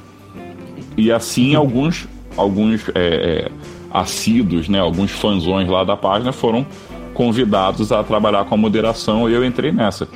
E 0.96 1.12
assim, 1.12 1.54
alguns 1.54 2.08
alguns 2.36 2.88
é, 2.94 3.48
é, 3.48 3.50
assíduos, 3.90 4.68
né, 4.68 4.78
alguns 4.78 5.10
fanzões 5.10 5.68
lá 5.68 5.84
da 5.84 5.96
página 5.96 6.32
foram 6.32 6.66
convidados 7.14 7.90
a 7.92 8.04
trabalhar 8.04 8.44
com 8.44 8.54
a 8.54 8.58
moderação 8.58 9.28
e 9.28 9.32
eu 9.32 9.44
entrei 9.44 9.72
nessa. 9.72 10.06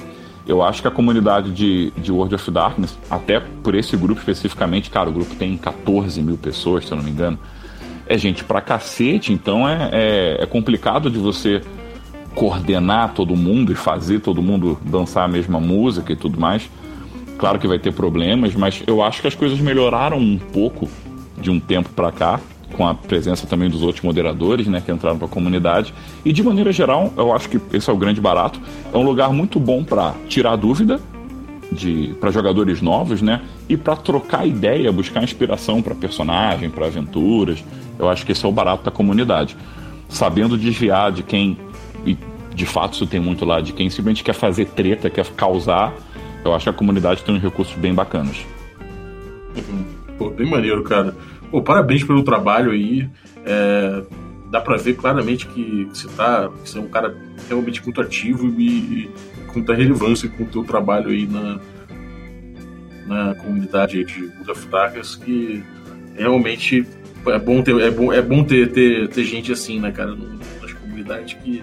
Eu 0.51 0.65
acho 0.65 0.83
que 0.83 0.89
a 0.89 0.91
comunidade 0.91 1.53
de, 1.53 1.93
de 1.93 2.11
World 2.11 2.35
of 2.35 2.51
Darkness, 2.51 2.99
até 3.09 3.39
por 3.39 3.73
esse 3.73 3.97
grupo 3.97 4.19
especificamente, 4.19 4.91
cara, 4.91 5.09
o 5.09 5.13
grupo 5.13 5.37
tem 5.37 5.57
14 5.57 6.21
mil 6.21 6.37
pessoas, 6.37 6.87
se 6.87 6.91
eu 6.91 6.97
não 6.97 7.05
me 7.05 7.11
engano, 7.13 7.39
é 8.05 8.19
gente 8.19 8.43
pra 8.43 8.61
cacete, 8.61 9.33
então 9.33 9.69
é, 9.69 9.91
é, 9.93 10.43
é 10.43 10.47
complicado 10.47 11.09
de 11.09 11.21
você 11.21 11.63
coordenar 12.35 13.15
todo 13.15 13.37
mundo 13.37 13.71
e 13.71 13.77
fazer 13.77 14.19
todo 14.19 14.43
mundo 14.43 14.77
dançar 14.85 15.25
a 15.25 15.29
mesma 15.29 15.61
música 15.61 16.13
e 16.13 16.17
tudo 16.17 16.41
mais. 16.41 16.69
Claro 17.39 17.61
que 17.61 17.69
vai 17.69 17.79
ter 17.79 17.93
problemas, 17.93 18.53
mas 18.57 18.83
eu 18.89 19.05
acho 19.05 19.21
que 19.21 19.29
as 19.29 19.37
coisas 19.37 19.61
melhoraram 19.61 20.19
um 20.19 20.37
pouco 20.37 20.89
de 21.41 21.49
um 21.49 21.61
tempo 21.61 21.91
para 21.91 22.11
cá, 22.11 22.41
com 22.77 22.87
a 22.87 22.95
presença 22.95 23.47
também 23.47 23.69
dos 23.69 23.83
outros 23.83 24.03
moderadores, 24.03 24.67
né, 24.67 24.83
que 24.85 24.91
entraram 24.91 25.19
para 25.19 25.27
a 25.27 25.31
comunidade. 25.31 25.93
E 26.25 26.33
de 26.33 26.43
maneira 26.43 26.73
geral, 26.73 27.13
eu 27.17 27.33
acho 27.33 27.49
que 27.49 27.61
esse 27.73 27.89
é 27.91 27.93
o 27.93 27.97
grande 27.97 28.21
barato. 28.21 28.61
É 28.93 28.97
um 28.97 29.03
lugar 29.03 29.33
muito 29.33 29.59
bom 29.59 29.85
para 29.85 30.15
tirar 30.29 30.57
dúvida 30.57 31.01
de 31.73 32.15
para 32.21 32.31
jogadores 32.31 32.83
novos, 32.83 33.23
né, 33.23 33.43
e 33.69 33.77
para 33.77 33.95
trocar 33.95 34.47
ideia, 34.47 34.91
buscar 34.91 35.23
inspiração 35.23 35.81
para 35.81 35.95
personagem, 35.95 36.69
para 36.69 36.87
aventuras. 36.87 37.63
Eu 37.99 38.09
acho 38.09 38.27
que 38.27 38.33
esse 38.33 38.45
é 38.45 38.49
o 38.49 38.53
barato 38.53 38.85
da 38.85 38.91
comunidade. 38.91 39.57
Sabendo 40.09 40.59
desviar 40.59 41.13
de 41.13 41.23
quem 41.23 41.57
e 42.05 42.17
de 42.55 42.67
fato 42.67 42.95
isso 42.95 43.07
tem 43.07 43.21
muito 43.21 43.45
lá, 43.45 43.61
de 43.61 43.73
quem 43.73 43.89
simplesmente 43.89 44.25
quer 44.25 44.35
fazer 44.35 44.67
treta, 44.67 45.09
quer 45.09 45.27
causar, 45.29 45.95
eu 46.45 46.55
acho 46.55 46.65
que 46.65 46.71
a 46.71 46.73
comunidade 46.73 47.23
tem 47.23 47.35
uns 47.35 47.43
recursos 47.43 47.75
bem 47.77 47.95
bacanas. 47.95 48.45
Pô, 50.19 50.31
bem 50.31 50.49
maneiro, 50.49 50.83
cara. 50.83 51.15
Pô, 51.51 51.63
parabéns 51.63 52.05
pelo 52.05 52.23
trabalho 52.23 52.71
aí. 52.71 53.09
É, 53.45 54.03
dá 54.51 54.61
pra 54.61 54.77
ver 54.77 54.95
claramente 54.95 55.47
que, 55.47 55.89
você 55.93 56.09
tá. 56.09 56.49
Você 56.65 56.79
é 56.79 56.81
um 56.81 56.89
cara 56.89 57.17
realmente 57.49 57.83
muito 57.83 58.01
ativo 58.01 58.49
e, 58.61 58.69
e 58.69 59.11
com 59.47 59.55
muita 59.55 59.75
relevância 59.75 60.29
com 60.29 60.45
o 60.45 60.47
teu 60.47 60.65
trabalho 60.65 61.11
aí 61.11 61.27
na, 61.27 61.61
na 63.07 63.35
comunidade 63.35 64.05
de 64.05 64.29
Buda 64.29 64.55
Futarcas, 64.55 65.17
que 65.17 65.63
realmente 66.17 66.87
é 67.27 67.39
bom 67.39 67.63
ter, 67.63 67.79
é 67.81 67.91
bom, 67.91 68.13
é 68.13 68.23
bom 68.23 68.45
ter, 68.45 68.71
ter, 68.73 69.09
ter 69.09 69.25
gente 69.25 69.53
assim, 69.53 69.81
né, 69.81 69.91
cara, 69.91 70.17
nas 70.61 70.73
comunidades 70.73 71.35
que, 71.35 71.63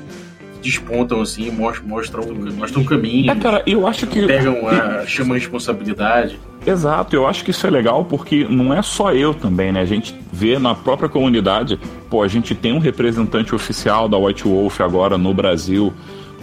despontam 0.62 1.22
assim, 1.22 1.50
mostram, 1.52 1.88
mostram, 1.88 2.24
mostram 2.56 2.82
um 2.82 2.86
caminho. 2.86 3.32
É, 3.32 3.36
cara, 3.36 3.64
eu 3.66 3.88
acho 3.88 4.08
que. 4.08 4.26
Pegam 4.26 4.68
a. 4.68 5.06
chamam 5.06 5.34
a 5.34 5.40
responsabilidade. 5.40 6.40
Exato, 6.66 7.16
eu 7.16 7.26
acho 7.26 7.46
que 7.46 7.52
isso 7.52 7.66
é 7.66 7.70
legal 7.70 8.04
porque 8.04 8.46
não 8.50 8.74
é 8.74 8.82
só 8.82 9.14
eu 9.14 9.34
também, 9.34 9.72
né? 9.72 9.80
A 9.80 9.86
gente 9.86 10.14
vê 10.34 10.60
na 10.60 10.76
própria 10.76 11.08
comunidade, 11.08 11.80
pô, 12.10 12.22
a 12.24 12.28
gente 12.28 12.54
tem 12.54 12.74
um 12.74 12.80
representante 12.80 13.56
oficial 13.56 14.10
da 14.10 14.18
White 14.18 14.44
Wolf 14.44 14.82
agora 14.82 15.18
no 15.18 15.34
Brasil. 15.34 15.94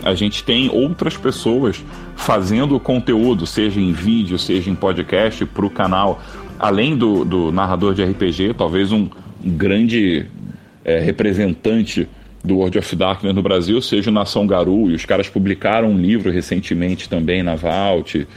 A 0.03 0.15
gente 0.15 0.43
tem 0.43 0.71
outras 0.71 1.17
pessoas 1.17 1.85
fazendo 2.17 2.79
conteúdo, 2.81 3.47
seja 3.47 3.81
em 3.81 3.93
vídeo, 3.93 4.39
seja 4.39 4.71
em 4.71 4.75
podcast, 4.75 5.45
para 5.47 5.67
o 5.67 5.71
canal. 5.71 6.23
Além 6.59 6.97
do, 6.97 7.25
do 7.25 7.53
narrador 7.53 7.95
de 7.95 8.03
RPG, 8.03 8.55
talvez 8.57 8.93
um, 8.93 9.09
um 9.45 9.51
grande 9.51 10.27
é, 10.85 11.01
representante 11.01 12.09
do 12.45 12.59
World 12.59 12.79
of 12.79 12.95
Darkness 12.95 13.35
no 13.35 13.43
Brasil 13.43 13.81
seja 13.81 14.11
o 14.11 14.13
Nação 14.13 14.47
Garou, 14.47 14.91
e 14.91 14.95
os 14.95 15.07
caras 15.07 15.29
publicaram 15.29 15.91
um 15.91 15.99
livro 15.99 16.31
recentemente 16.31 17.09
também 17.09 17.43
na 17.43 17.55
Vault. 17.55 18.29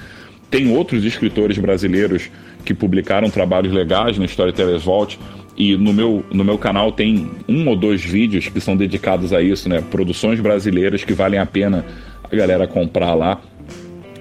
Tem 0.50 0.74
outros 0.76 1.04
escritores 1.04 1.58
brasileiros 1.58 2.30
que 2.64 2.74
publicaram 2.74 3.30
trabalhos 3.30 3.74
legais 3.74 4.18
no 4.18 4.24
Storytellers 4.24 4.84
Vault, 4.84 5.20
e 5.58 5.76
no 5.76 5.92
meu, 5.92 6.24
no 6.32 6.44
meu 6.44 6.58
canal 6.58 6.92
tem 6.92 7.30
um 7.50 7.68
ou 7.68 7.76
dois 7.76 8.04
vídeos 8.04 8.48
que 8.48 8.62
são 8.62 8.78
dedicados 8.78 9.34
a 9.34 9.42
isso, 9.42 9.68
né? 9.68 9.82
Produções 9.82 10.40
brasileiras 10.40 11.04
que 11.04 11.14
valem 11.14 11.40
a 11.40 11.46
pena 11.46 11.84
a 12.24 12.36
galera 12.36 12.68
comprar 12.68 13.14
lá. 13.16 13.42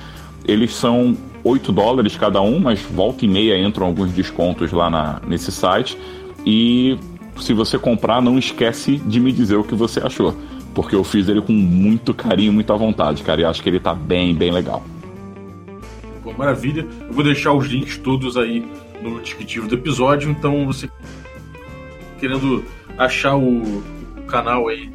Eles 0.46 0.74
são 0.74 1.16
8 1.42 1.72
dólares 1.72 2.16
cada 2.16 2.40
um, 2.40 2.58
mas 2.60 2.80
volta 2.80 3.24
e 3.24 3.28
meia 3.28 3.58
entram 3.58 3.86
alguns 3.86 4.12
descontos 4.12 4.72
lá 4.72 4.88
na, 4.88 5.20
nesse 5.26 5.50
site. 5.50 5.98
E 6.44 6.98
se 7.40 7.52
você 7.52 7.78
comprar, 7.78 8.22
não 8.22 8.38
esquece 8.38 8.96
de 8.96 9.20
me 9.20 9.32
dizer 9.32 9.56
o 9.56 9.64
que 9.64 9.74
você 9.74 10.00
achou, 10.00 10.36
porque 10.74 10.94
eu 10.94 11.04
fiz 11.04 11.28
ele 11.28 11.40
com 11.40 11.52
muito 11.52 12.14
carinho, 12.14 12.52
muita 12.52 12.74
vontade, 12.76 13.22
cara, 13.22 13.40
e 13.40 13.44
acho 13.44 13.62
que 13.62 13.68
ele 13.68 13.80
tá 13.80 13.94
bem, 13.94 14.34
bem 14.34 14.52
legal. 14.52 14.84
Pô, 16.22 16.32
maravilha. 16.32 16.86
Eu 17.06 17.12
vou 17.12 17.24
deixar 17.24 17.52
os 17.52 17.66
links 17.66 17.98
todos 17.98 18.36
aí 18.36 18.64
no 19.02 19.20
descritivo 19.20 19.68
do 19.68 19.74
episódio, 19.74 20.30
então 20.30 20.64
você 20.66 20.88
querendo 22.18 22.64
achar 22.96 23.36
o, 23.36 23.82
o 24.16 24.22
canal 24.26 24.68
aí 24.68 24.90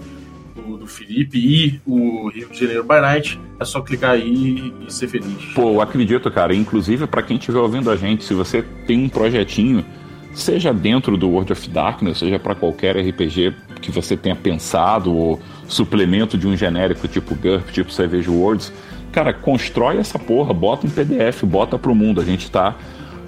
do, 0.55 0.77
do, 0.77 0.87
Felipe 0.87 1.37
e 1.37 1.81
o 1.85 2.29
Rio 2.29 2.49
de 2.49 2.59
Janeiro 2.59 2.83
by 2.83 3.01
Night, 3.01 3.39
é 3.59 3.65
só 3.65 3.81
clicar 3.81 4.11
aí 4.11 4.73
e 4.87 4.91
ser 4.91 5.07
feliz. 5.07 5.53
Pô, 5.53 5.81
acredito, 5.81 6.29
cara. 6.31 6.53
Inclusive, 6.55 7.07
para 7.07 7.21
quem 7.21 7.37
estiver 7.37 7.59
ouvindo 7.59 7.89
a 7.89 7.95
gente, 7.95 8.23
se 8.23 8.33
você 8.33 8.61
tem 8.85 9.05
um 9.05 9.09
projetinho, 9.09 9.85
seja 10.33 10.73
dentro 10.73 11.17
do 11.17 11.29
World 11.29 11.53
of 11.53 11.69
Darkness, 11.69 12.19
seja 12.19 12.39
para 12.39 12.55
qualquer 12.55 12.97
RPG 12.97 13.53
que 13.81 13.91
você 13.91 14.15
tenha 14.15 14.35
pensado, 14.35 15.13
ou 15.13 15.39
suplemento 15.67 16.37
de 16.37 16.47
um 16.47 16.55
genérico 16.55 17.07
tipo 17.07 17.35
GURP, 17.35 17.71
tipo 17.71 17.91
Savage 17.91 18.29
Worlds, 18.29 18.71
cara, 19.11 19.33
constrói 19.33 19.97
essa 19.97 20.19
porra, 20.19 20.53
bota 20.53 20.85
em 20.85 20.89
PDF, 20.89 21.43
bota 21.43 21.77
pro 21.77 21.95
mundo. 21.95 22.21
A 22.21 22.25
gente 22.25 22.49
tá 22.49 22.75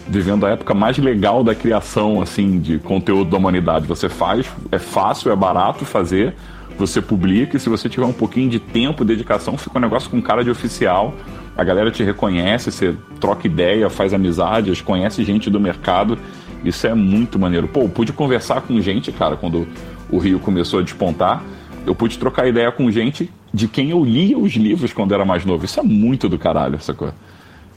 vivendo 0.07 0.45
a 0.45 0.49
época 0.51 0.73
mais 0.73 0.97
legal 0.97 1.43
da 1.43 1.55
criação 1.55 2.21
assim 2.21 2.59
de 2.59 2.77
conteúdo 2.79 3.31
da 3.31 3.37
humanidade. 3.37 3.87
Você 3.87 4.09
faz, 4.09 4.45
é 4.71 4.79
fácil, 4.79 5.31
é 5.31 5.35
barato 5.35 5.85
fazer, 5.85 6.35
você 6.77 7.01
publica 7.01 7.57
e 7.57 7.59
se 7.59 7.69
você 7.69 7.87
tiver 7.87 8.05
um 8.05 8.13
pouquinho 8.13 8.49
de 8.49 8.59
tempo, 8.59 9.05
dedicação, 9.05 9.57
fica 9.57 9.77
um 9.77 9.81
negócio 9.81 10.09
com 10.09 10.21
cara 10.21 10.43
de 10.43 10.49
oficial. 10.49 11.13
A 11.55 11.63
galera 11.63 11.91
te 11.91 12.03
reconhece, 12.03 12.71
você 12.71 12.95
troca 13.19 13.45
ideia, 13.45 13.89
faz 13.89 14.13
amizades, 14.13 14.81
conhece 14.81 15.23
gente 15.23 15.49
do 15.49 15.59
mercado. 15.59 16.17
Isso 16.63 16.87
é 16.87 16.93
muito 16.93 17.37
maneiro. 17.37 17.67
Pô, 17.67 17.81
eu 17.81 17.89
pude 17.89 18.11
conversar 18.11 18.61
com 18.61 18.79
gente, 18.81 19.11
cara, 19.11 19.35
quando 19.35 19.67
o 20.09 20.17
Rio 20.17 20.39
começou 20.39 20.79
a 20.79 20.83
despontar. 20.83 21.43
Eu 21.85 21.93
pude 21.93 22.17
trocar 22.17 22.47
ideia 22.47 22.71
com 22.71 22.89
gente 22.89 23.29
de 23.53 23.67
quem 23.67 23.89
eu 23.89 24.03
lia 24.03 24.37
os 24.37 24.53
livros 24.53 24.93
quando 24.93 25.13
era 25.13 25.25
mais 25.25 25.45
novo. 25.45 25.65
Isso 25.65 25.79
é 25.79 25.83
muito 25.83 26.27
do 26.27 26.39
caralho, 26.39 26.79
coisa 26.95 27.13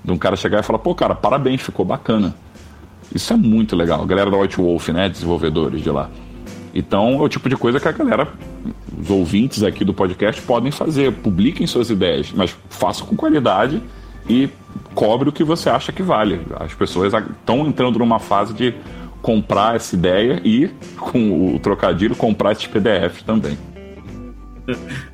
de 0.07 0.13
um 0.13 0.17
cara 0.17 0.37
chegar 0.37 0.61
e 0.61 0.63
falar, 0.63 0.79
pô, 0.79 0.95
cara, 0.95 1.17
parabéns, 1.17 1.61
ficou 1.61 1.85
bacana. 1.85 2.33
Isso 3.13 3.33
é 3.33 3.37
muito 3.37 3.75
legal. 3.75 4.03
A 4.03 4.07
galera 4.07 4.31
da 4.31 4.37
White 4.37 4.57
Wolf, 4.57 4.89
né? 4.91 5.09
Desenvolvedores 5.09 5.83
de 5.83 5.91
lá. 5.91 6.09
Então 6.77 7.15
é 7.15 7.23
o 7.23 7.29
tipo 7.29 7.49
de 7.49 7.57
coisa 7.57 7.81
que 7.81 7.89
a 7.89 7.93
galera, 7.93 8.29
os 9.01 9.09
ouvintes 9.09 9.63
aqui 9.63 9.83
do 9.83 9.95
podcast 9.95 10.43
podem 10.43 10.71
fazer. 10.71 11.11
Publiquem 11.11 11.67
suas 11.67 11.89
ideias, 11.89 12.31
mas 12.33 12.55
façam 12.69 13.07
com 13.07 13.17
qualidade 13.17 13.83
e 14.29 14.51
cobre 14.95 15.31
o 15.31 15.33
que 15.33 15.43
você 15.43 15.71
acha 15.71 15.91
que 15.91 16.03
vale. 16.03 16.39
As 16.61 16.75
pessoas 16.75 17.15
estão 17.15 17.67
entrando 17.67 17.99
numa 17.99 18.19
fase 18.19 18.53
de 18.53 18.75
comprar 19.23 19.77
essa 19.77 19.97
ideia 19.97 20.39
e, 20.45 20.69
com 20.99 21.55
o 21.55 21.59
trocadilho, 21.59 22.15
comprar 22.15 22.53
esses 22.53 22.67
PDFs 22.67 23.23
também. 23.23 23.57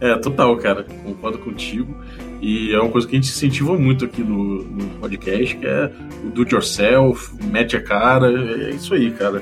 É, 0.00 0.16
total, 0.16 0.56
cara. 0.56 0.84
Concordo 1.04 1.38
contigo. 1.38 1.94
E 2.40 2.74
é 2.74 2.80
uma 2.80 2.90
coisa 2.90 3.06
que 3.06 3.14
a 3.14 3.20
gente 3.20 3.30
incentiva 3.30 3.78
muito 3.78 4.04
aqui 4.04 4.20
no, 4.20 4.64
no 4.64 4.84
podcast, 4.98 5.56
que 5.56 5.64
é 5.64 5.92
o 6.24 6.30
do 6.30 6.42
it 6.42 6.52
yourself, 6.52 7.32
mete 7.44 7.76
a 7.76 7.80
cara, 7.80 8.32
é 8.66 8.70
isso 8.70 8.92
aí, 8.94 9.12
cara. 9.12 9.40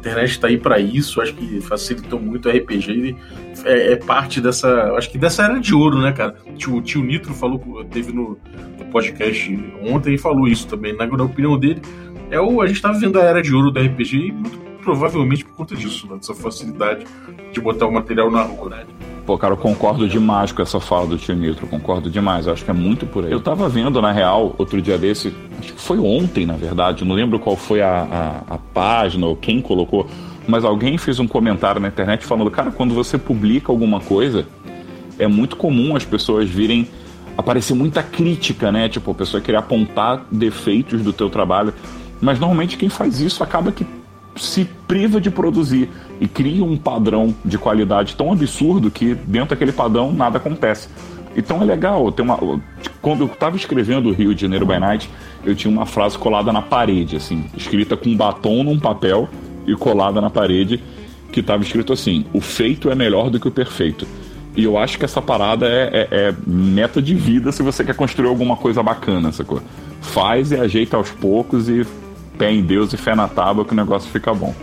Internet 0.00 0.30
está 0.30 0.48
aí 0.48 0.56
para 0.56 0.78
isso, 0.78 1.20
acho 1.20 1.34
que 1.34 1.60
facilitou 1.60 2.18
muito 2.18 2.48
o 2.48 2.52
RPG 2.52 3.14
é, 3.64 3.92
é, 3.92 3.96
parte 3.96 4.40
dessa, 4.40 4.94
acho 4.94 5.10
que 5.10 5.18
dessa 5.18 5.44
era 5.44 5.60
de 5.60 5.74
ouro, 5.74 6.00
né, 6.00 6.10
cara? 6.12 6.36
O 6.46 6.54
tio, 6.54 6.80
tio 6.80 7.02
Nitro 7.02 7.34
falou, 7.34 7.84
teve 7.84 8.10
no, 8.10 8.38
no, 8.78 8.84
podcast 8.86 9.72
ontem 9.82 10.14
e 10.14 10.18
falou 10.18 10.48
isso 10.48 10.66
também, 10.66 10.96
na, 10.96 11.06
na 11.06 11.24
opinião 11.24 11.58
dele, 11.58 11.82
é 12.30 12.40
o, 12.40 12.62
a 12.62 12.66
gente 12.66 12.80
tá 12.80 12.90
vivendo 12.90 13.20
a 13.20 13.24
era 13.24 13.42
de 13.42 13.54
ouro 13.54 13.70
do 13.70 13.78
RPG 13.78 14.16
e 14.16 14.32
muito 14.32 14.58
provavelmente 14.82 15.44
por 15.44 15.54
conta 15.54 15.76
disso, 15.76 16.08
né, 16.08 16.16
dessa 16.16 16.34
facilidade 16.34 17.04
de 17.52 17.60
botar 17.60 17.86
o 17.86 17.92
material 17.92 18.30
na 18.30 18.42
rua, 18.42 18.70
né? 18.70 18.86
Pô, 19.30 19.38
cara, 19.38 19.52
eu 19.52 19.58
concordo 19.58 20.08
demais 20.08 20.50
com 20.50 20.60
essa 20.60 20.80
fala 20.80 21.06
do 21.06 21.16
tio 21.16 21.36
Nitro, 21.36 21.64
concordo 21.68 22.10
demais, 22.10 22.48
acho 22.48 22.64
que 22.64 22.70
é 22.72 22.74
muito 22.74 23.06
por 23.06 23.24
aí. 23.24 23.30
Eu 23.30 23.40
tava 23.40 23.68
vendo, 23.68 24.02
na 24.02 24.10
real, 24.10 24.56
outro 24.58 24.82
dia 24.82 24.98
desse, 24.98 25.32
acho 25.56 25.72
que 25.72 25.80
foi 25.80 26.00
ontem, 26.00 26.44
na 26.44 26.54
verdade, 26.54 27.04
não 27.04 27.14
lembro 27.14 27.38
qual 27.38 27.54
foi 27.54 27.80
a, 27.80 28.42
a, 28.48 28.54
a 28.54 28.58
página 28.58 29.28
ou 29.28 29.36
quem 29.36 29.60
colocou, 29.60 30.04
mas 30.48 30.64
alguém 30.64 30.98
fez 30.98 31.20
um 31.20 31.28
comentário 31.28 31.80
na 31.80 31.86
internet 31.86 32.26
falando, 32.26 32.50
cara, 32.50 32.72
quando 32.72 32.92
você 32.92 33.16
publica 33.16 33.70
alguma 33.70 34.00
coisa, 34.00 34.48
é 35.16 35.28
muito 35.28 35.54
comum 35.54 35.94
as 35.94 36.04
pessoas 36.04 36.50
virem 36.50 36.88
aparecer 37.38 37.74
muita 37.74 38.02
crítica, 38.02 38.72
né? 38.72 38.88
Tipo, 38.88 39.12
a 39.12 39.14
pessoa 39.14 39.40
querer 39.40 39.58
apontar 39.58 40.26
defeitos 40.28 41.02
do 41.02 41.12
teu 41.12 41.30
trabalho. 41.30 41.72
Mas 42.20 42.40
normalmente 42.40 42.76
quem 42.76 42.88
faz 42.88 43.20
isso 43.20 43.44
acaba 43.44 43.70
que 43.70 43.86
se 44.36 44.64
priva 44.86 45.20
de 45.20 45.30
produzir 45.30 45.88
e 46.20 46.28
cria 46.28 46.64
um 46.64 46.76
padrão 46.76 47.34
de 47.44 47.58
qualidade 47.58 48.14
tão 48.16 48.32
absurdo 48.32 48.90
que 48.90 49.14
dentro 49.14 49.50
daquele 49.50 49.72
padrão 49.72 50.12
nada 50.12 50.38
acontece. 50.38 50.88
Então 51.36 51.62
é 51.62 51.64
legal, 51.64 52.10
tem 52.10 52.24
uma. 52.24 52.38
Quando 53.00 53.22
eu 53.22 53.26
estava 53.26 53.56
escrevendo 53.56 54.08
o 54.08 54.12
Rio 54.12 54.34
de 54.34 54.42
Janeiro 54.42 54.66
by 54.66 54.78
Night, 54.78 55.08
eu 55.44 55.54
tinha 55.54 55.72
uma 55.72 55.86
frase 55.86 56.18
colada 56.18 56.52
na 56.52 56.60
parede, 56.60 57.16
assim, 57.16 57.44
escrita 57.56 57.96
com 57.96 58.14
batom 58.16 58.64
num 58.64 58.78
papel 58.78 59.28
e 59.66 59.74
colada 59.74 60.20
na 60.20 60.28
parede, 60.28 60.82
que 61.30 61.40
estava 61.40 61.62
escrito 61.62 61.92
assim: 61.92 62.24
o 62.32 62.40
feito 62.40 62.90
é 62.90 62.94
melhor 62.94 63.30
do 63.30 63.38
que 63.38 63.46
o 63.46 63.50
perfeito. 63.50 64.06
E 64.56 64.64
eu 64.64 64.76
acho 64.76 64.98
que 64.98 65.04
essa 65.04 65.22
parada 65.22 65.66
é, 65.68 65.90
é, 65.92 66.08
é, 66.10 66.34
meta 66.44 67.00
de 67.00 67.14
vida 67.14 67.52
se 67.52 67.62
você 67.62 67.84
quer 67.84 67.94
construir 67.94 68.28
alguma 68.28 68.56
coisa 68.56 68.82
bacana, 68.82 69.30
sacou? 69.30 69.62
Faz 70.00 70.50
e 70.50 70.56
ajeita 70.56 70.96
aos 70.96 71.10
poucos 71.10 71.68
e 71.68 71.86
pé 72.40 72.50
em 72.50 72.62
Deus 72.62 72.94
e 72.94 72.96
fé 72.96 73.14
na 73.14 73.28
tábua 73.28 73.66
que 73.66 73.74
o 73.74 73.76
negócio 73.76 74.10
fica 74.10 74.32
bom. 74.32 74.54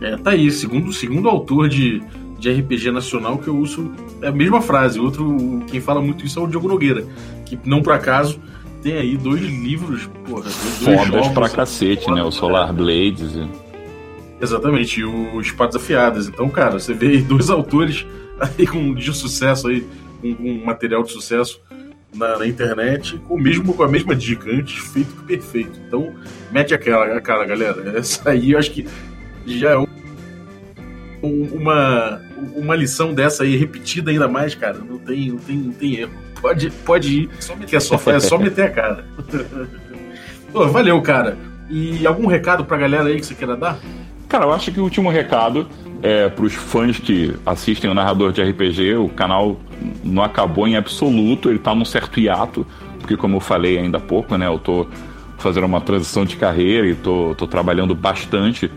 É, 0.00 0.16
tá 0.16 0.30
aí, 0.30 0.50
segundo, 0.50 0.92
segundo 0.92 1.28
autor 1.28 1.68
de, 1.68 2.02
de 2.40 2.50
RPG 2.50 2.90
nacional 2.90 3.38
que 3.38 3.46
eu 3.46 3.56
uso 3.56 3.92
é 4.20 4.26
a 4.26 4.32
mesma 4.32 4.60
frase. 4.60 4.98
Outro, 4.98 5.62
quem 5.68 5.80
fala 5.80 6.02
muito 6.02 6.26
isso 6.26 6.40
é 6.40 6.42
o 6.42 6.48
Diogo 6.48 6.66
Nogueira, 6.66 7.06
que 7.46 7.56
não 7.64 7.82
por 7.82 7.92
acaso 7.92 8.40
tem 8.82 8.94
aí 8.94 9.16
dois 9.16 9.42
livros, 9.42 10.10
porra, 10.28 10.42
dois 10.42 10.78
Fodas 10.78 11.06
jogos, 11.06 11.28
pra 11.28 11.48
cacete, 11.48 12.10
né? 12.10 12.20
O 12.24 12.32
Solar 12.32 12.72
Blades. 12.72 13.36
E... 13.36 13.48
Exatamente, 14.40 14.98
e 14.98 15.04
o 15.04 15.40
Espadas 15.40 15.76
Afiadas. 15.76 16.26
Então, 16.26 16.48
cara, 16.48 16.80
você 16.80 16.92
vê 16.92 17.10
aí 17.10 17.22
dois 17.22 17.48
autores 17.48 18.04
aí 18.40 18.66
com, 18.66 18.92
de 18.92 19.12
sucesso 19.14 19.68
aí, 19.68 19.86
com, 20.20 20.34
com 20.34 20.64
material 20.64 21.04
de 21.04 21.12
sucesso 21.12 21.60
na, 22.14 22.38
na, 22.38 22.46
internet, 22.46 23.18
com, 23.26 23.38
mesmo, 23.38 23.74
com 23.74 23.82
a 23.82 23.88
mesma 23.88 24.14
dica, 24.14 24.50
antes 24.50 24.78
feito 24.78 25.14
que 25.16 25.24
perfeito. 25.24 25.80
Então, 25.86 26.14
mete 26.50 26.74
aquela, 26.74 27.20
cara, 27.20 27.44
galera. 27.44 27.92
Essa 27.98 28.30
aí 28.30 28.52
eu 28.52 28.58
acho 28.58 28.70
que 28.70 28.86
já 29.46 29.70
é 29.70 29.78
um, 29.78 29.86
uma, 31.22 32.20
uma 32.54 32.76
lição 32.76 33.14
dessa 33.14 33.44
aí 33.44 33.56
repetida 33.56 34.10
ainda 34.10 34.28
mais, 34.28 34.54
cara. 34.54 34.78
Não 34.78 34.98
tem, 34.98 35.30
não 35.30 35.38
tem, 35.38 35.56
não 35.56 35.72
tem 35.72 35.96
erro. 35.96 36.12
Pode, 36.40 36.70
pode 36.84 37.22
ir, 37.22 37.30
que 37.66 37.76
é 37.76 37.80
só, 37.80 38.00
é 38.10 38.20
só 38.20 38.36
meter 38.36 38.66
a 38.66 38.70
cara. 38.70 39.04
Pô, 40.52 40.66
valeu, 40.68 41.00
cara. 41.00 41.38
E 41.70 42.06
algum 42.06 42.26
recado 42.26 42.64
pra 42.64 42.76
galera 42.76 43.04
aí 43.04 43.18
que 43.18 43.24
você 43.24 43.34
queira 43.34 43.56
dar? 43.56 43.78
Cara, 44.28 44.44
eu 44.44 44.52
acho 44.52 44.72
que 44.72 44.80
o 44.80 44.82
último 44.82 45.08
recado 45.08 45.68
é 46.02 46.28
para 46.28 46.44
os 46.44 46.52
fãs 46.52 46.98
que 46.98 47.34
assistem 47.46 47.88
o 47.88 47.94
narrador 47.94 48.32
de 48.32 48.42
RPG, 48.42 48.96
o 48.96 49.08
canal 49.08 49.56
não 50.02 50.22
acabou 50.22 50.66
em 50.66 50.76
absoluto, 50.76 51.48
ele 51.48 51.58
está 51.58 51.74
num 51.74 51.84
certo 51.84 52.18
hiato, 52.18 52.66
porque 52.98 53.16
como 53.16 53.36
eu 53.36 53.40
falei 53.40 53.78
ainda 53.78 53.98
há 53.98 54.00
pouco, 54.00 54.36
né, 54.36 54.46
eu 54.46 54.58
tô 54.58 54.86
fazendo 55.38 55.64
uma 55.64 55.80
transição 55.80 56.24
de 56.24 56.36
carreira 56.36 56.88
e 56.88 56.94
tô, 56.94 57.34
tô 57.36 57.46
trabalhando 57.46 57.94
bastante, 57.94 58.70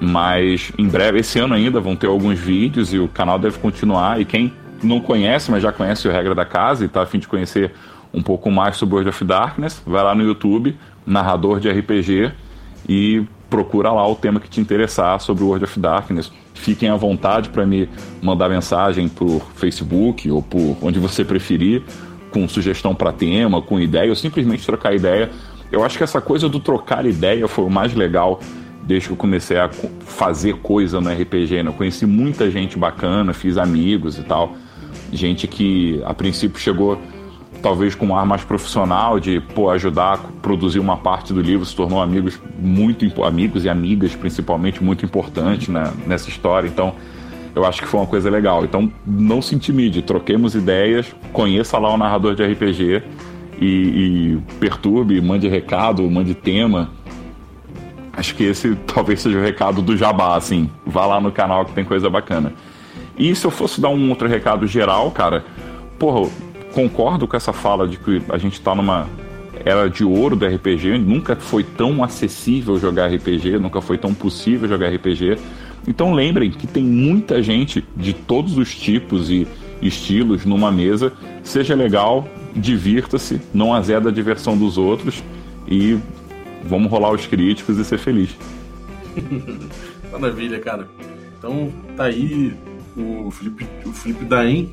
mas 0.00 0.72
em 0.76 0.88
breve, 0.88 1.20
esse 1.20 1.38
ano 1.38 1.54
ainda, 1.54 1.80
vão 1.80 1.94
ter 1.94 2.08
alguns 2.08 2.38
vídeos 2.38 2.92
e 2.92 2.98
o 2.98 3.08
canal 3.08 3.38
deve 3.38 3.58
continuar, 3.58 4.20
e 4.20 4.24
quem 4.24 4.52
não 4.82 5.00
conhece, 5.00 5.50
mas 5.50 5.62
já 5.62 5.72
conhece 5.72 6.06
o 6.08 6.10
Regra 6.10 6.34
da 6.34 6.44
Casa 6.44 6.84
e 6.84 6.86
está 6.86 7.02
a 7.02 7.06
fim 7.06 7.18
de 7.18 7.28
conhecer 7.28 7.72
um 8.12 8.22
pouco 8.22 8.50
mais 8.50 8.76
sobre 8.76 8.96
World 8.96 9.10
of 9.10 9.24
Darkness, 9.24 9.82
vai 9.86 10.02
lá 10.02 10.14
no 10.14 10.22
YouTube, 10.22 10.76
narrador 11.06 11.60
de 11.60 11.70
RPG, 11.70 12.32
e 12.88 13.24
procura 13.48 13.90
lá 13.92 14.06
o 14.06 14.14
tema 14.14 14.40
que 14.40 14.48
te 14.48 14.60
interessar 14.60 15.20
sobre 15.20 15.44
World 15.44 15.64
of 15.64 15.80
Darkness. 15.80 16.30
Fiquem 16.54 16.88
à 16.88 16.96
vontade 16.96 17.50
para 17.50 17.66
me 17.66 17.88
mandar 18.22 18.48
mensagem 18.48 19.08
por 19.08 19.42
Facebook 19.54 20.30
ou 20.30 20.40
por 20.40 20.76
onde 20.80 20.98
você 20.98 21.24
preferir, 21.24 21.82
com 22.30 22.48
sugestão 22.48 22.94
para 22.94 23.12
tema, 23.12 23.60
com 23.60 23.78
ideia, 23.78 24.08
ou 24.08 24.16
simplesmente 24.16 24.64
trocar 24.64 24.94
ideia. 24.94 25.30
Eu 25.70 25.84
acho 25.84 25.98
que 25.98 26.04
essa 26.04 26.20
coisa 26.20 26.48
do 26.48 26.60
trocar 26.60 27.04
ideia 27.04 27.46
foi 27.48 27.64
o 27.64 27.70
mais 27.70 27.94
legal 27.94 28.40
desde 28.82 29.08
que 29.08 29.12
eu 29.12 29.16
comecei 29.16 29.58
a 29.58 29.68
fazer 30.00 30.56
coisa 30.56 31.00
no 31.00 31.10
RPG. 31.10 31.62
Né? 31.62 31.68
Eu 31.68 31.72
conheci 31.72 32.06
muita 32.06 32.50
gente 32.50 32.78
bacana, 32.78 33.32
fiz 33.32 33.58
amigos 33.58 34.18
e 34.18 34.22
tal. 34.22 34.56
Gente 35.12 35.46
que 35.46 36.00
a 36.04 36.14
princípio 36.14 36.60
chegou 36.60 37.00
talvez 37.64 37.94
com 37.94 38.08
um 38.08 38.14
ar 38.14 38.26
mais 38.26 38.44
profissional 38.44 39.18
de 39.18 39.40
pô, 39.40 39.70
ajudar 39.70 40.12
a 40.12 40.18
produzir 40.42 40.78
uma 40.78 40.98
parte 40.98 41.32
do 41.32 41.40
livro, 41.40 41.64
se 41.64 41.74
tornou 41.74 42.02
amigos 42.02 42.38
muito 42.58 43.24
amigos 43.24 43.64
e 43.64 43.70
amigas 43.70 44.14
principalmente 44.14 44.84
muito 44.84 45.02
importantes 45.02 45.68
né, 45.68 45.90
nessa 46.06 46.28
história. 46.28 46.68
Então, 46.68 46.94
eu 47.54 47.64
acho 47.64 47.80
que 47.80 47.88
foi 47.88 48.00
uma 48.00 48.06
coisa 48.06 48.28
legal. 48.28 48.66
Então, 48.66 48.92
não 49.06 49.40
se 49.40 49.54
intimide, 49.54 50.02
troquemos 50.02 50.54
ideias, 50.54 51.16
conheça 51.32 51.78
lá 51.78 51.88
o 51.88 51.96
narrador 51.96 52.34
de 52.34 52.44
RPG 52.44 53.02
e, 53.58 53.66
e 53.66 54.38
perturbe, 54.60 55.18
mande 55.22 55.48
recado, 55.48 56.02
mande 56.10 56.34
tema. 56.34 56.90
Acho 58.12 58.34
que 58.34 58.44
esse 58.44 58.74
talvez 58.86 59.22
seja 59.22 59.38
o 59.38 59.42
recado 59.42 59.80
do 59.80 59.96
Jabá, 59.96 60.36
assim. 60.36 60.68
Vá 60.84 61.06
lá 61.06 61.18
no 61.18 61.32
canal 61.32 61.64
que 61.64 61.72
tem 61.72 61.84
coisa 61.84 62.10
bacana. 62.10 62.52
E 63.16 63.34
se 63.34 63.46
eu 63.46 63.50
fosse 63.50 63.80
dar 63.80 63.88
um 63.88 64.10
outro 64.10 64.28
recado 64.28 64.66
geral, 64.66 65.10
cara, 65.10 65.46
porra, 65.98 66.28
concordo 66.74 67.26
com 67.28 67.36
essa 67.36 67.52
fala 67.52 67.86
de 67.86 67.96
que 67.96 68.20
a 68.28 68.36
gente 68.36 68.54
está 68.54 68.74
numa 68.74 69.08
era 69.64 69.88
de 69.88 70.04
ouro 70.04 70.36
do 70.36 70.44
RPG, 70.44 70.98
nunca 70.98 71.36
foi 71.36 71.62
tão 71.62 72.04
acessível 72.04 72.78
jogar 72.78 73.06
RPG, 73.06 73.58
nunca 73.58 73.80
foi 73.80 73.96
tão 73.96 74.12
possível 74.12 74.68
jogar 74.68 74.88
RPG. 74.88 75.38
Então 75.86 76.12
lembrem 76.12 76.50
que 76.50 76.66
tem 76.66 76.82
muita 76.82 77.42
gente 77.42 77.82
de 77.96 78.12
todos 78.12 78.58
os 78.58 78.74
tipos 78.74 79.30
e 79.30 79.46
estilos 79.80 80.44
numa 80.44 80.70
mesa. 80.70 81.12
Seja 81.42 81.74
legal, 81.74 82.28
divirta-se, 82.54 83.40
não 83.54 83.72
azeda 83.72 84.10
a 84.10 84.12
diversão 84.12 84.56
dos 84.56 84.76
outros 84.76 85.22
e 85.66 85.98
vamos 86.64 86.90
rolar 86.90 87.12
os 87.12 87.26
críticos 87.26 87.78
e 87.78 87.84
ser 87.84 87.98
feliz. 87.98 88.36
Maravilha, 90.12 90.58
cara. 90.58 90.88
Então 91.38 91.72
tá 91.96 92.04
aí 92.04 92.54
o 92.96 93.30
Felipe, 93.30 93.66
o 93.86 93.92
Felipe 93.92 94.24
Daim 94.24 94.72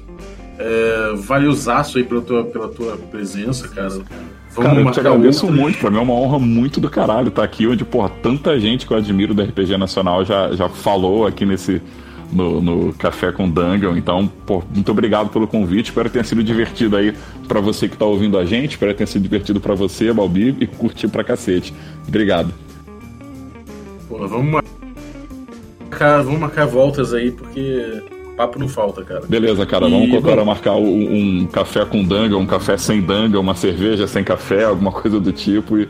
é, 0.61 1.15
valeuzaço 1.15 1.97
aí 1.97 2.03
pela 2.03 2.21
tua, 2.21 2.43
pela 2.43 2.67
tua 2.67 2.95
presença, 2.97 3.67
cara. 3.67 3.89
Vamos 3.89 4.71
cara, 4.73 4.81
eu 4.81 4.91
te 4.91 4.99
agradeço 4.99 5.45
outra. 5.45 5.61
muito. 5.61 5.79
Pra 5.79 5.89
mim 5.89 5.97
é 5.97 6.01
uma 6.01 6.13
honra 6.13 6.37
muito 6.37 6.79
do 6.79 6.89
caralho 6.89 7.29
estar 7.29 7.43
aqui, 7.43 7.65
onde, 7.65 7.83
porra, 7.83 8.09
tanta 8.09 8.59
gente 8.59 8.85
que 8.85 8.93
eu 8.93 8.97
admiro 8.97 9.33
do 9.33 9.41
RPG 9.41 9.77
Nacional 9.77 10.23
já, 10.23 10.53
já 10.53 10.69
falou 10.69 11.25
aqui 11.25 11.45
nesse. 11.45 11.81
No, 12.33 12.61
no 12.61 12.93
Café 12.93 13.29
com 13.33 13.49
Dungeon. 13.49 13.97
Então, 13.97 14.31
muito 14.73 14.89
obrigado 14.89 15.29
pelo 15.31 15.45
convite. 15.45 15.87
Espero 15.87 16.07
que 16.07 16.13
tenha 16.13 16.23
sido 16.23 16.41
divertido 16.41 16.95
aí 16.95 17.13
para 17.45 17.59
você 17.59 17.89
que 17.89 17.97
tá 17.97 18.05
ouvindo 18.05 18.37
a 18.37 18.45
gente. 18.45 18.71
Espero 18.71 18.93
que 18.93 18.99
tenha 18.99 19.07
sido 19.07 19.21
divertido 19.21 19.59
para 19.59 19.75
você, 19.75 20.13
Balbi, 20.13 20.55
e 20.61 20.65
curtir 20.65 21.09
pra 21.09 21.25
cacete. 21.25 21.73
Obrigado. 22.07 22.53
Pô, 24.07 24.25
vamos 24.29 24.63
marcar, 25.89 26.23
vamos 26.23 26.39
marcar 26.39 26.65
voltas 26.67 27.13
aí, 27.13 27.31
porque 27.31 28.01
papo 28.41 28.57
não 28.57 28.67
falta, 28.67 29.03
cara. 29.03 29.21
Beleza, 29.27 29.65
cara. 29.65 29.87
E, 29.87 29.91
vamos 29.91 30.15
agora 30.15 30.43
marcar 30.43 30.75
um, 30.75 31.41
um, 31.41 31.47
café 31.47 31.85
com 31.85 32.03
danga, 32.03 32.37
um 32.37 32.45
café 32.45 32.77
sem 32.77 33.01
danga, 33.01 33.39
uma 33.39 33.53
cerveja 33.53 34.07
sem 34.07 34.23
café, 34.23 34.63
alguma 34.63 34.91
coisa 34.91 35.19
do 35.19 35.31
tipo 35.31 35.77
e 35.77 35.87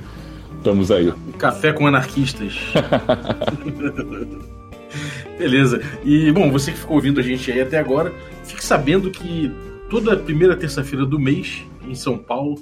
estamos 0.57 0.91
aí. 0.91 1.13
Café 1.37 1.71
com 1.71 1.87
anarquistas. 1.87 2.59
Beleza. 5.39 5.81
E, 6.03 6.31
bom, 6.31 6.51
você 6.51 6.71
que 6.71 6.77
ficou 6.77 6.97
ouvindo 6.97 7.19
a 7.19 7.23
gente 7.23 7.51
aí 7.51 7.61
até 7.61 7.79
agora, 7.79 8.13
fique 8.43 8.63
sabendo 8.63 9.09
que 9.09 9.51
toda 9.89 10.17
primeira 10.17 10.55
terça-feira 10.55 11.05
do 11.05 11.17
mês, 11.17 11.63
em 11.87 11.95
São 11.95 12.17
Paulo, 12.17 12.61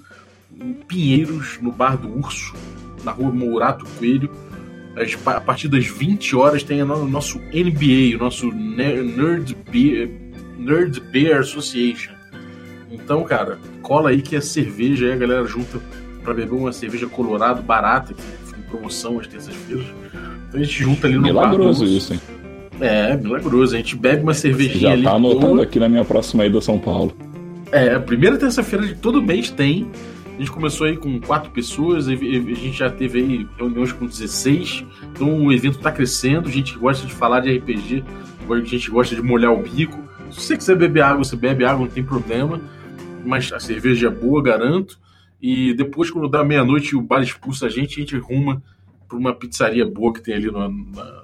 em 0.55 0.73
Pinheiros, 0.73 1.59
no 1.61 1.71
Bar 1.71 1.97
do 1.97 2.15
Urso, 2.15 2.53
na 3.03 3.11
rua 3.11 3.31
Mourato 3.31 3.85
Coelho, 3.97 4.29
a 5.25 5.41
partir 5.41 5.67
das 5.67 5.85
20 5.85 6.35
horas 6.35 6.63
tem 6.63 6.81
o 6.81 6.85
nosso 7.07 7.39
NBA, 7.53 8.15
o 8.15 8.19
nosso 8.19 8.51
Nerd 8.51 9.55
Beer, 9.71 10.09
Nerd 10.57 10.99
Beer 11.11 11.39
Association. 11.39 12.13
Então, 12.91 13.23
cara, 13.23 13.57
cola 13.81 14.09
aí 14.09 14.21
que 14.21 14.35
a 14.35 14.41
cerveja 14.41 15.05
aí 15.05 15.13
a 15.13 15.15
galera 15.15 15.45
junta 15.45 15.79
para 16.23 16.33
beber 16.33 16.55
uma 16.55 16.71
cerveja 16.71 17.07
colorado 17.07 17.61
barata, 17.61 18.13
que 18.13 18.21
foi 18.21 18.59
em 18.59 18.63
promoção 18.63 19.19
às 19.19 19.27
terças-feiras. 19.27 19.85
Então 20.47 20.59
a 20.59 20.63
gente 20.63 20.83
junta 20.83 21.07
ali 21.07 21.15
no 21.15 21.21
Milagroso 21.21 21.85
isso, 21.85 22.13
hein? 22.13 22.19
É, 22.81 23.15
milagroso. 23.17 23.75
A 23.75 23.77
gente 23.77 23.95
bebe 23.95 24.23
uma 24.23 24.33
cervejinha 24.33 24.79
Já 24.79 24.91
ali. 24.91 25.03
Já 25.03 25.09
tá 25.09 25.15
anotando 25.15 25.61
aqui 25.61 25.79
na 25.79 25.89
minha 25.89 26.05
próxima 26.05 26.45
ida 26.45 26.57
a 26.57 26.61
São 26.61 26.79
Paulo. 26.79 27.15
É, 27.71 27.93
a 27.93 27.99
primeira 27.99 28.37
terça-feira 28.37 28.87
de 28.87 28.95
todo 28.95 29.21
mês 29.21 29.49
tem 29.49 29.87
a 30.39 30.41
gente 30.41 30.51
começou 30.53 30.87
aí 30.87 30.95
com 30.95 31.19
quatro 31.19 31.51
pessoas, 31.51 32.07
a 32.07 32.15
gente 32.15 32.71
já 32.71 32.89
teve 32.89 33.19
aí 33.19 33.47
reuniões 33.57 33.91
com 33.91 34.05
16, 34.05 34.85
então 35.11 35.45
o 35.45 35.51
evento 35.51 35.79
está 35.79 35.91
crescendo, 35.91 36.47
a 36.47 36.51
gente 36.51 36.77
gosta 36.77 37.05
de 37.05 37.13
falar 37.13 37.41
de 37.41 37.57
RPG, 37.57 38.05
a 38.49 38.63
gente 38.63 38.89
gosta 38.89 39.13
de 39.13 39.21
molhar 39.21 39.51
o 39.51 39.61
bico. 39.61 40.01
Se 40.31 40.39
você 40.39 40.55
quiser 40.55 40.77
beber 40.77 41.03
água, 41.03 41.25
você 41.25 41.35
bebe 41.35 41.65
água, 41.65 41.85
não 41.85 41.91
tem 41.91 42.05
problema, 42.05 42.61
mas 43.25 43.51
a 43.51 43.59
cerveja 43.59 44.07
é 44.07 44.09
boa, 44.09 44.41
garanto. 44.41 44.97
E 45.41 45.73
depois, 45.73 46.09
quando 46.09 46.29
dá 46.29 46.41
meia-noite 46.41 46.93
e 46.93 46.95
o 46.95 47.01
bar 47.01 47.21
expulsa 47.21 47.65
a 47.65 47.69
gente, 47.69 47.97
a 47.97 47.99
gente 47.99 48.15
arruma 48.15 48.63
para 49.09 49.17
uma 49.17 49.35
pizzaria 49.35 49.85
boa 49.85 50.13
que 50.13 50.21
tem 50.21 50.35
ali, 50.35 50.49
na, 50.49 50.69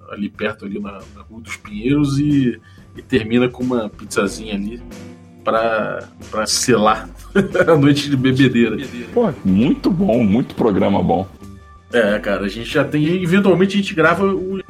ali 0.09 0.28
perto, 0.28 0.66
ali 0.66 0.78
na, 0.78 0.99
na 1.16 1.22
Rua 1.22 1.39
dos 1.39 1.55
Pinheiros, 1.55 2.20
e, 2.20 2.59
e 2.97 3.01
termina 3.01 3.47
com 3.47 3.63
uma 3.63 3.88
pizzazinha 3.88 4.55
ali 4.55 4.82
para 5.41 6.45
selar 6.45 7.09
a 7.67 7.75
noite 7.75 8.09
de 8.09 8.15
bebedeira. 8.17 8.77
Pô, 9.13 9.29
muito 9.43 9.91
bom, 9.91 10.23
muito 10.23 10.55
programa 10.55 11.01
bom. 11.03 11.27
É, 11.91 12.17
cara, 12.19 12.45
a 12.45 12.49
gente 12.49 12.69
já 12.69 12.83
tem. 12.83 13.21
Eventualmente 13.23 13.75
a 13.75 13.77
gente 13.77 13.93
grava 13.93 14.25
os 14.33 14.63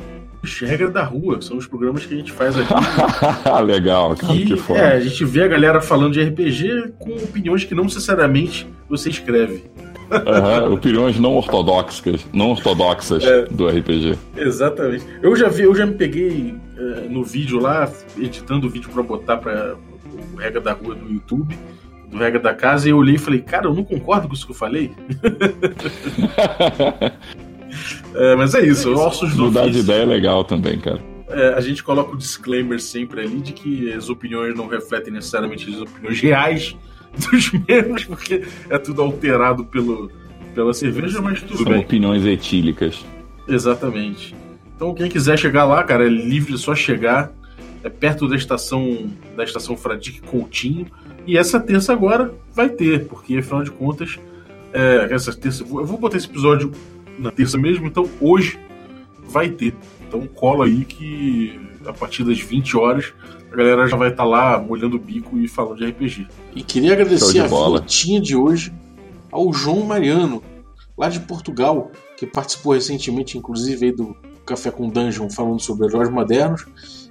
Regra 0.61 0.91
da 0.91 1.03
Rua, 1.03 1.41
são 1.41 1.57
os 1.57 1.65
programas 1.65 2.05
que 2.05 2.13
a 2.13 2.17
gente 2.17 2.31
faz 2.31 2.55
aqui. 2.57 2.71
Legal, 3.65 4.15
cara, 4.15 4.33
que, 4.33 4.45
que 4.45 4.55
foda. 4.57 4.79
é, 4.79 4.97
a 4.97 4.99
gente 4.99 5.25
vê 5.25 5.43
a 5.43 5.47
galera 5.47 5.81
falando 5.81 6.13
de 6.13 6.21
RPG 6.23 6.93
com 6.99 7.11
opiniões 7.15 7.63
que 7.63 7.73
não 7.73 7.85
necessariamente 7.85 8.67
você 8.87 9.09
escreve. 9.09 9.63
Uhum, 10.11 10.73
opiniões 10.75 11.19
não 11.19 11.33
ortodoxas, 11.33 12.27
não 12.31 12.51
ortodoxas 12.51 13.23
É. 13.23 13.45
do 13.45 13.67
RPG. 13.67 14.15
Exatamente. 14.37 15.03
Eu 15.23 15.35
já 15.35 15.49
vi, 15.49 15.63
eu 15.63 15.73
já 15.73 15.83
me 15.85 15.95
peguei 15.95 16.53
eh, 16.77 17.07
no 17.09 17.23
vídeo 17.23 17.59
lá, 17.59 17.91
editando 18.15 18.67
o 18.67 18.69
vídeo 18.69 18.89
pra 18.93 19.01
botar 19.01 19.37
para 19.37 19.75
o 20.33 20.37
Regra 20.37 20.61
da 20.61 20.73
Rua 20.73 20.93
do 20.93 21.11
YouTube, 21.11 21.57
Regra 22.19 22.39
da 22.39 22.53
Casa, 22.53 22.87
e 22.87 22.91
eu 22.91 22.97
olhei 22.97 23.15
e 23.15 23.19
falei, 23.19 23.41
cara, 23.41 23.67
eu 23.67 23.73
não 23.73 23.83
concordo 23.83 24.27
com 24.27 24.33
isso 24.33 24.45
que 24.45 24.51
eu 24.51 24.55
falei. 24.55 24.91
É, 28.13 28.35
mas 28.35 28.55
é 28.55 28.65
isso, 28.65 28.93
ossos 28.93 29.35
do 29.35 29.45
Mudar 29.45 29.69
de 29.69 29.79
ideia 29.79 30.03
é 30.03 30.05
legal 30.05 30.45
também, 30.45 30.79
cara. 30.79 31.01
É, 31.27 31.53
a 31.55 31.59
gente 31.59 31.83
coloca 31.83 32.13
o 32.13 32.17
disclaimer 32.17 32.79
sempre 32.79 33.21
ali 33.21 33.41
de 33.41 33.51
que 33.51 33.91
as 33.91 34.09
opiniões 34.09 34.55
não 34.55 34.67
refletem 34.67 35.11
necessariamente 35.11 35.69
as 35.69 35.81
opiniões 35.81 36.19
reais 36.21 36.75
dos 37.17 37.51
membros, 37.51 38.05
porque 38.05 38.43
é 38.69 38.77
tudo 38.77 39.01
alterado 39.01 39.65
pelo, 39.65 40.09
pela 40.53 40.73
cerveja, 40.73 41.21
mas 41.21 41.41
tudo 41.41 41.57
São 41.57 41.65
bem. 41.65 41.81
opiniões 41.81 42.25
etílicas. 42.25 43.03
Exatamente. 43.47 44.35
Então 44.75 44.93
quem 44.93 45.09
quiser 45.09 45.37
chegar 45.37 45.65
lá, 45.65 45.83
cara, 45.83 46.05
é 46.05 46.09
livre, 46.09 46.53
é 46.53 46.57
só 46.57 46.75
chegar. 46.75 47.31
É 47.83 47.89
perto 47.89 48.27
da 48.27 48.35
estação 48.35 49.11
da 49.35 49.43
estação 49.43 49.77
Fradique 49.77 50.21
Coutinho. 50.21 50.87
E 51.25 51.37
essa 51.37 51.59
terça 51.59 51.91
agora 51.93 52.33
vai 52.53 52.69
ter, 52.69 53.07
porque 53.07 53.37
afinal 53.37 53.63
de 53.63 53.71
contas, 53.71 54.19
é, 54.73 55.07
essa 55.11 55.33
terça. 55.33 55.63
Eu 55.63 55.85
vou- 55.85 55.97
botar 55.97 56.17
esse 56.17 56.27
episódio 56.27 56.71
na 57.17 57.31
terça 57.31 57.57
mesmo, 57.57 57.87
então 57.87 58.07
hoje 58.21 58.59
vai 59.27 59.49
ter. 59.49 59.73
Então 60.07 60.27
cola 60.27 60.65
aí 60.65 60.85
que 60.85 61.59
a 61.85 61.93
partir 61.93 62.23
das 62.23 62.39
20 62.39 62.75
horas 62.77 63.13
a 63.51 63.55
galera 63.55 63.87
já 63.87 63.95
vai 63.95 64.09
estar 64.09 64.23
lá 64.25 64.59
molhando 64.59 64.97
o 64.97 64.99
bico 64.99 65.37
e 65.37 65.47
falando 65.47 65.77
de 65.77 65.85
RPG. 65.85 66.27
E 66.55 66.61
queria 66.61 66.93
agradecer 66.93 67.33
de 67.33 67.39
a 67.39 67.47
fotinha 67.79 68.19
de 68.19 68.35
hoje 68.35 68.73
ao 69.31 69.51
João 69.53 69.83
Mariano, 69.85 70.43
lá 70.97 71.09
de 71.09 71.19
Portugal, 71.21 71.91
que 72.17 72.25
participou 72.25 72.73
recentemente, 72.73 73.37
inclusive, 73.37 73.85
aí 73.87 73.91
do 73.91 74.15
Café 74.45 74.71
com 74.71 74.89
Dungeon, 74.89 75.29
falando 75.29 75.59
sobre 75.61 75.87
heróis 75.87 76.09
modernos, 76.09 76.65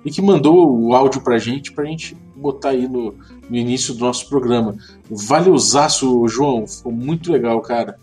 e 0.05 0.11
que 0.11 0.21
mandou 0.21 0.79
o 0.79 0.95
áudio 0.95 1.21
pra 1.21 1.39
gente, 1.39 1.73
pra 1.73 1.85
gente 1.85 2.17
botar 2.37 2.71
aí 2.71 2.87
no, 2.87 3.15
no 3.49 3.57
início 3.57 3.95
do 3.95 4.01
nosso 4.01 4.29
programa. 4.29 4.77
Valeuzaço, 5.11 6.27
João, 6.29 6.67
ficou 6.67 6.93
muito 6.93 7.33
legal, 7.33 7.61
cara. 7.61 7.99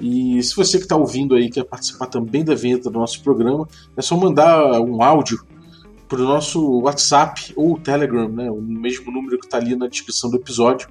E 0.00 0.42
se 0.42 0.56
você 0.56 0.78
que 0.78 0.84
está 0.84 0.96
ouvindo 0.96 1.34
aí 1.34 1.50
quer 1.50 1.64
participar 1.64 2.06
também 2.06 2.44
da 2.44 2.54
vinheta 2.54 2.88
do 2.88 2.98
nosso 2.98 3.22
programa, 3.22 3.68
é 3.96 4.00
só 4.00 4.16
mandar 4.16 4.80
um 4.80 5.02
áudio 5.02 5.44
para 6.08 6.20
o 6.20 6.24
nosso 6.24 6.80
WhatsApp 6.80 7.52
ou 7.54 7.78
Telegram, 7.78 8.28
né? 8.28 8.50
O 8.50 8.60
mesmo 8.60 9.12
número 9.12 9.38
que 9.38 9.46
está 9.46 9.58
ali 9.58 9.76
na 9.76 9.86
descrição 9.86 10.30
do 10.30 10.36
episódio, 10.36 10.88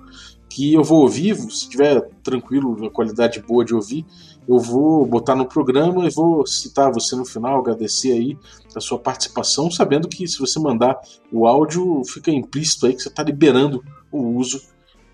que 0.48 0.74
eu 0.74 0.84
vou 0.84 1.02
ouvir. 1.02 1.36
Se 1.36 1.48
estiver 1.48 2.02
tranquilo, 2.24 2.86
a 2.86 2.90
qualidade 2.90 3.42
boa 3.42 3.66
de 3.66 3.74
ouvir, 3.74 4.06
eu 4.50 4.58
vou 4.58 5.06
botar 5.06 5.36
no 5.36 5.46
programa 5.46 6.08
e 6.08 6.10
vou 6.10 6.46
citar 6.48 6.92
você 6.92 7.16
no 7.16 7.24
final, 7.24 7.60
agradecer 7.60 8.14
aí 8.14 8.36
a 8.76 8.80
sua 8.80 8.98
participação, 8.98 9.70
sabendo 9.70 10.08
que 10.08 10.28
se 10.28 10.40
você 10.40 10.60
mandar 10.60 11.00
o 11.32 11.46
áudio, 11.46 12.02
fica 12.04 12.32
implícito 12.32 12.88
aí 12.88 12.96
que 12.96 13.02
você 13.02 13.10
está 13.10 13.22
liberando 13.22 13.84
o 14.12 14.36
uso 14.36 14.60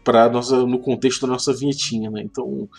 para 0.05 0.29
no 0.29 0.79
contexto 0.79 1.27
da 1.27 1.33
nossa 1.33 1.53
vinhetinha, 1.53 2.09
né? 2.09 2.21
Então 2.23 2.69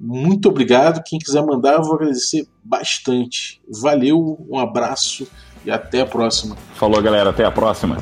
muito 0.00 0.48
obrigado. 0.48 1.02
Quem 1.04 1.18
quiser 1.18 1.44
mandar, 1.44 1.74
eu 1.74 1.82
vou 1.82 1.96
agradecer 1.96 2.46
bastante. 2.64 3.60
Valeu, 3.68 4.38
um 4.48 4.58
abraço 4.58 5.28
e 5.64 5.70
até 5.70 6.00
a 6.00 6.06
próxima. 6.06 6.56
Falou, 6.74 7.02
galera. 7.02 7.30
Até 7.30 7.44
a 7.44 7.50
próxima. 7.50 7.98